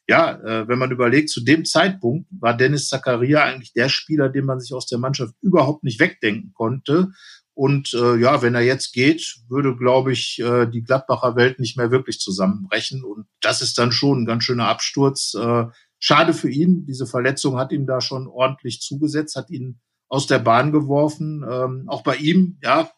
[0.08, 4.44] ja, äh, wenn man überlegt, zu dem Zeitpunkt war Dennis Zakaria eigentlich der Spieler, den
[4.44, 7.12] man sich aus der Mannschaft überhaupt nicht wegdenken konnte.
[7.54, 11.76] Und äh, ja, wenn er jetzt geht, würde, glaube ich, äh, die Gladbacher Welt nicht
[11.76, 13.04] mehr wirklich zusammenbrechen.
[13.04, 15.34] Und das ist dann schon ein ganz schöner Absturz.
[15.34, 15.66] Äh,
[16.04, 16.84] Schade für ihn.
[16.84, 19.78] Diese Verletzung hat ihm da schon ordentlich zugesetzt, hat ihn
[20.08, 21.44] aus der Bahn geworfen.
[21.48, 22.90] Ähm, auch bei ihm, ja,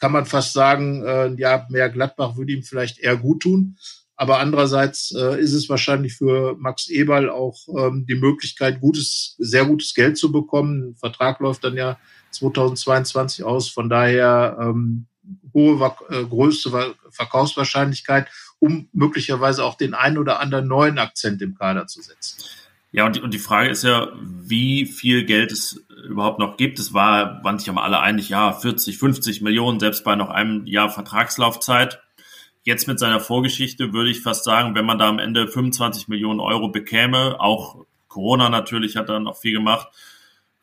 [0.00, 3.76] kann man fast sagen, äh, ja, mehr Gladbach würde ihm vielleicht eher gut tun.
[4.16, 9.64] Aber andererseits äh, ist es wahrscheinlich für Max Eberl auch ähm, die Möglichkeit, gutes, sehr
[9.64, 10.88] gutes Geld zu bekommen.
[10.88, 11.96] Ein Vertrag läuft dann ja
[12.32, 13.68] 2022 aus.
[13.68, 15.06] Von daher ähm,
[15.54, 18.26] hohe, äh, größte Verkaufswahrscheinlichkeit
[18.60, 22.42] um möglicherweise auch den einen oder anderen neuen Akzent im Kader zu setzen.
[22.90, 26.78] Ja, und die, und die Frage ist ja, wie viel Geld es überhaupt noch gibt.
[26.78, 30.66] Es war, waren sich mal alle einig, ja, 40, 50 Millionen, selbst bei noch einem
[30.66, 32.00] Jahr Vertragslaufzeit.
[32.62, 36.40] Jetzt mit seiner Vorgeschichte würde ich fast sagen, wenn man da am Ende 25 Millionen
[36.40, 39.88] Euro bekäme, auch Corona natürlich hat da noch viel gemacht,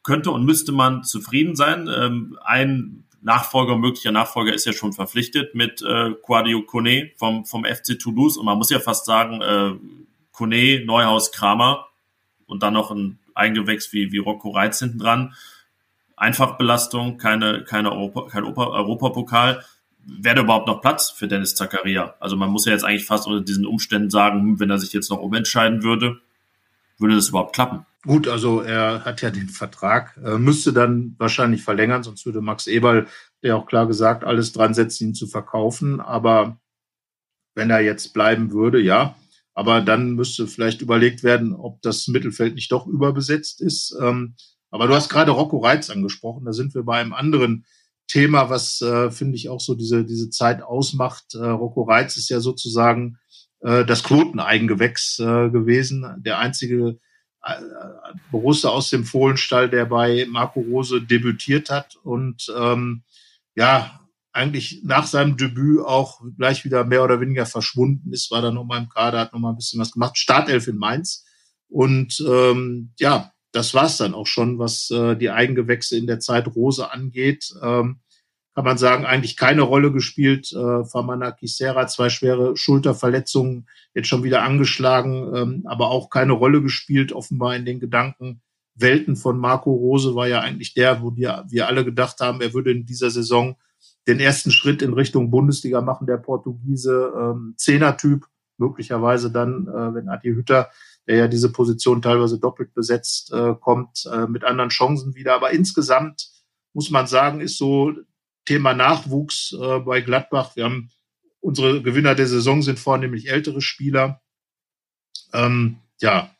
[0.04, 1.88] könnte und müsste man zufrieden sein.
[1.88, 7.66] Ähm, ein Nachfolger, möglicher Nachfolger ist ja schon verpflichtet mit äh, Quadio Kone vom, vom
[7.66, 8.38] FC Toulouse.
[8.38, 9.74] Und man muss ja fast sagen, äh,
[10.32, 11.88] Kone, Neuhaus, Kramer
[12.46, 15.34] und dann noch ein Eingewächs wie, wie Rocco Reitz hinten dran.
[16.16, 19.66] Einfachbelastung, keine, keine Europa, kein Europapokal.
[20.06, 22.14] Wäre überhaupt noch Platz für Dennis Zakaria?
[22.20, 24.94] Also man muss ja jetzt eigentlich fast unter diesen Umständen sagen, hm, wenn er sich
[24.94, 26.22] jetzt noch umentscheiden würde,
[27.00, 27.88] würde das überhaupt klappen?
[28.06, 32.68] Gut, also er hat ja den Vertrag, äh, müsste dann wahrscheinlich verlängern, sonst würde Max
[32.68, 33.08] Eberl,
[33.42, 36.00] der auch klar gesagt, alles dran setzen, ihn zu verkaufen.
[36.00, 36.60] Aber
[37.56, 39.16] wenn er jetzt bleiben würde, ja.
[39.56, 43.98] Aber dann müsste vielleicht überlegt werden, ob das Mittelfeld nicht doch überbesetzt ist.
[44.00, 44.36] Ähm,
[44.70, 46.46] aber du hast gerade Rocco Reitz angesprochen.
[46.46, 47.66] Da sind wir bei einem anderen
[48.08, 51.34] Thema, was, äh, finde ich, auch so diese, diese Zeit ausmacht.
[51.34, 53.18] Äh, Rocco Reitz ist ja sozusagen
[53.62, 56.06] das Quoteneigengewächs gewesen.
[56.20, 57.00] Der einzige
[58.32, 63.04] Borussia aus dem Fohlenstall, der bei Marco Rose debütiert hat und ähm,
[63.56, 64.00] ja,
[64.36, 68.82] eigentlich nach seinem Debüt auch gleich wieder mehr oder weniger verschwunden ist, war dann nochmal
[68.82, 70.18] im Kader, hat nochmal ein bisschen was gemacht.
[70.18, 71.26] Startelf in Mainz.
[71.70, 76.48] Und ähm, ja, das war's dann auch schon, was äh, die Eigengewächse in der Zeit
[76.48, 77.54] Rose angeht.
[77.64, 78.02] Ähm,
[78.56, 80.52] kann man sagen, eigentlich keine Rolle gespielt.
[80.54, 86.62] Äh, Famana Kisera, zwei schwere Schulterverletzungen, jetzt schon wieder angeschlagen, ähm, aber auch keine Rolle
[86.62, 88.42] gespielt, offenbar in den Gedanken.
[88.74, 92.54] Welten von Marco Rose war ja eigentlich der, wo wir, wir alle gedacht haben, er
[92.54, 93.58] würde in dieser Saison
[94.08, 98.26] den ersten Schritt in Richtung Bundesliga machen, der Portugiese, ähm, Zehner-Typ,
[98.58, 100.70] möglicherweise dann, äh, wenn Adi Hütter,
[101.08, 105.36] der ja diese Position teilweise doppelt besetzt, äh, kommt, äh, mit anderen Chancen wieder.
[105.36, 106.30] Aber insgesamt
[106.74, 107.94] muss man sagen, ist so
[108.46, 110.56] Thema Nachwuchs äh, bei Gladbach.
[110.56, 110.92] Wir haben
[111.40, 114.22] unsere Gewinner der Saison sind vornehmlich ältere Spieler.
[115.34, 116.36] Ähm, ja,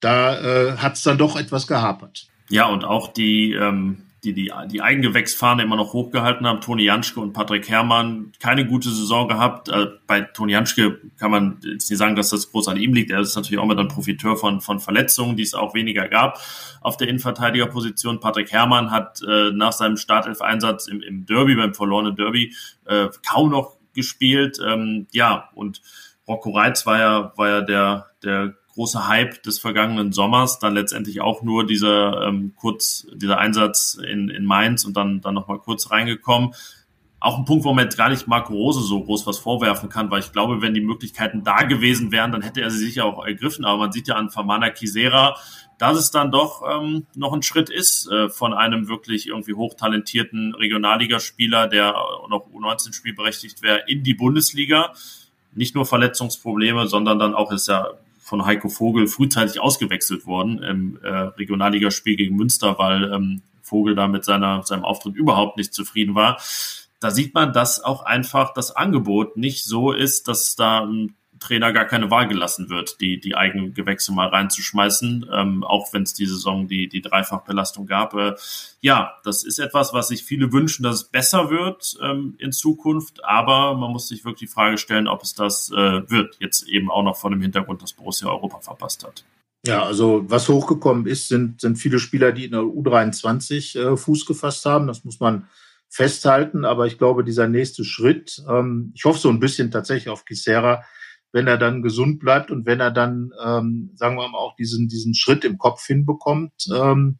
[0.00, 2.26] da äh, hat es dann doch etwas gehapert.
[2.50, 7.20] Ja, und auch die, ähm, die, die, die Eigengewächsfahne immer noch hochgehalten haben, Toni Janschke
[7.20, 9.68] und Patrick Herrmann, keine gute Saison gehabt.
[9.68, 13.10] Äh, bei Toni Janschke kann man jetzt nicht sagen, dass das groß an ihm liegt.
[13.10, 16.40] Er ist natürlich auch immer dann Profiteur von, von Verletzungen, die es auch weniger gab
[16.80, 18.20] auf der Innenverteidigerposition.
[18.20, 22.54] Patrick Herrmann hat äh, nach seinem Startelf-Einsatz im, im Derby, beim verlorenen Derby,
[22.86, 24.58] äh, kaum noch gespielt.
[24.64, 25.82] Ähm, ja, und
[26.26, 31.20] Rocco Reitz war ja, war ja der, der große Hype des vergangenen Sommers, dann letztendlich
[31.20, 35.58] auch nur dieser ähm, kurz dieser Einsatz in, in Mainz und dann dann noch mal
[35.58, 36.54] kurz reingekommen.
[37.20, 40.10] Auch ein Punkt, wo man jetzt gar nicht Marco Rose so groß was vorwerfen kann,
[40.10, 43.24] weil ich glaube, wenn die Möglichkeiten da gewesen wären, dann hätte er sie sicher auch
[43.24, 43.64] ergriffen.
[43.64, 45.34] Aber man sieht ja an Famana Kisera,
[45.78, 50.54] dass es dann doch ähm, noch ein Schritt ist äh, von einem wirklich irgendwie hochtalentierten
[50.54, 51.94] Regionalligaspieler, der
[52.28, 54.92] noch U19 spielberechtigt wäre, in die Bundesliga.
[55.54, 57.88] Nicht nur Verletzungsprobleme, sondern dann auch ist ja
[58.24, 64.08] von Heiko Vogel frühzeitig ausgewechselt worden im äh, Regionalligaspiel gegen Münster, weil ähm, Vogel da
[64.08, 66.40] mit seiner, seinem Auftritt überhaupt nicht zufrieden war.
[67.00, 71.14] Da sieht man, dass auch einfach das Angebot nicht so ist, dass da ein
[71.44, 76.04] Trainer gar keine Wahl gelassen wird, die, die eigenen Gewächse mal reinzuschmeißen, ähm, auch wenn
[76.04, 78.14] es die Saison die, die Dreifachbelastung gab.
[78.14, 78.34] Äh,
[78.80, 83.24] ja, das ist etwas, was sich viele wünschen, dass es besser wird ähm, in Zukunft,
[83.24, 86.36] aber man muss sich wirklich die Frage stellen, ob es das äh, wird.
[86.40, 89.24] Jetzt eben auch noch vor dem Hintergrund, dass Borussia Europa verpasst hat.
[89.66, 94.26] Ja, also was hochgekommen ist, sind, sind viele Spieler, die in der U23 äh, Fuß
[94.26, 94.86] gefasst haben.
[94.86, 95.48] Das muss man
[95.88, 96.64] festhalten.
[96.64, 100.84] Aber ich glaube, dieser nächste Schritt, ähm, ich hoffe so ein bisschen tatsächlich auf Kisera,
[101.34, 104.86] wenn er dann gesund bleibt und wenn er dann, ähm, sagen wir mal, auch diesen,
[104.86, 107.18] diesen Schritt im Kopf hinbekommt, ähm,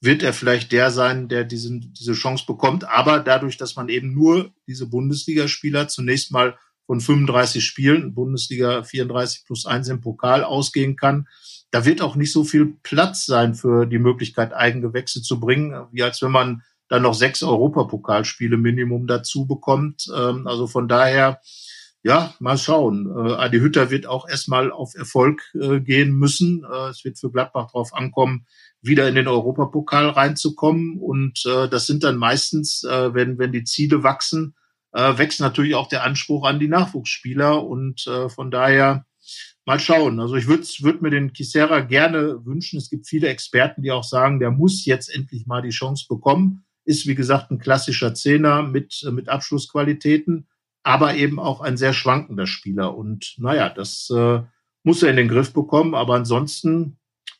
[0.00, 2.88] wird er vielleicht der sein, der diesen, diese Chance bekommt.
[2.88, 9.44] Aber dadurch, dass man eben nur diese Bundesligaspieler zunächst mal von 35 Spielen, Bundesliga 34
[9.44, 11.28] plus 1 im Pokal ausgehen kann,
[11.70, 16.02] da wird auch nicht so viel Platz sein für die Möglichkeit, Eigengewächse zu bringen, wie
[16.02, 20.06] als wenn man dann noch sechs Europapokalspiele Minimum dazu bekommt.
[20.16, 21.40] Ähm, also von daher
[22.04, 23.06] ja, mal schauen.
[23.06, 26.62] Äh, Adi Hütter wird auch erstmal auf Erfolg äh, gehen müssen.
[26.70, 28.46] Äh, es wird für Gladbach darauf ankommen,
[28.82, 30.98] wieder in den Europapokal reinzukommen.
[30.98, 34.54] Und äh, das sind dann meistens, äh, wenn, wenn die Ziele wachsen,
[34.92, 37.64] äh, wächst natürlich auch der Anspruch an die Nachwuchsspieler.
[37.64, 39.06] Und äh, von daher
[39.64, 40.20] mal schauen.
[40.20, 42.76] Also ich würde würd mir den Kisera gerne wünschen.
[42.76, 46.66] Es gibt viele Experten, die auch sagen, der muss jetzt endlich mal die Chance bekommen.
[46.84, 50.48] Ist, wie gesagt, ein klassischer Zehner mit, mit Abschlussqualitäten
[50.84, 52.96] aber eben auch ein sehr schwankender Spieler.
[52.96, 54.42] Und naja, das äh,
[54.84, 55.94] muss er in den Griff bekommen.
[55.94, 56.98] Aber ansonsten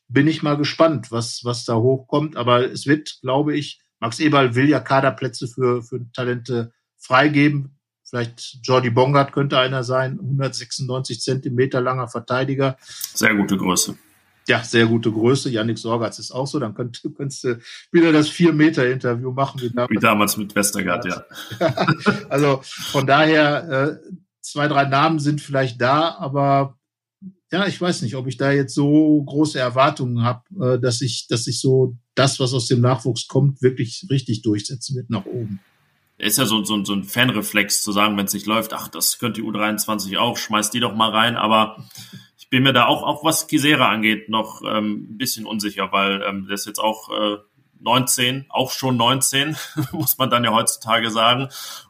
[0.08, 2.36] bin ich mal gespannt, was, was da hochkommt.
[2.36, 7.78] Aber es wird, glaube ich, Max Eberl will ja Kaderplätze für, für Talente freigeben.
[8.02, 12.76] Vielleicht Jordi Bongard könnte einer sein, 196 Zentimeter langer Verteidiger.
[12.80, 13.96] Sehr gute Größe
[14.46, 15.50] ja, sehr gute Größe.
[15.50, 16.58] Yannick Sorgatz ist auch so.
[16.58, 17.58] Dann könnt, könntest du
[17.92, 19.60] wieder das Vier-Meter-Interview machen.
[19.60, 21.24] Wie damals, wie damals mit Westergaard, ja.
[22.28, 26.78] also von daher, äh, zwei, drei Namen sind vielleicht da, aber
[27.50, 30.42] ja, ich weiß nicht, ob ich da jetzt so große Erwartungen habe,
[30.74, 34.96] äh, dass ich, dass ich so das, was aus dem Nachwuchs kommt, wirklich richtig durchsetzen
[34.96, 35.60] wird nach oben.
[36.18, 39.18] Ist ja so, so, so ein Fanreflex zu sagen, wenn es nicht läuft, ach, das
[39.18, 41.84] könnte die U23 auch, schmeißt die doch mal rein, aber
[42.54, 46.46] bin mir da auch, auch was Kisera angeht, noch ähm, ein bisschen unsicher, weil ähm,
[46.46, 47.38] der ist jetzt auch äh,
[47.80, 49.56] 19, auch schon 19,
[49.92, 51.48] muss man dann ja heutzutage sagen.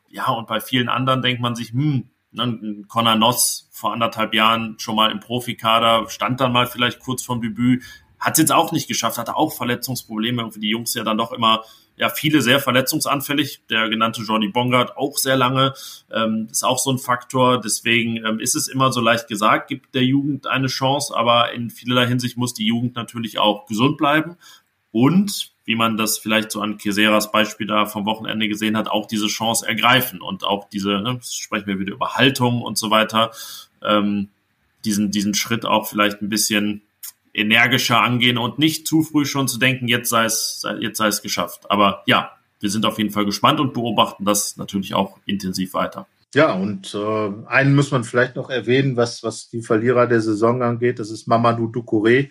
[0.08, 4.76] Ja, und bei vielen anderen denkt man sich, hm, ne, Conor Noss vor anderthalb Jahren
[4.78, 7.82] schon mal im Profikader, stand dann mal vielleicht kurz vorm Debüt,
[8.18, 11.32] hat es jetzt auch nicht geschafft, hatte auch Verletzungsprobleme, irgendwie die Jungs ja dann doch
[11.32, 11.62] immer
[11.96, 13.62] ja, viele sehr verletzungsanfällig.
[13.70, 15.74] Der genannte Jordi Bongard auch sehr lange,
[16.12, 17.60] ähm, ist auch so ein Faktor.
[17.60, 21.70] Deswegen ähm, ist es immer so leicht gesagt, gibt der Jugend eine Chance, aber in
[21.70, 24.36] vielerlei Hinsicht muss die Jugend natürlich auch gesund bleiben
[24.94, 29.06] und wie man das vielleicht so an Keseras Beispiel da vom Wochenende gesehen hat, auch
[29.06, 33.32] diese Chance ergreifen und auch diese, ne, sprechen wir wieder über Haltung und so weiter,
[33.82, 34.28] ähm,
[34.84, 36.82] diesen, diesen Schritt auch vielleicht ein bisschen
[37.34, 41.20] energischer angehen und nicht zu früh schon zu denken, jetzt sei es, jetzt sei es
[41.20, 41.68] geschafft.
[41.68, 46.06] Aber ja, wir sind auf jeden Fall gespannt und beobachten das natürlich auch intensiv weiter.
[46.34, 50.62] Ja, und äh, einen muss man vielleicht noch erwähnen, was, was die Verlierer der Saison
[50.62, 50.98] angeht.
[50.98, 52.30] Das ist Mamadou Doucouré.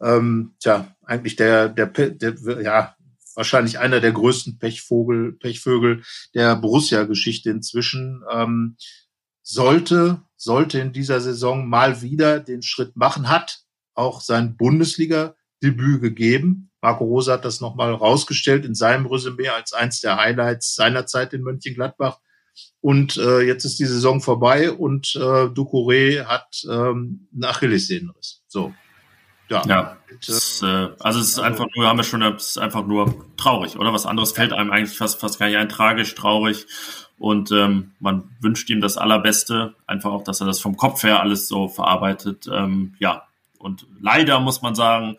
[0.00, 2.96] Ähm, tja, eigentlich der, der, der, ja,
[3.34, 6.02] wahrscheinlich einer der größten Pechvogel, Pechvögel
[6.34, 8.24] der Borussia-Geschichte inzwischen.
[8.32, 8.76] Ähm,
[9.42, 13.63] sollte, sollte in dieser Saison mal wieder den Schritt machen, hat
[13.94, 16.70] auch sein Bundesliga-Debüt gegeben.
[16.80, 21.32] Marco Rose hat das nochmal rausgestellt in seinem Resümee als eins der Highlights seiner Zeit
[21.32, 22.18] in Mönchengladbach.
[22.80, 28.42] Und äh, jetzt ist die Saison vorbei und äh, Ducouré hat ähm, einen Achillessehnenriss.
[28.46, 28.74] So.
[29.48, 29.62] Ja.
[29.66, 29.96] ja.
[30.26, 33.26] Das, äh, also es ist also, einfach nur, haben wir schon, es ist einfach nur
[33.36, 33.92] traurig, oder?
[33.92, 36.66] Was anderes fällt einem eigentlich fast, fast gar nicht ein, tragisch, traurig.
[37.18, 41.20] Und ähm, man wünscht ihm das Allerbeste, einfach auch, dass er das vom Kopf her
[41.20, 42.48] alles so verarbeitet.
[42.52, 43.22] Ähm, ja,
[43.64, 45.16] und leider muss man sagen,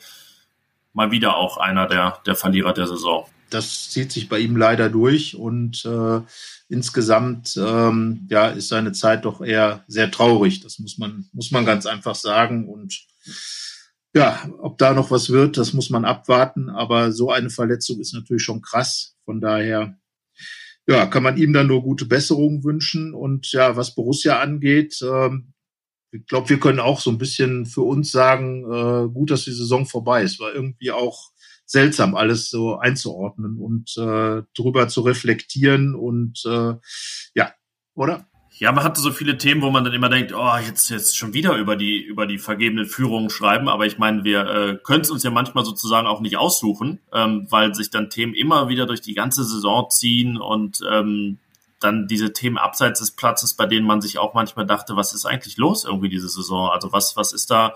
[0.94, 3.26] mal wieder auch einer der, der Verlierer der Saison.
[3.50, 6.22] Das zieht sich bei ihm leider durch und äh,
[6.70, 10.62] insgesamt ähm, ja, ist seine Zeit doch eher sehr traurig.
[10.62, 12.68] Das muss man, muss man ganz einfach sagen.
[12.68, 13.06] Und
[14.14, 16.70] ja, ob da noch was wird, das muss man abwarten.
[16.70, 19.16] Aber so eine Verletzung ist natürlich schon krass.
[19.26, 19.98] Von daher
[20.88, 23.14] ja, kann man ihm dann nur gute Besserung wünschen.
[23.14, 25.55] Und ja, was Borussia angeht, ähm,
[26.16, 29.52] ich glaube, wir können auch so ein bisschen für uns sagen, äh, gut, dass die
[29.52, 30.40] Saison vorbei ist.
[30.40, 31.32] War irgendwie auch
[31.66, 36.76] seltsam, alles so einzuordnen und äh, drüber zu reflektieren und äh,
[37.34, 37.52] ja,
[37.96, 38.28] oder?
[38.58, 41.34] Ja, man hatte so viele Themen, wo man dann immer denkt, oh, jetzt jetzt schon
[41.34, 43.68] wieder über die über die vergebenen Führungen schreiben.
[43.68, 47.48] Aber ich meine, wir äh, können es uns ja manchmal sozusagen auch nicht aussuchen, ähm,
[47.50, 51.40] weil sich dann Themen immer wieder durch die ganze Saison ziehen und ähm,
[51.86, 55.26] dann diese Themen abseits des Platzes, bei denen man sich auch manchmal dachte, was ist
[55.26, 56.70] eigentlich los irgendwie diese Saison?
[56.70, 57.76] Also was was ist da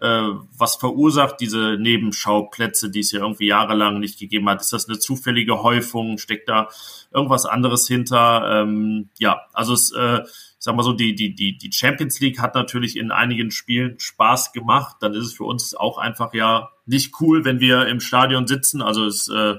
[0.00, 4.60] äh, was verursacht diese Nebenschauplätze, die es ja irgendwie jahrelang nicht gegeben hat?
[4.60, 6.18] Ist das eine zufällige Häufung?
[6.18, 6.68] Steckt da
[7.12, 8.62] irgendwas anderes hinter?
[8.62, 12.40] Ähm, ja, also es, äh, ich sag mal so, die, die, die, die Champions League
[12.40, 14.96] hat natürlich in einigen Spielen Spaß gemacht.
[15.00, 18.82] Dann ist es für uns auch einfach ja nicht cool, wenn wir im Stadion sitzen.
[18.82, 19.56] Also es äh,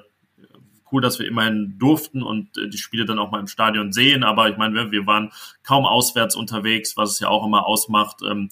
[0.94, 4.24] cool, dass wir immerhin durften und äh, die Spiele dann auch mal im Stadion sehen.
[4.24, 5.32] Aber ich meine, wir waren
[5.64, 8.22] kaum auswärts unterwegs, was es ja auch immer ausmacht.
[8.24, 8.50] Ähm,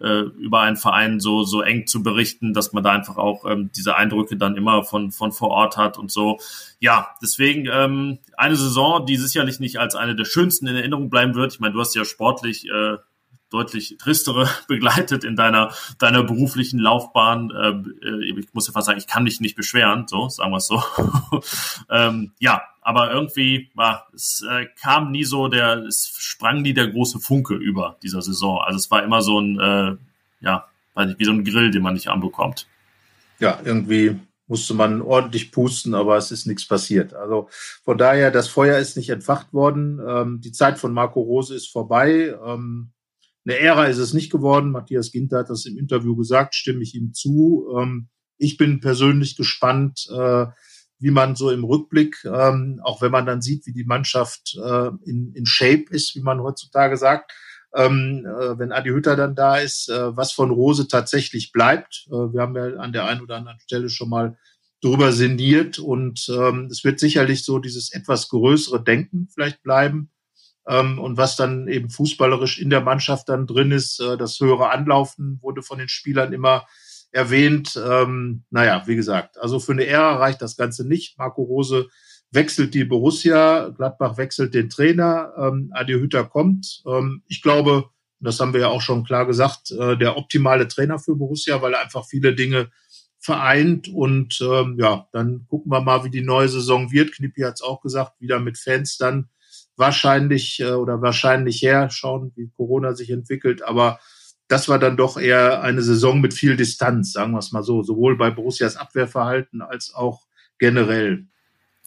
[0.00, 3.70] äh, über einen Verein so, so eng zu berichten, dass man da einfach auch ähm,
[3.76, 6.38] diese Eindrücke dann immer von, von vor Ort hat und so.
[6.78, 11.34] Ja, deswegen ähm, eine Saison, die sicherlich nicht als eine der schönsten in Erinnerung bleiben
[11.34, 11.52] wird.
[11.52, 12.96] Ich meine, du hast ja sportlich äh,
[13.50, 17.50] deutlich tristere begleitet in deiner deiner beruflichen Laufbahn.
[17.50, 20.58] Äh, äh, ich muss ja fast sagen, ich kann mich nicht beschweren, so sagen wir
[20.58, 20.82] es so.
[21.90, 26.88] ähm, ja, aber irgendwie war es äh, kam nie so der, es sprang nie der
[26.88, 28.60] große Funke über dieser Saison.
[28.60, 29.96] Also es war immer so ein, äh,
[30.40, 32.66] ja, weiß nicht, wie so ein Grill, den man nicht anbekommt.
[33.38, 34.18] Ja, irgendwie
[34.50, 37.14] musste man ordentlich pusten, aber es ist nichts passiert.
[37.14, 37.48] Also
[37.84, 40.00] von daher, das Feuer ist nicht entfacht worden.
[40.06, 42.34] Ähm, die Zeit von Marco Rose ist vorbei.
[42.44, 42.90] Ähm,
[43.44, 44.70] eine Ära ist es nicht geworden.
[44.70, 47.66] Matthias Ginter hat das im Interview gesagt, stimme ich ihm zu.
[47.78, 50.46] Ähm, ich bin persönlich gespannt, äh,
[50.98, 54.90] wie man so im Rückblick, ähm, auch wenn man dann sieht, wie die Mannschaft äh,
[55.04, 57.32] in, in Shape ist, wie man heutzutage sagt,
[57.74, 62.06] ähm, äh, wenn Adi Hütter dann da ist, äh, was von Rose tatsächlich bleibt.
[62.08, 64.36] Äh, wir haben ja an der einen oder anderen Stelle schon mal
[64.82, 70.10] drüber sinniert und ähm, es wird sicherlich so dieses etwas größere Denken vielleicht bleiben.
[70.68, 74.70] Ähm, und was dann eben fußballerisch in der Mannschaft dann drin ist, äh, das höhere
[74.70, 76.66] Anlaufen wurde von den Spielern immer
[77.12, 77.80] erwähnt.
[77.82, 81.18] Ähm, naja, wie gesagt, also für eine Ära reicht das Ganze nicht.
[81.18, 81.88] Marco Rose
[82.30, 86.82] wechselt die Borussia, Gladbach wechselt den Trainer, ähm, Adi Hütter kommt.
[86.86, 87.90] Ähm, ich glaube,
[88.20, 91.72] das haben wir ja auch schon klar gesagt, äh, der optimale Trainer für Borussia, weil
[91.72, 92.70] er einfach viele Dinge
[93.18, 97.12] vereint und ähm, ja, dann gucken wir mal, wie die neue Saison wird.
[97.12, 99.28] Knippi hat es auch gesagt, wieder mit Fans dann
[99.80, 103.98] wahrscheinlich äh, oder wahrscheinlich her, schauen, wie Corona sich entwickelt, aber
[104.46, 107.82] das war dann doch eher eine Saison mit viel Distanz, sagen wir es mal so,
[107.82, 110.26] sowohl bei Borussias Abwehrverhalten als auch
[110.58, 111.26] generell.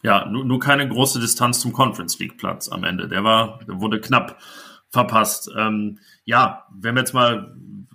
[0.02, 3.08] Ja, nur, nur keine große Distanz zum Conference League Platz am Ende.
[3.08, 4.38] Der war, der wurde knapp
[4.90, 5.50] verpasst.
[5.58, 7.54] Ähm, ja, wenn wir jetzt mal,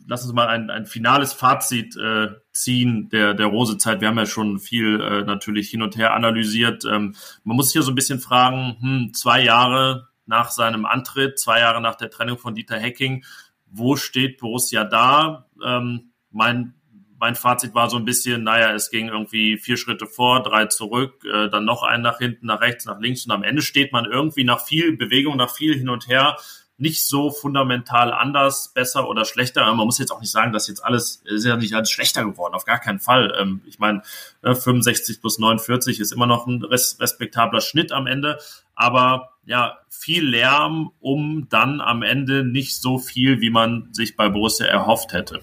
[0.09, 4.01] lass uns mal ein, ein finales Fazit äh, ziehen der, der Rosezeit.
[4.01, 6.85] Wir haben ja schon viel äh, natürlich hin und her analysiert.
[6.87, 11.61] Ähm, man muss ja so ein bisschen fragen, hm, zwei Jahre nach seinem Antritt, zwei
[11.61, 13.25] Jahre nach der Trennung von Dieter Hecking,
[13.67, 15.47] wo steht Borussia da?
[15.63, 16.75] Ähm, mein,
[17.19, 21.23] mein Fazit war so ein bisschen, naja, es ging irgendwie vier Schritte vor, drei zurück,
[21.31, 24.07] äh, dann noch einen nach hinten, nach rechts, nach links und am Ende steht man
[24.07, 26.39] irgendwie nach viel Bewegung, nach viel hin und her
[26.79, 29.67] nicht so fundamental anders, besser oder schlechter.
[29.75, 32.55] Man muss jetzt auch nicht sagen, dass jetzt alles, ist ja nicht alles schlechter geworden,
[32.55, 33.35] auf gar keinen Fall.
[33.39, 34.03] Ähm, ich meine,
[34.43, 38.39] 65 ne, plus 49 ist immer noch ein respektabler Schnitt am Ende,
[38.77, 44.29] aber ja, viel Lärm, um dann am Ende nicht so viel, wie man sich bei
[44.29, 45.41] Borussia erhofft hätte.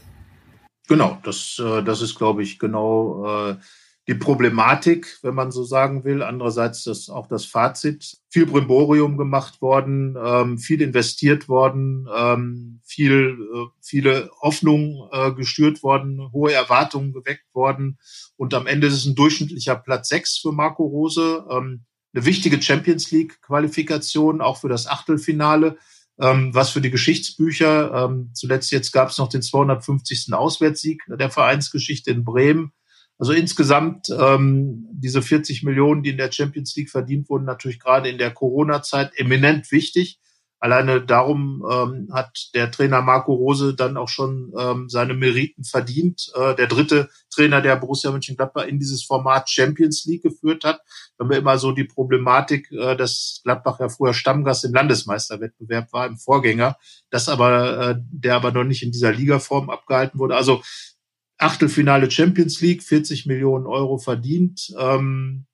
[0.87, 3.55] Genau, das, äh, das ist, glaube ich, genau äh,
[4.07, 6.21] die Problematik, wenn man so sagen will.
[6.21, 8.17] Andererseits das auch das Fazit.
[8.29, 15.81] Viel Brimborium gemacht worden, ähm, viel investiert worden, ähm, viel, äh, viele Hoffnungen äh, gestört
[15.81, 17.97] worden, hohe Erwartungen geweckt worden.
[18.37, 21.43] Und am Ende ist es ein durchschnittlicher Platz sechs für Marco Rose.
[21.49, 25.77] Ähm, eine wichtige Champions League Qualifikation, auch für das Achtelfinale.
[26.17, 28.05] Ähm, was für die Geschichtsbücher.
[28.05, 30.33] Ähm, zuletzt jetzt gab es noch den 250.
[30.33, 32.71] Auswärtssieg der Vereinsgeschichte in Bremen.
[33.17, 38.09] Also insgesamt ähm, diese 40 Millionen, die in der Champions League verdient wurden, natürlich gerade
[38.09, 40.19] in der Corona-Zeit eminent wichtig.
[40.59, 46.31] Alleine darum ähm, hat der Trainer Marco Rose dann auch schon ähm, seine Meriten verdient.
[46.33, 50.79] Äh, der dritte Trainer, der Borussia Mönchengladbach in dieses Format Champions League geführt hat.
[51.17, 55.93] Da haben wir immer so die Problematik, äh, dass Gladbach ja früher Stammgast im Landesmeisterwettbewerb
[55.93, 56.77] war, im Vorgänger,
[57.11, 60.35] das aber, äh, der aber noch nicht in dieser Ligaform abgehalten wurde.
[60.35, 60.63] Also
[61.37, 65.45] Achtelfinale Champions League, 40 Millionen Euro verdient, ähm,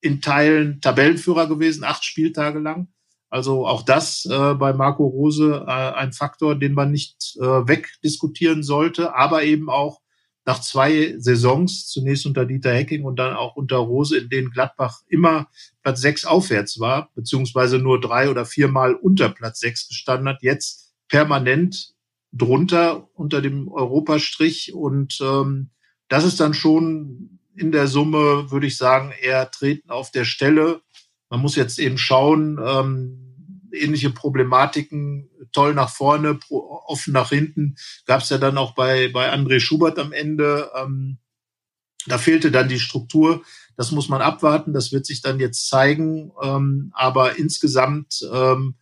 [0.00, 2.88] in Teilen Tabellenführer gewesen, acht Spieltage lang.
[3.28, 8.62] Also auch das äh, bei Marco Rose äh, ein Faktor, den man nicht äh, wegdiskutieren
[8.62, 10.00] sollte, aber eben auch
[10.46, 15.00] nach zwei Saisons, zunächst unter Dieter Hecking und dann auch unter Rose, in denen Gladbach
[15.08, 15.48] immer
[15.82, 20.94] Platz sechs aufwärts war, beziehungsweise nur drei oder viermal unter Platz sechs gestanden hat, jetzt
[21.08, 21.95] permanent
[22.36, 24.74] drunter unter dem Europastrich.
[24.74, 25.70] Und ähm,
[26.08, 30.82] das ist dann schon in der Summe, würde ich sagen, eher treten auf der Stelle.
[31.30, 33.26] Man muss jetzt eben schauen, ähm,
[33.72, 39.32] ähnliche Problematiken, toll nach vorne, offen nach hinten, gab es ja dann auch bei, bei
[39.32, 40.70] André Schubert am Ende.
[40.76, 41.18] Ähm,
[42.06, 43.42] da fehlte dann die Struktur.
[43.76, 44.72] Das muss man abwarten.
[44.72, 46.32] Das wird sich dann jetzt zeigen.
[46.42, 48.76] Ähm, aber insgesamt ähm,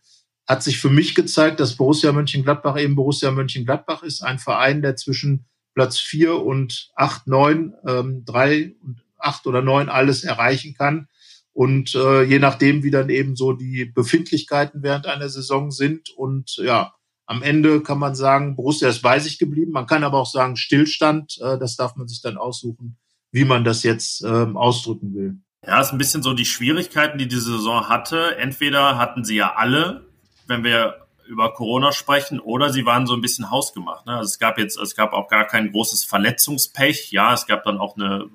[0.47, 4.95] hat sich für mich gezeigt, dass Borussia Mönchengladbach eben Borussia Mönchengladbach ist, ein Verein, der
[4.95, 11.07] zwischen Platz vier und acht, neun, ähm, drei und acht oder neun alles erreichen kann.
[11.51, 16.09] Und äh, je nachdem, wie dann eben so die Befindlichkeiten während einer Saison sind.
[16.09, 16.93] Und ja,
[17.25, 19.71] am Ende kann man sagen, Borussia ist bei sich geblieben.
[19.71, 21.37] Man kann aber auch sagen, Stillstand.
[21.41, 22.97] Äh, das darf man sich dann aussuchen,
[23.31, 25.37] wie man das jetzt ähm, ausdrücken will.
[25.65, 28.37] Ja, ist ein bisschen so die Schwierigkeiten, die diese Saison hatte.
[28.37, 30.05] Entweder hatten sie ja alle
[30.47, 34.05] wenn wir über Corona sprechen, oder sie waren so ein bisschen hausgemacht.
[34.05, 34.13] Ne?
[34.13, 37.11] Also es gab jetzt, es gab auch gar kein großes Verletzungspech.
[37.11, 38.29] Ja, es gab dann auch eine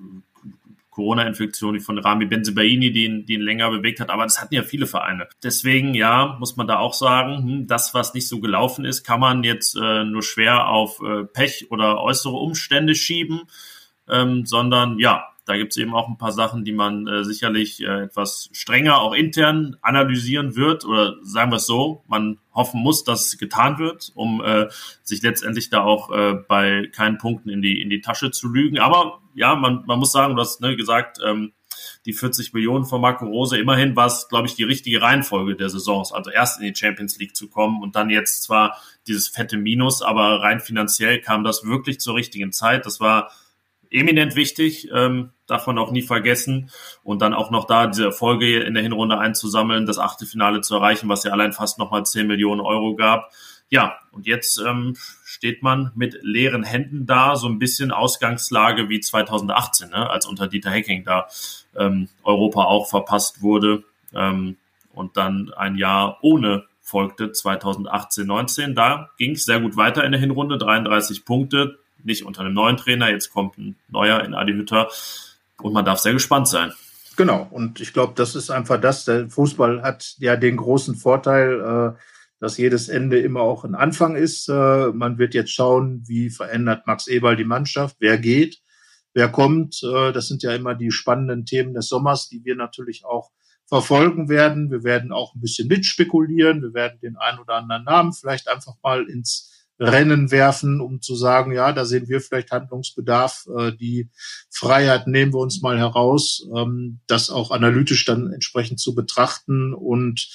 [0.91, 5.27] Corona-Infektion von Rami Benzebaini, die ihn, länger bewegt hat, aber das hatten ja viele Vereine.
[5.41, 9.21] Deswegen, ja, muss man da auch sagen, hm, das, was nicht so gelaufen ist, kann
[9.21, 13.43] man jetzt äh, nur schwer auf äh, Pech oder äußere Umstände schieben,
[14.09, 17.81] ähm, sondern ja, da gibt es eben auch ein paar Sachen, die man äh, sicherlich
[17.81, 23.03] äh, etwas strenger auch intern analysieren wird oder sagen wir es so, man hoffen muss,
[23.03, 24.67] dass getan wird, um äh,
[25.03, 28.79] sich letztendlich da auch äh, bei keinen Punkten in die in die Tasche zu lügen.
[28.79, 31.53] Aber ja, man, man muss sagen, du hast ne, gesagt, ähm,
[32.05, 35.69] die 40 Millionen von Marco Rose, immerhin war es, glaube ich, die richtige Reihenfolge der
[35.69, 36.11] Saisons.
[36.11, 38.77] Also erst in die Champions League zu kommen und dann jetzt zwar
[39.07, 42.85] dieses fette Minus, aber rein finanziell kam das wirklich zur richtigen Zeit.
[42.85, 43.31] Das war
[43.91, 46.69] eminent wichtig, ähm, darf man auch nie vergessen.
[47.03, 51.09] Und dann auch noch da diese Erfolge in der Hinrunde einzusammeln, das Achtelfinale zu erreichen,
[51.09, 53.31] was ja allein fast nochmal 10 Millionen Euro gab.
[53.69, 58.99] Ja, und jetzt ähm, steht man mit leeren Händen da, so ein bisschen Ausgangslage wie
[58.99, 61.27] 2018, ne, als unter Dieter Hecking da
[61.77, 64.57] ähm, Europa auch verpasst wurde ähm,
[64.93, 68.75] und dann ein Jahr ohne folgte 2018, 19.
[68.75, 72.77] Da ging es sehr gut weiter in der Hinrunde, 33 Punkte, nicht unter einem neuen
[72.77, 74.89] Trainer, jetzt kommt ein neuer in Adi Hütter
[75.61, 76.73] und man darf sehr gespannt sein.
[77.17, 79.05] Genau, und ich glaube, das ist einfach das.
[79.05, 81.59] Der Fußball hat ja den großen Vorteil,
[81.95, 81.99] äh,
[82.39, 84.49] dass jedes Ende immer auch ein Anfang ist.
[84.49, 88.61] Äh, man wird jetzt schauen, wie verändert Max Eberl die Mannschaft, wer geht,
[89.13, 89.81] wer kommt.
[89.83, 93.31] Äh, das sind ja immer die spannenden Themen des Sommers, die wir natürlich auch
[93.67, 94.71] verfolgen werden.
[94.71, 96.61] Wir werden auch ein bisschen mitspekulieren.
[96.61, 99.50] Wir werden den einen oder anderen Namen vielleicht einfach mal ins
[99.81, 103.47] Rennen werfen, um zu sagen, ja, da sehen wir vielleicht Handlungsbedarf.
[103.57, 104.09] Äh, die
[104.51, 109.73] Freiheit nehmen wir uns mal heraus, ähm, das auch analytisch dann entsprechend zu betrachten.
[109.73, 110.29] Und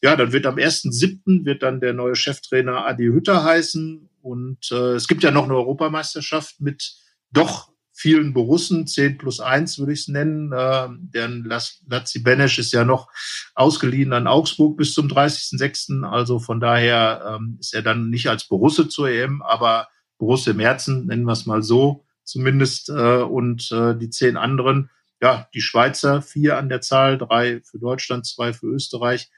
[0.00, 1.44] ja, dann wird am 1.7.
[1.44, 4.08] wird dann der neue Cheftrainer Adi Hütter heißen.
[4.22, 6.94] Und äh, es gibt ja noch eine Europameisterschaft mit
[7.32, 10.52] doch vielen Borussen, 10 plus 1 würde ich es nennen.
[10.52, 13.08] Äh, denn Lazzi Benesch ist ja noch
[13.54, 16.04] ausgeliehen an Augsburg bis zum 30.06.
[16.04, 19.88] Also von daher ähm, ist er dann nicht als Borusse zur EM, aber
[20.18, 22.90] Borusse im Herzen, nennen wir es mal so zumindest.
[22.90, 24.90] Äh, und äh, die zehn anderen,
[25.22, 29.30] ja, die Schweizer vier an der Zahl, drei für Deutschland, zwei für Österreich.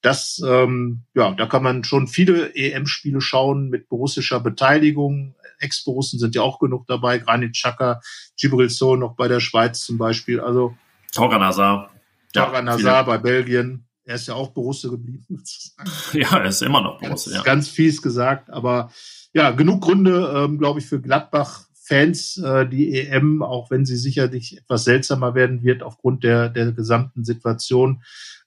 [0.00, 5.34] Das, ähm, ja, da kann man schon viele EM-Spiele schauen mit borussischer Beteiligung.
[5.58, 7.18] Ex-Borussen sind ja auch genug dabei.
[7.18, 8.00] Granit Xhaka,
[8.38, 10.40] Gibril So noch bei der Schweiz zum Beispiel.
[10.40, 10.76] Also
[11.12, 11.90] Torgan Hazard.
[12.32, 13.86] Torgan Hazard bei Belgien.
[14.04, 15.26] Er ist ja auch Borusse geblieben.
[16.12, 17.42] Ja, er ist immer noch Borusse, ja.
[17.42, 18.90] Ganz fies gesagt, aber
[19.32, 23.96] ja, genug Gründe, ähm, glaube ich, für Gladbach Fans äh, die EM, auch wenn sie
[23.96, 28.02] sicherlich etwas seltsamer werden wird aufgrund der, der gesamten Situation,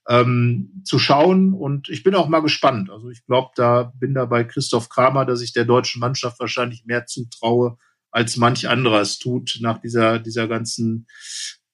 [0.08, 1.54] ähm, zu schauen.
[1.54, 2.90] Und ich bin auch mal gespannt.
[2.90, 6.84] Also ich glaube, da bin da bei Christoph Kramer, dass ich der deutschen Mannschaft wahrscheinlich
[6.84, 7.78] mehr zutraue,
[8.10, 11.06] als manch anderer es tut nach dieser, dieser ganzen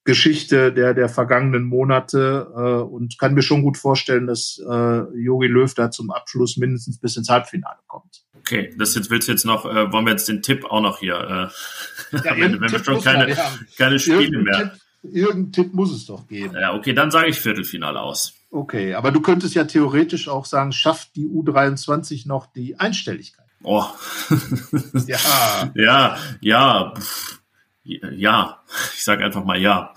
[0.07, 5.49] Geschichte der, der vergangenen Monate äh, und kann mir schon gut vorstellen, dass äh, Jogi
[5.49, 8.23] Löw da zum Abschluss mindestens bis ins Halbfinale kommt.
[8.39, 11.01] Okay, das jetzt willst du jetzt noch, äh, wollen wir jetzt den Tipp auch noch
[11.01, 11.51] hier,
[12.13, 13.37] äh, ja, wenn, wenn wir schon keine,
[13.77, 14.73] keine Spiele irgendein mehr.
[15.03, 16.55] Tipp, irgendein Tipp muss es doch geben.
[16.55, 18.35] Ja, okay, dann sage ich Viertelfinale aus.
[18.51, 23.45] Okay, aber du könntest ja theoretisch auch sagen, schafft die U23 noch die Einstelligkeit?
[23.65, 23.85] Oh.
[25.07, 25.19] ja.
[25.75, 26.95] Ja, ja.
[28.13, 28.63] Ja.
[28.95, 29.95] Ich sage einfach mal ja.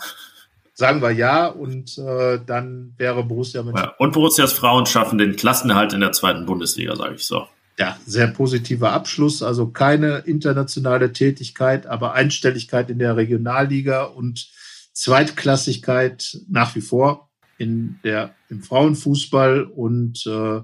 [0.74, 3.76] Sagen wir ja und äh, dann wäre Borussia mit.
[3.76, 7.48] Ja, und Borussias Frauen schaffen den Klassenerhalt in der zweiten Bundesliga, sage ich so
[7.80, 9.42] ja, sehr positiver Abschluss.
[9.42, 14.50] Also keine internationale Tätigkeit, aber Einstelligkeit in der Regionalliga und
[14.92, 20.62] Zweitklassigkeit nach wie vor in der, im Frauenfußball und äh,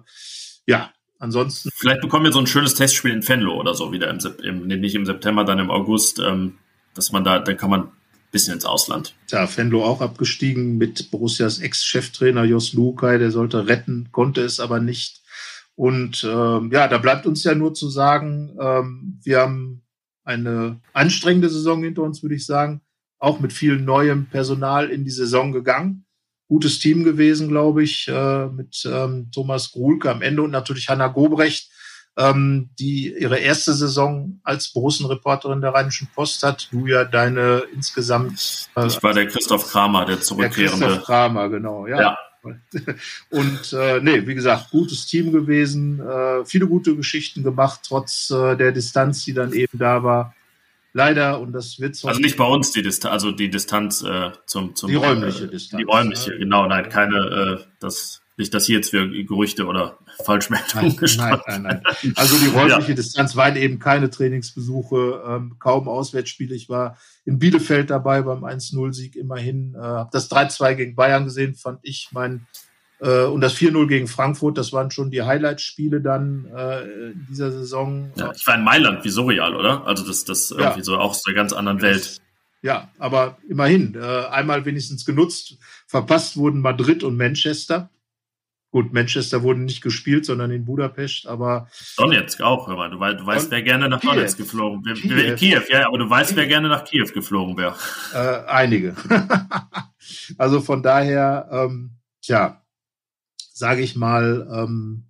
[0.67, 1.69] ja, ansonsten.
[1.73, 4.95] Vielleicht bekommen wir so ein schönes Testspiel in Fenlo oder so wieder im, im nicht
[4.95, 6.57] im September, dann im August, ähm,
[6.95, 7.91] dass man da, dann kann man ein
[8.31, 9.13] bisschen ins Ausland.
[9.29, 14.79] Ja, Fenlo auch abgestiegen mit Borussias Ex-Cheftrainer Jos Lukai, der sollte retten, konnte es aber
[14.79, 15.21] nicht.
[15.75, 19.83] Und ähm, ja, da bleibt uns ja nur zu sagen, ähm, wir haben
[20.23, 22.81] eine anstrengende Saison hinter uns, würde ich sagen.
[23.19, 26.05] Auch mit viel neuem Personal in die Saison gegangen.
[26.47, 31.07] Gutes Team gewesen, glaube ich, äh, mit ähm, Thomas Gruhlke am Ende und natürlich Hanna
[31.07, 31.71] Gobrecht,
[32.17, 36.69] ähm, die ihre erste Saison als Borussenreporterin der Rheinischen Post hat.
[36.71, 38.69] Du ja deine insgesamt.
[38.75, 40.79] Äh, ich war der Christoph Kramer, der zurückkehrende.
[40.79, 41.99] Der Christoph Kramer, genau, ja.
[41.99, 42.17] ja.
[43.31, 48.55] Und äh, nee, wie gesagt, gutes Team gewesen, äh, viele gute Geschichten gemacht, trotz äh,
[48.55, 50.35] der Distanz, die dann eben da war.
[50.93, 54.75] Leider, und das wird Also nicht bei uns die Distanz, also die Distanz äh, zum,
[54.75, 55.81] zum Die räumliche Distanz.
[55.81, 60.95] Die räumliche, genau, nein, keine, äh, das nicht, dass hier jetzt wir Gerüchte oder Falschmeldungen
[61.17, 62.13] nein, nein, nein, nein.
[62.15, 62.95] Also die räumliche ja.
[62.95, 66.55] Distanz waren eben keine Trainingsbesuche, ähm, kaum Auswärtsspiele.
[66.55, 69.75] Ich war in Bielefeld dabei beim 1-0-Sieg immerhin.
[69.75, 72.47] Äh, habe das 3-2 gegen Bayern gesehen, fand ich mein
[72.99, 77.51] äh, und das 4-0 gegen Frankfurt, das waren schon die Highlight-Spiele dann äh, in dieser
[77.51, 78.11] Saison.
[78.15, 79.85] Ja, ich war in Mailand wie Surreal, oder?
[79.85, 80.57] Also das, das ja.
[80.57, 82.21] irgendwie so auch aus der ganz anderen Welt.
[82.61, 85.57] Ja, aber immerhin, äh, einmal wenigstens genutzt.
[85.87, 87.89] Verpasst wurden Madrid und Manchester.
[88.75, 91.69] Gut, Manchester wurde nicht gespielt, sondern in Budapest, aber.
[91.95, 92.89] Donetsk auch, hör mal.
[92.89, 94.09] Du, weißt, du weißt wer gerne nach Kiew.
[94.09, 94.95] Donetsk geflogen wäre.
[94.97, 95.35] Kiew.
[95.37, 96.35] Kiew, ja, aber du weißt, Kiew.
[96.35, 97.73] wer gerne nach Kiew geflogen wäre.
[98.13, 98.93] Äh, einige.
[100.37, 101.91] also von daher, ähm,
[102.21, 102.65] tja,
[103.53, 105.05] sage ich mal, ähm,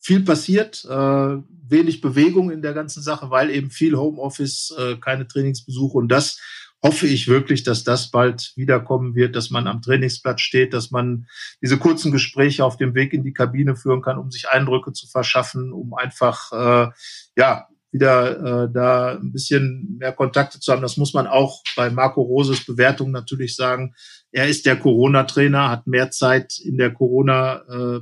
[0.00, 1.36] viel passiert, äh,
[1.68, 6.40] wenig Bewegung in der ganzen Sache, weil eben viel Homeoffice, äh, keine Trainingsbesuche und das
[6.82, 11.26] hoffe ich wirklich, dass das bald wiederkommen wird, dass man am Trainingsplatz steht, dass man
[11.60, 15.08] diese kurzen Gespräche auf dem Weg in die Kabine führen kann, um sich Eindrücke zu
[15.08, 16.90] verschaffen, um einfach äh,
[17.36, 20.82] ja wieder äh, da ein bisschen mehr Kontakte zu haben.
[20.82, 23.94] Das muss man auch bei Marco Roses Bewertung natürlich sagen.
[24.30, 28.00] Er ist der Corona-Trainer, hat mehr Zeit in der Corona äh,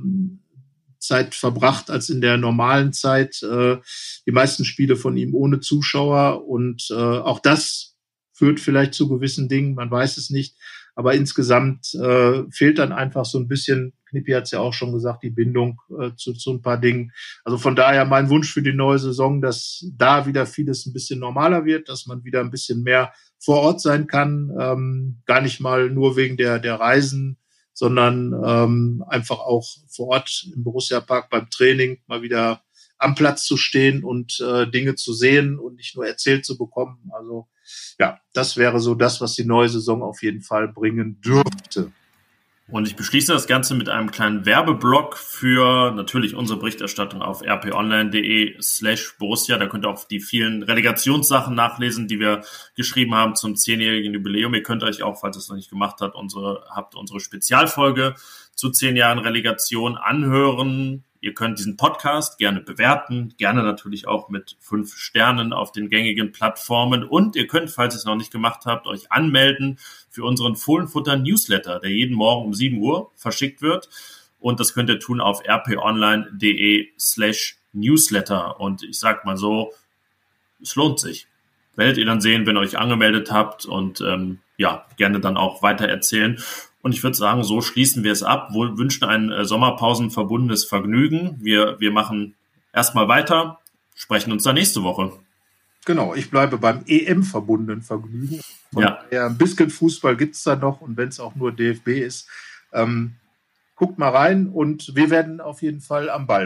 [0.99, 3.41] Zeit verbracht als in der normalen Zeit.
[3.43, 3.77] Äh,
[4.25, 7.96] die meisten Spiele von ihm ohne Zuschauer und äh, auch das
[8.37, 10.55] führt vielleicht zu gewissen Dingen, man weiß es nicht.
[10.95, 14.93] Aber insgesamt äh, fehlt dann einfach so ein bisschen, Knippi hat es ja auch schon
[14.93, 17.11] gesagt, die Bindung äh, zu, zu ein paar Dingen.
[17.43, 21.19] Also von daher mein Wunsch für die neue Saison, dass da wieder vieles ein bisschen
[21.19, 24.51] normaler wird, dass man wieder ein bisschen mehr vor Ort sein kann.
[24.59, 27.37] Ähm, gar nicht mal nur wegen der, der Reisen,
[27.73, 32.61] sondern ähm, einfach auch vor Ort im Borussia Park beim Training mal wieder
[32.97, 37.11] am Platz zu stehen und äh, Dinge zu sehen und nicht nur erzählt zu bekommen.
[37.15, 37.47] Also
[37.99, 41.91] ja, das wäre so das, was die neue Saison auf jeden Fall bringen dürfte.
[42.69, 48.61] Und ich beschließe das Ganze mit einem kleinen Werbeblock für natürlich unsere Berichterstattung auf rponline.de
[48.61, 49.57] slash Borussia.
[49.57, 52.43] Da könnt ihr auch die vielen Relegationssachen nachlesen, die wir
[52.75, 54.53] geschrieben haben zum zehnjährigen Jubiläum.
[54.53, 58.15] Ihr könnt euch auch, falls ihr es noch nicht gemacht habt, unsere, habt unsere Spezialfolge
[58.53, 61.05] zu zehn Jahren Relegation anhören.
[61.21, 66.31] Ihr könnt diesen Podcast gerne bewerten, gerne natürlich auch mit fünf Sternen auf den gängigen
[66.31, 67.03] Plattformen.
[67.03, 69.79] Und ihr könnt, falls ihr es noch nicht gemacht habt, euch anmelden
[70.09, 73.89] für unseren Fohlenfutter Newsletter, der jeden Morgen um 7 Uhr verschickt wird.
[74.39, 78.59] Und das könnt ihr tun auf rponline.de slash Newsletter.
[78.59, 79.73] Und ich sag mal so,
[80.61, 81.27] es lohnt sich.
[81.75, 85.61] Werdet ihr dann sehen, wenn ihr euch angemeldet habt und ähm, ja, gerne dann auch
[85.61, 86.41] weiter erzählen.
[86.81, 88.53] Und ich würde sagen, so schließen wir es ab.
[88.53, 91.37] Wohl wünschen ein äh, Sommerpausen verbundenes Vergnügen.
[91.39, 92.35] Wir, wir machen
[92.73, 93.59] erstmal weiter,
[93.95, 95.11] sprechen uns dann nächste Woche.
[95.85, 98.41] Genau, ich bleibe beim EM verbundenen Vergnügen.
[98.73, 99.25] Von ja.
[99.25, 102.27] ein bisschen Fußball gibt es da noch und wenn es auch nur DFB ist.
[102.73, 103.15] Ähm,
[103.75, 106.45] guckt mal rein und wir werden auf jeden Fall am Ball.